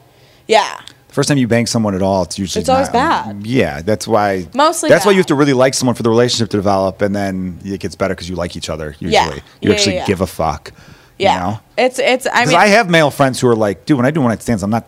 [0.48, 3.48] yeah The First time you bang someone at all, it's usually It's always not- bad.
[3.48, 4.48] Yeah, that's why.
[4.54, 7.16] Mostly That's why you have to really like someone for the relationship to develop, and
[7.16, 8.92] then it gets better because you like each other.
[9.00, 9.34] Usually, Yeah.
[9.62, 10.06] you Yeah, actually yeah, yeah.
[10.08, 10.72] give a fuck.
[11.18, 11.60] yeah You know?
[11.78, 14.12] it's it's i Because mean I have male friends who are like, dude, when I
[14.12, 14.86] do one night stands, I'm not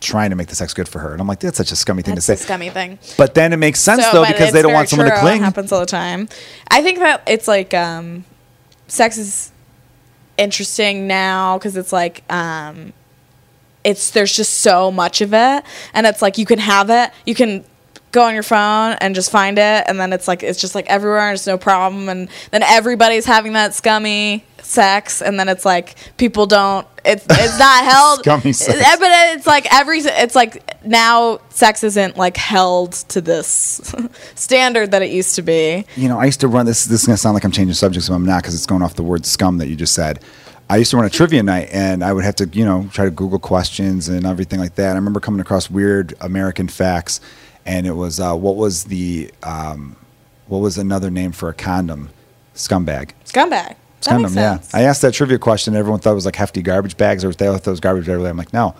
[0.00, 2.02] trying to make the sex good for her, and I'm like, that's such a scummy
[2.02, 2.44] thing that's to a say.
[2.44, 5.18] scummy thing But then it makes sense So, though because they don't want someone to
[5.18, 5.42] cling.
[5.42, 6.28] It happens all the time.
[6.70, 8.24] I think that it's like um,
[8.88, 9.52] sex is
[10.38, 12.92] interesting now because it's like um,
[13.84, 17.34] it's there's just so much of it, and it's like you can have it, you
[17.34, 17.64] can
[18.12, 20.86] go on your phone and just find it, and then it's like it's just like
[20.86, 25.64] everywhere, and it's no problem, and then everybody's having that scummy sex, and then it's
[25.64, 26.86] like people don't.
[27.04, 28.18] It's it's not held.
[28.20, 28.78] Scummy sex.
[28.98, 29.98] But it's like every.
[29.98, 33.94] It's like now sex isn't like held to this
[34.34, 35.84] standard that it used to be.
[35.96, 36.84] you know, I used to run this.
[36.84, 38.94] This is gonna sound like I'm changing subjects, but I'm not because it's going off
[38.94, 40.20] the word scum that you just said.
[40.68, 43.04] I used to run a trivia night, and I would have to, you know, try
[43.04, 44.92] to Google questions and everything like that.
[44.92, 47.20] I remember coming across weird American facts,
[47.66, 49.96] and it was uh, what was the um,
[50.46, 52.10] what was another name for a condom?
[52.54, 53.10] Scumbag.
[53.24, 53.74] Scumbag.
[54.08, 54.78] Condom, makes yeah.
[54.78, 57.32] I asked that trivia question, and everyone thought it was like hefty garbage bags, or
[57.32, 58.30] they thought it was garbage everywhere.
[58.30, 58.74] I'm like, no.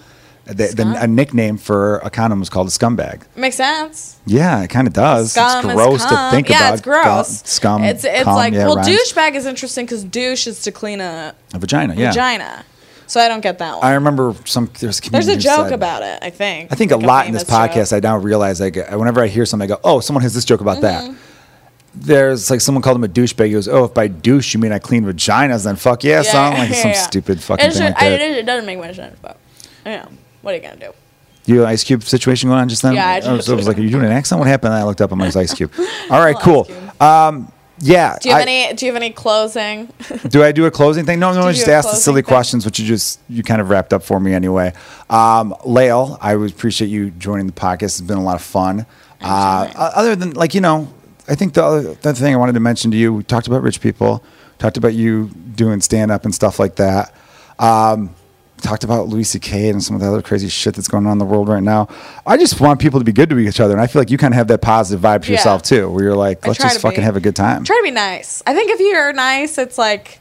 [0.46, 3.22] The, the, a nickname for a condom was called a scumbag.
[3.36, 4.18] Makes sense.
[4.26, 5.32] Yeah, it kind of does.
[5.32, 6.66] Scum it's gross to think yeah, about.
[6.68, 7.42] Yeah, it's gross.
[7.42, 7.84] Gu- Scum.
[7.84, 11.34] It's it's cum, like yeah, well, douchebag is interesting because douche is to clean a
[11.54, 12.08] A vagina, yeah.
[12.10, 12.64] vagina.
[13.06, 13.84] So I don't get that one.
[13.84, 14.70] I remember some.
[14.80, 16.18] There's a, There's a joke said- about it.
[16.22, 16.72] I think.
[16.72, 17.90] I think Like a lot in this podcast.
[17.90, 18.04] joke.
[18.04, 20.44] I now realize I get, whenever I hear something, I go, "Oh, someone has this
[20.44, 21.12] joke about Mm-hmm.
[21.12, 21.18] that."
[21.95, 23.47] There's like someone called him a douchebag.
[23.47, 26.55] He goes, "Oh, if by douche you mean I clean vaginas, then fuck yeah, son."
[26.55, 29.36] Like some stupid fucking It's thing just- like I- it, doesn't make much sense, but
[29.84, 30.09] you know,
[30.43, 30.93] what are you gonna do?
[31.47, 32.95] You Ice Cube situation going on just then?
[32.95, 34.38] Yeah, I just- I was like, "Are you doing an accent?
[34.38, 35.11] What happened?" And I looked up.
[35.11, 35.72] I'm like, Ice Cube."
[36.11, 36.68] All right, cool.
[37.01, 38.16] Um, yeah.
[38.20, 38.74] Do you have I- any?
[38.74, 39.88] Do you have any closing?
[40.28, 41.18] Do I do a closing thing?
[41.18, 42.28] No, no, I just you have ask the silly thing?
[42.28, 44.74] questions, which you just you kind of wrapped up for me anyway.
[45.09, 47.82] Um, Lael, I would appreciate you joining the podcast.
[47.82, 48.86] It's been a lot of fun.
[49.20, 50.88] Uh, other than like you know,
[51.30, 53.62] I think the other the thing I wanted to mention to you, we talked about
[53.62, 54.22] rich people,
[54.58, 57.14] talked about you doing stand up and stuff like that.
[57.58, 58.14] Um,
[58.60, 59.70] talked about Louis C.K.
[59.70, 61.88] and some of the other crazy shit that's going on in the world right now.
[62.26, 64.18] I just want people to be good to each other, and I feel like you
[64.18, 65.38] kind of have that positive vibe to Yeah.
[65.38, 67.04] yourself too, where you're like, let's just fucking be.
[67.04, 67.64] have a good time.
[67.64, 68.42] Try to be nice.
[68.46, 70.20] I think if you're nice, it's like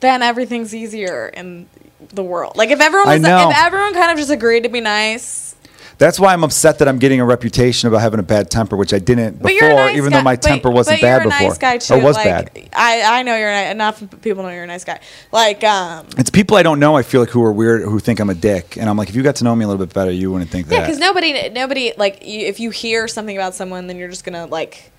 [0.00, 1.66] then everything's easier in
[2.10, 2.56] the world.
[2.56, 5.55] Like if everyone was, if everyone kind of just agreed to be nice.
[5.98, 8.92] That's why I'm upset that I'm getting a reputation about having a bad temper, which
[8.92, 11.20] I didn't But before, nice even guy- though my but- temper wasn't but bad you're
[11.22, 11.48] a before.
[11.48, 11.94] nice guy too.
[11.94, 12.68] Or was like, bad.
[12.74, 15.00] I I know you're ni- enough people know you're a nice guy.
[15.32, 16.96] Like um It's people I don't know.
[16.96, 19.14] I feel like who are weird, who think I'm a dick, and I'm like, if
[19.16, 20.86] you got to know me a little bit better, you wouldn't think yeah, that.
[20.86, 24.44] because nobody nobody like you, if you hear something about someone, then you're just gonna
[24.44, 24.92] like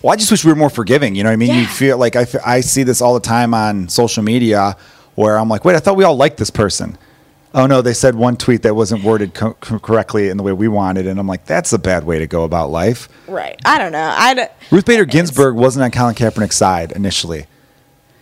[0.00, 1.16] Well, I just wish we were more forgiving.
[1.16, 1.48] You know what I mean?
[1.48, 1.54] Yeah.
[1.56, 1.68] You Yeah.
[1.68, 4.76] feel like I, I see this all the time on social media
[5.16, 6.96] where I'm like, wait, I thought we all liked this person.
[7.54, 10.52] Oh no, they said one tweet that wasn't worded co- co- correctly in the way
[10.52, 13.08] we wanted, and I'm like, that's a bad way to go about life.
[13.28, 13.60] right.
[13.64, 14.14] I don't know.
[14.16, 17.46] I don't, Ruth Bader Ginsburg wasn't on Colin Kaepernick's side initially.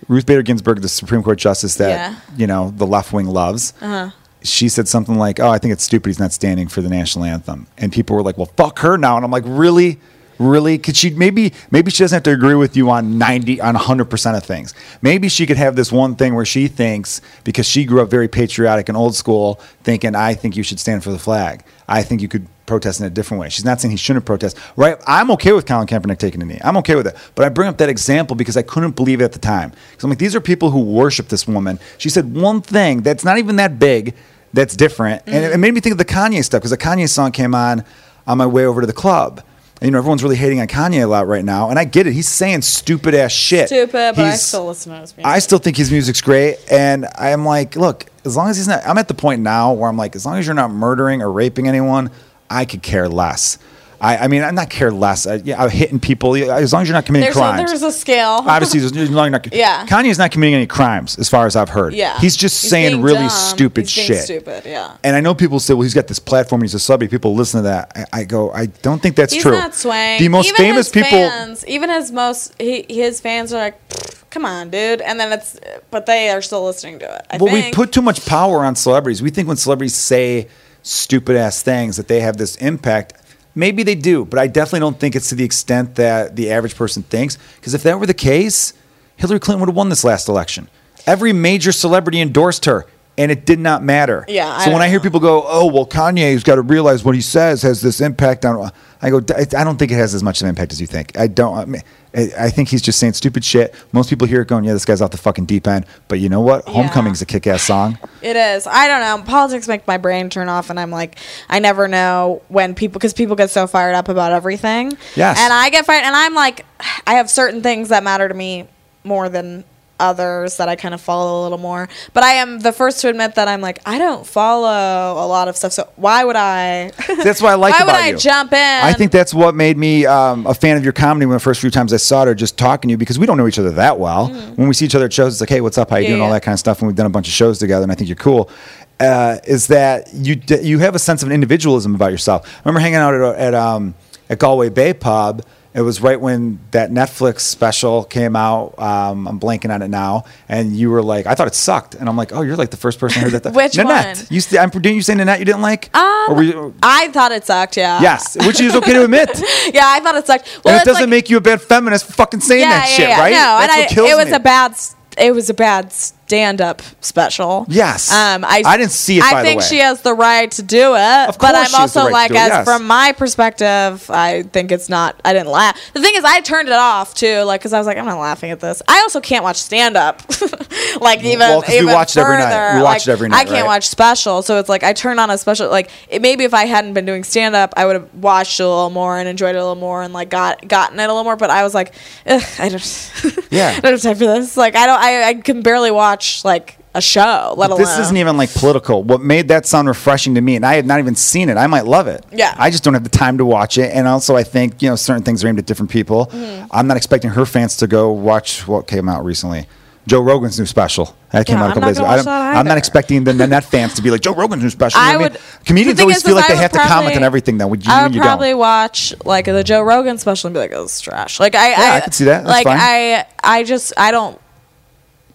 [0.08, 2.14] Ruth Bader Ginsburg, the Supreme Court justice that Yeah.
[2.36, 4.10] you know the left wing loves, Uh-huh.
[4.42, 7.24] she said something like, "Oh, I think it's stupid he's not standing for the national
[7.24, 10.00] anthem," and people were like, "Well, fuck her now," and I'm like, "Really?"
[10.40, 10.78] Really?
[10.78, 14.06] Could she maybe maybe she doesn't have to agree with you on ninety on hundred
[14.06, 14.72] percent of things.
[15.02, 18.26] Maybe she could have this one thing where she thinks because she grew up very
[18.26, 21.62] patriotic and old school, thinking I think you should stand for the flag.
[21.86, 23.50] I think you could protest in a different way.
[23.50, 24.56] She's not saying he shouldn't protest.
[24.76, 24.96] Right?
[25.06, 26.60] I'm okay with Colin Kaepernick taking a knee.
[26.64, 27.16] I'm okay with it.
[27.34, 29.72] But I bring up that example because I couldn't believe it at the time.
[29.90, 31.78] Because I'm like, these are people who worship this woman.
[31.98, 34.14] She said one thing that's not even that big,
[34.54, 35.48] that's different, and mm.
[35.48, 37.84] it- it made me think of the Kanye stuff because the Kanye song came on
[38.26, 39.42] on my way over to the club.
[39.80, 42.06] And, you know, everyone's really hating on Kanye a lot right now, and I get
[42.06, 42.12] it.
[42.12, 43.68] He's saying stupid ass shit.
[43.68, 45.26] stupid, but I still listen to his music.
[45.26, 48.86] I still think his music's great, and I'm like, look, as long as he's not,
[48.86, 51.32] I'm at the point now where I'm like, as long as you're not murdering or
[51.32, 52.10] raping anyone,
[52.50, 53.56] I could care less.
[54.00, 55.26] I, I mean, I'm not care less.
[55.26, 57.70] I, yeah, I'm hitting people as long as you're not committing there's a, crimes.
[57.70, 58.26] there's a scale.
[58.46, 59.86] Obviously, there's, there's not, Yeah.
[59.86, 61.92] Kanye's not committing any crimes, as far as I've heard.
[61.92, 62.18] yeah.
[62.18, 63.28] he's just He's saying really dumb.
[63.30, 64.24] stupid He's shit.
[64.24, 64.96] Stupid, yeah.
[65.04, 67.10] And I know people say, well, he's got this platform, he's a celebrity.
[67.10, 67.92] People listen to that.
[67.94, 69.52] I, I go, I don't think that's He's true.
[69.52, 70.20] not swaying.
[70.20, 71.18] The most even famous his people.
[71.18, 75.00] fans, even his most he, his fans are like, "Pfft, come on, dude.
[75.02, 75.58] And then it's,
[75.90, 77.26] but they are still listening to it.
[77.30, 79.20] I well, we put too much power on celebrities.
[79.22, 80.48] We think when celebrities say
[80.82, 83.12] stupid ass things that they have this impact.
[83.54, 86.76] Maybe they do, but I definitely don't think it's to the extent that the average
[86.76, 87.36] person thinks.
[87.56, 88.72] Because if that were the case,
[89.16, 90.68] Hillary Clinton would have won this last election.
[91.06, 92.86] Every major celebrity endorsed her,
[93.18, 94.24] and it did not matter.
[94.28, 95.02] Yeah, I So when don't I hear know.
[95.02, 98.70] people go, "Oh, well, Kanye's got to realize what he says has this impact on,"
[99.02, 100.86] I go, "I I don't think it has as much of an impact as you
[100.86, 101.18] think.
[101.18, 101.56] I don't.
[101.56, 101.82] I, mean,
[102.14, 103.74] I I think he's just saying stupid shit.
[103.92, 106.28] Most people hear it going, "Yeah, this guy's off the fucking deep end." But you
[106.28, 106.64] know what?
[106.66, 106.72] Yeah.
[106.74, 107.98] Homecoming's a kick-ass song.
[108.22, 108.66] It is.
[108.66, 109.24] I don't know.
[109.24, 113.12] Politics make my brain turn off, and I'm like, I never know when people because
[113.12, 114.96] people get so fired up about everything.
[115.16, 115.38] Yes.
[115.38, 116.64] And I get fired, and I'm like,
[117.06, 118.66] I have certain things that matter to me
[119.04, 119.64] more than
[120.00, 121.88] others that I kind of follow a little more.
[122.12, 125.46] But I am the first to admit that I'm like, I don't follow a lot
[125.48, 125.72] of stuff.
[125.72, 126.90] So why would I?
[127.22, 128.16] That's what I like why about would I you.
[128.18, 128.58] jump in?
[128.58, 131.60] I think that's what made me um, a fan of your comedy when the first
[131.60, 133.58] few times I saw it or just talking to you because we don't know each
[133.58, 134.28] other that well.
[134.56, 135.90] When we see each other at shows, it's like, hey, what's up?
[135.90, 136.04] How you.
[136.04, 136.22] Yeah, doing?
[136.22, 136.80] All that kind of stuff.
[136.80, 138.50] And we've done a bunch of shows together, and I think you're cool.
[138.98, 140.40] Uh, is that you?
[140.62, 142.46] You have a sense of individualism about yourself.
[142.46, 143.94] I remember hanging out at at, um,
[144.28, 145.42] at Galway Bay Pub.
[145.72, 148.76] It was right when that Netflix special came out.
[148.76, 152.08] Um, I'm blanking on it now, and you were like, "I thought it sucked," and
[152.08, 154.16] I'm like, "Oh, you're like the first person I heard that." Which Nanette.
[154.16, 154.26] one?
[154.30, 155.38] You, st- I'm, didn't you say Nanette?
[155.38, 155.94] You didn't like?
[155.96, 157.76] Um, Or were you- I thought it sucked.
[157.76, 158.00] Yeah.
[158.02, 159.30] Yes, which is okay to admit.
[159.72, 160.60] Yeah, I thought it sucked.
[160.64, 163.08] Well, and it doesn't like- make you a bad feminist for fucking saying that shit,
[163.08, 163.30] right?
[163.32, 164.32] No, That's and what I, it was me.
[164.32, 164.74] a bad.
[165.18, 165.92] It was a bad
[166.34, 167.66] stand-up special.
[167.68, 168.08] Yes.
[168.12, 170.62] Um, I, I didn't see it, I by the think she has the right to
[170.62, 172.64] do it, Of but course I'm she has the also right like, as yes.
[172.64, 175.20] from my perspective, I think it's not.
[175.24, 175.76] I didn't laugh.
[175.92, 178.20] The thing is, I turned it off too, like because I was like, I'm not
[178.20, 178.80] laughing at this.
[178.86, 180.22] I also can't watch stand-up,
[181.00, 182.44] like even Well, 'cause we even watch it every night.
[182.52, 182.76] further.
[182.78, 183.66] We watch Like, it every night, I can't right?
[183.66, 185.68] watch special, so it's like I turn on a special.
[185.68, 188.68] Like it, maybe if I hadn't been doing stand-up, I would have watched it a
[188.68, 191.24] little more and enjoyed it a little more and like got gotten it a little
[191.24, 191.36] more.
[191.36, 191.92] But I was like,
[192.26, 193.12] I don't.
[193.50, 193.74] Yeah.
[193.76, 194.56] I don't have time for this.
[194.56, 195.00] Like I don't.
[195.00, 197.80] I, I can barely watch like a show, let alone.
[197.80, 199.02] This isn't even like political.
[199.04, 201.56] What made that sound refreshing to me, and I had not even seen it.
[201.56, 202.24] I might love it.
[202.32, 202.54] Yeah.
[202.58, 204.96] I just don't have the time to watch it, and also I think you know
[204.96, 206.26] certain things are aimed at different people.
[206.26, 206.66] Mm-hmm.
[206.70, 209.66] I'm not expecting her fans to go watch what came out recently.
[210.06, 212.06] Joe Rogan's new special that came Yeah, out a couple days ago.
[212.06, 214.70] I watch that I'm not expecting the Net fans to be like Joe Rogan's new
[214.70, 214.98] special.
[215.00, 215.32] You I know would.
[215.34, 215.40] mean?
[215.66, 217.58] Comedians always is, feel like I they have would to comment on everything.
[217.58, 217.92] Though, would you?
[217.92, 218.58] I would you probably don't.
[218.58, 221.94] watch like the Joe Rogan special and be like, "Oh, it's trash." Like I, Yeah,
[221.94, 222.44] I could see that.
[222.44, 222.78] That's like fine.
[222.80, 224.40] I, I just, I don't.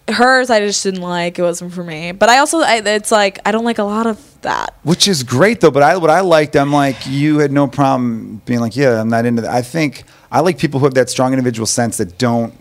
[0.08, 1.38] Hers, I just didn't like.
[1.38, 2.12] It wasn't for me.
[2.12, 4.74] But I also, I, it's like I don't like a lot of that.
[4.82, 8.40] Which is great though, but I what I liked, I'm like you had no problem
[8.44, 9.52] being like, yeah, I'm not into that.
[9.52, 12.54] I think I like people who have that strong individual sense that don't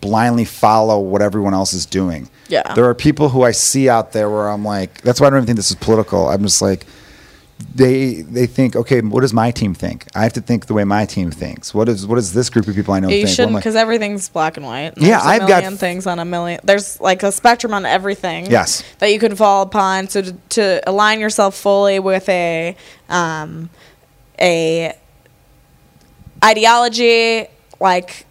[0.00, 2.28] blindly follow what everyone else is doing.
[2.48, 2.74] Yeah.
[2.74, 5.38] There are people who I see out there where I'm like, that's why I don't
[5.38, 6.28] even think this is political.
[6.28, 6.86] I'm just like
[7.74, 10.06] they they think, okay, what does my team think?
[10.14, 11.74] I have to think the way my team thinks.
[11.74, 13.34] What is what does this group of people I know you think?
[13.34, 14.92] Shouldn't like, because everything's black and white.
[14.96, 16.60] Yeah, There's a I've got- things on a million.
[16.62, 18.46] There's like a spectrum on everything.
[18.46, 18.84] Yes.
[18.98, 20.08] that you can fall upon.
[20.08, 22.76] So to, to align yourself fully with a
[23.08, 23.70] um,
[24.40, 24.96] a
[26.44, 27.46] ideology
[27.80, 28.26] like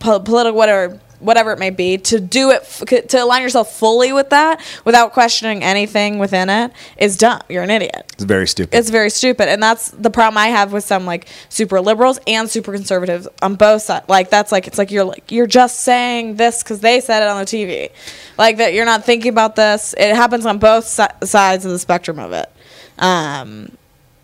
[0.00, 4.12] po- political whatever whatever it may be to do it f- to align yourself fully
[4.12, 7.40] with that without questioning anything within it is dumb.
[7.48, 8.04] You're an idiot.
[8.14, 8.76] It's very stupid.
[8.76, 9.48] it's very stupid.
[9.48, 13.54] And that's the problem i have with some like super liberals and super conservatives on
[13.54, 17.00] both sides like that's like it's like you're like you're just saying this because they
[17.00, 17.90] said it on the tv
[18.38, 19.94] like that you're not thinking about this.
[19.98, 22.50] It happens on both si- sides of the spectrum of it.
[22.98, 23.76] Um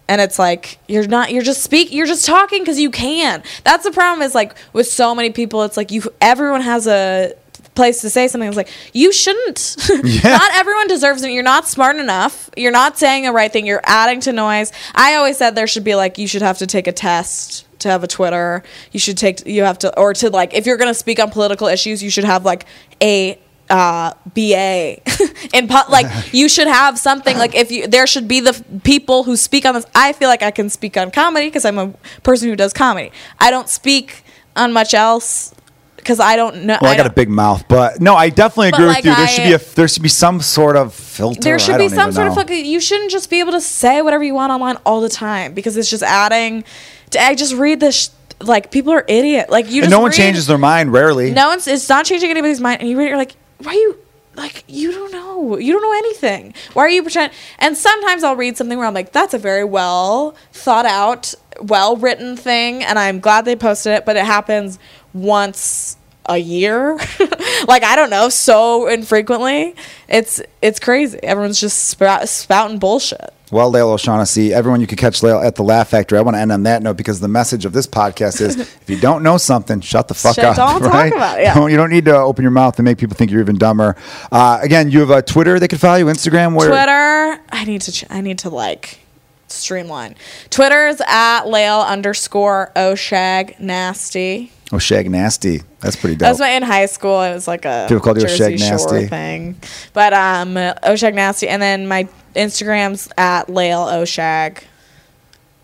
[0.08, 3.42] and it's like you're not you're just speak you're just talking because you can.
[3.64, 7.34] That's the problem is like with so many people it's like you everyone has a
[7.74, 8.48] place to say something.
[8.48, 9.76] It's like you shouldn't.
[10.08, 10.30] Yeah.
[10.30, 11.30] not everyone deserves it.
[11.30, 12.50] You're not smart enough.
[12.56, 13.66] You're not saying the right thing.
[13.66, 14.72] You're adding to noise.
[14.94, 17.88] I always said there should be like you should have to take a test to
[17.88, 18.62] have a twitter.
[18.92, 21.30] You should take you have to or to like if you're going to speak on
[21.30, 22.64] political issues you should have like
[23.02, 23.38] a
[23.70, 24.96] uh, BA
[25.68, 29.24] po- like you should have something like if you there should be the f- people
[29.24, 29.86] who speak on this.
[29.94, 31.88] I feel like I can speak on comedy because I'm a
[32.22, 33.12] person who does comedy.
[33.38, 34.22] I don't speak
[34.56, 35.54] on much else
[35.96, 36.78] because I don't know.
[36.80, 39.14] well, I, got a big mouth, but no, I definitely agree like, with you.
[39.14, 41.40] There should be a there should be some sort of filter.
[41.40, 42.42] there should I be some sort of know.
[42.42, 42.64] fucking.
[42.64, 45.76] You shouldn't just be able to say whatever you want online all the time because
[45.76, 46.64] it's just adding.
[47.10, 48.06] To, I just read this.
[48.06, 48.08] Sh-
[48.40, 49.50] like people are idiot.
[49.50, 49.82] Like you.
[49.82, 50.92] Just no one read- changes their mind.
[50.92, 51.32] Rarely.
[51.32, 51.66] No one's.
[51.66, 52.80] It's not changing anybody's mind.
[52.80, 53.98] And you read it, you're like, why are you
[54.38, 55.58] like you don't know.
[55.58, 56.54] You don't know anything.
[56.72, 57.32] Why are you pretend?
[57.58, 61.96] And sometimes I'll read something where I'm like, that's a very well thought out, well
[61.96, 64.06] written thing, and I'm glad they posted it.
[64.06, 64.78] But it happens
[65.12, 66.98] once a year.
[67.66, 69.74] like I don't know, so infrequently.
[70.08, 71.18] It's it's crazy.
[71.22, 73.32] Everyone's just spout, spouting bullshit.
[73.50, 76.18] Well, Lael O'Shaughnessy, everyone you can catch Lael at the Laugh Factory.
[76.18, 78.84] I want to end on that note because the message of this podcast is if
[78.90, 80.56] you don't know something, shut the fuck Shut- up.
[80.56, 81.10] don't talk right?
[81.12, 81.54] about it, yeah.
[81.54, 83.96] Don't- you don't need to open your mouth and make people think you're even dumber.
[84.30, 86.54] Uh, again, you have a Twitter they can follow you, Instagram.
[86.54, 87.42] Where, Twitter.
[87.50, 87.92] I need to.
[87.92, 88.98] Ch- I need to like
[89.46, 90.14] streamline.
[90.50, 94.52] Twitter's at Lael underscore Oshag nasty.
[94.70, 95.62] Oh, Shag Nasty.
[95.80, 96.20] That's pretty dope.
[96.26, 97.22] That was my in high school.
[97.22, 99.06] It was like a People called you Jersey Shag Shore Nasty.
[99.06, 99.56] thing.
[99.94, 104.62] But um, Oshag nasty, and then my Instagram's at Lael Oshag.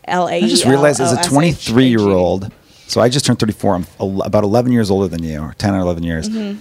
[0.07, 0.33] L A.
[0.35, 2.53] I just realized as a 23 year old,
[2.87, 3.75] so I just turned 34.
[3.75, 6.29] I'm about 11 years older than you, or 10 or 11 years.
[6.29, 6.61] Mm-hmm.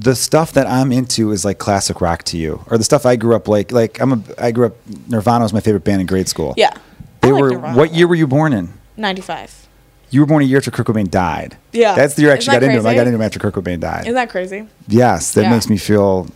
[0.00, 3.16] The stuff that I'm into is like classic rock to you, or the stuff I
[3.16, 3.70] grew up like.
[3.72, 4.74] Like I'm a, I grew up.
[5.08, 6.54] Nirvana was my favorite band in grade school.
[6.56, 6.76] Yeah.
[7.20, 7.50] They like were.
[7.50, 7.76] Nirvana.
[7.76, 8.72] What year were you born in?
[8.96, 9.65] Ninety five.
[10.10, 11.56] You were born a year after Kurt Cobain died.
[11.72, 11.94] Yeah.
[11.94, 12.86] That's the year I actually got that into him.
[12.86, 14.02] I got into him after Kurt Cobain died.
[14.02, 14.66] Isn't that crazy?
[14.88, 15.50] yes, that Yeah.
[15.50, 16.28] makes me feel.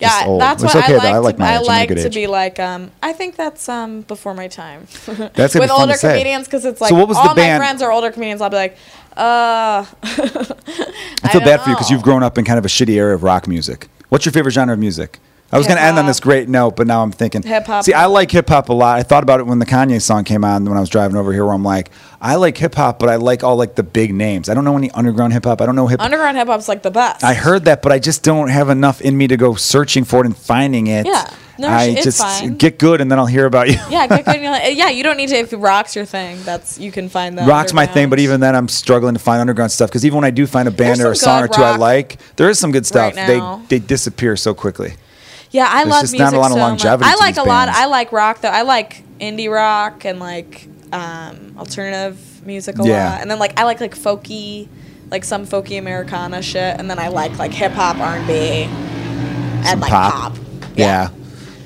[0.00, 0.40] Yeah, old.
[0.40, 1.14] that's It's what okay, I like.
[1.14, 1.54] I like to, I age.
[1.54, 2.58] I'm in a like to be like.
[2.60, 4.86] Um, I think that's um before my time.
[5.34, 7.80] That's with older comedians because it's like So what was the all band- my friends
[7.80, 8.40] are older comedians.
[8.42, 8.76] I'll be like,
[9.16, 9.84] uh.
[10.02, 13.14] I feel bad for you because you've grown up in kind of a shitty area
[13.14, 13.88] of rock music.
[14.08, 15.18] What's your favorite genre of music?
[15.54, 17.84] I was going to end on this great note, but now I'm thinking Hip-hop.
[17.84, 18.98] See, I like hip hop a lot.
[18.98, 21.32] I thought about it when the Kanye song came on when I was driving over
[21.32, 21.44] here.
[21.44, 21.90] Where I'm like,
[22.20, 24.48] I like hip hop, but I like all like the big names.
[24.48, 25.60] I don't know any underground hip hop.
[25.60, 26.00] I don't know hip.
[26.00, 27.22] Underground hip hop's like the best.
[27.22, 30.20] I heard that, but I just don't have enough in me to go searching for
[30.20, 31.06] it and finding it.
[31.06, 31.28] Yeah.
[31.56, 32.56] No, I it's just fine.
[32.56, 33.74] get good, and then I'll hear about you.
[33.88, 34.34] Yeah, get good.
[34.34, 35.36] and you're like- yeah, you don't need to.
[35.36, 37.46] If rock's your thing, that's you can find that.
[37.46, 40.24] Rock's my thing, but even then, I'm struggling to find underground stuff because even when
[40.24, 42.58] I do find a band There's or a song or two I like, there is
[42.58, 43.14] some good stuff.
[43.14, 44.94] right they they disappear so quickly.
[45.54, 47.20] Yeah, I there's love just music not a lot of so longevity Much.
[47.20, 47.68] I like a lot.
[47.68, 48.48] I like rock though.
[48.48, 53.10] I like indie rock and like um, alternative music a Yeah.
[53.12, 54.68] lot, and then like I like like folky,
[55.10, 58.34] like some folky Americana shit, and then I like like hip hop, R and B,
[59.68, 60.12] and like pop.
[60.34, 60.38] pop.
[60.76, 61.08] Yeah.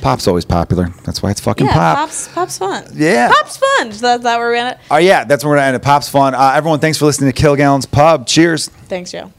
[0.01, 0.91] Pop's always popular.
[1.05, 1.97] That's why it's fucking Yeah, pop.
[1.99, 2.85] pop's pop's fun.
[2.95, 3.29] Yeah.
[3.33, 3.89] pop's fun.
[3.89, 4.81] Is that, is that where we're at?
[4.93, 5.83] Oh yeah, that's where we're it.
[5.83, 6.35] Pop's fun.
[6.37, 8.25] Uh, everyone, thanks for listening to Kill Gallons Pub.
[8.27, 8.69] Cheers.
[8.69, 9.33] Thanks, Joe.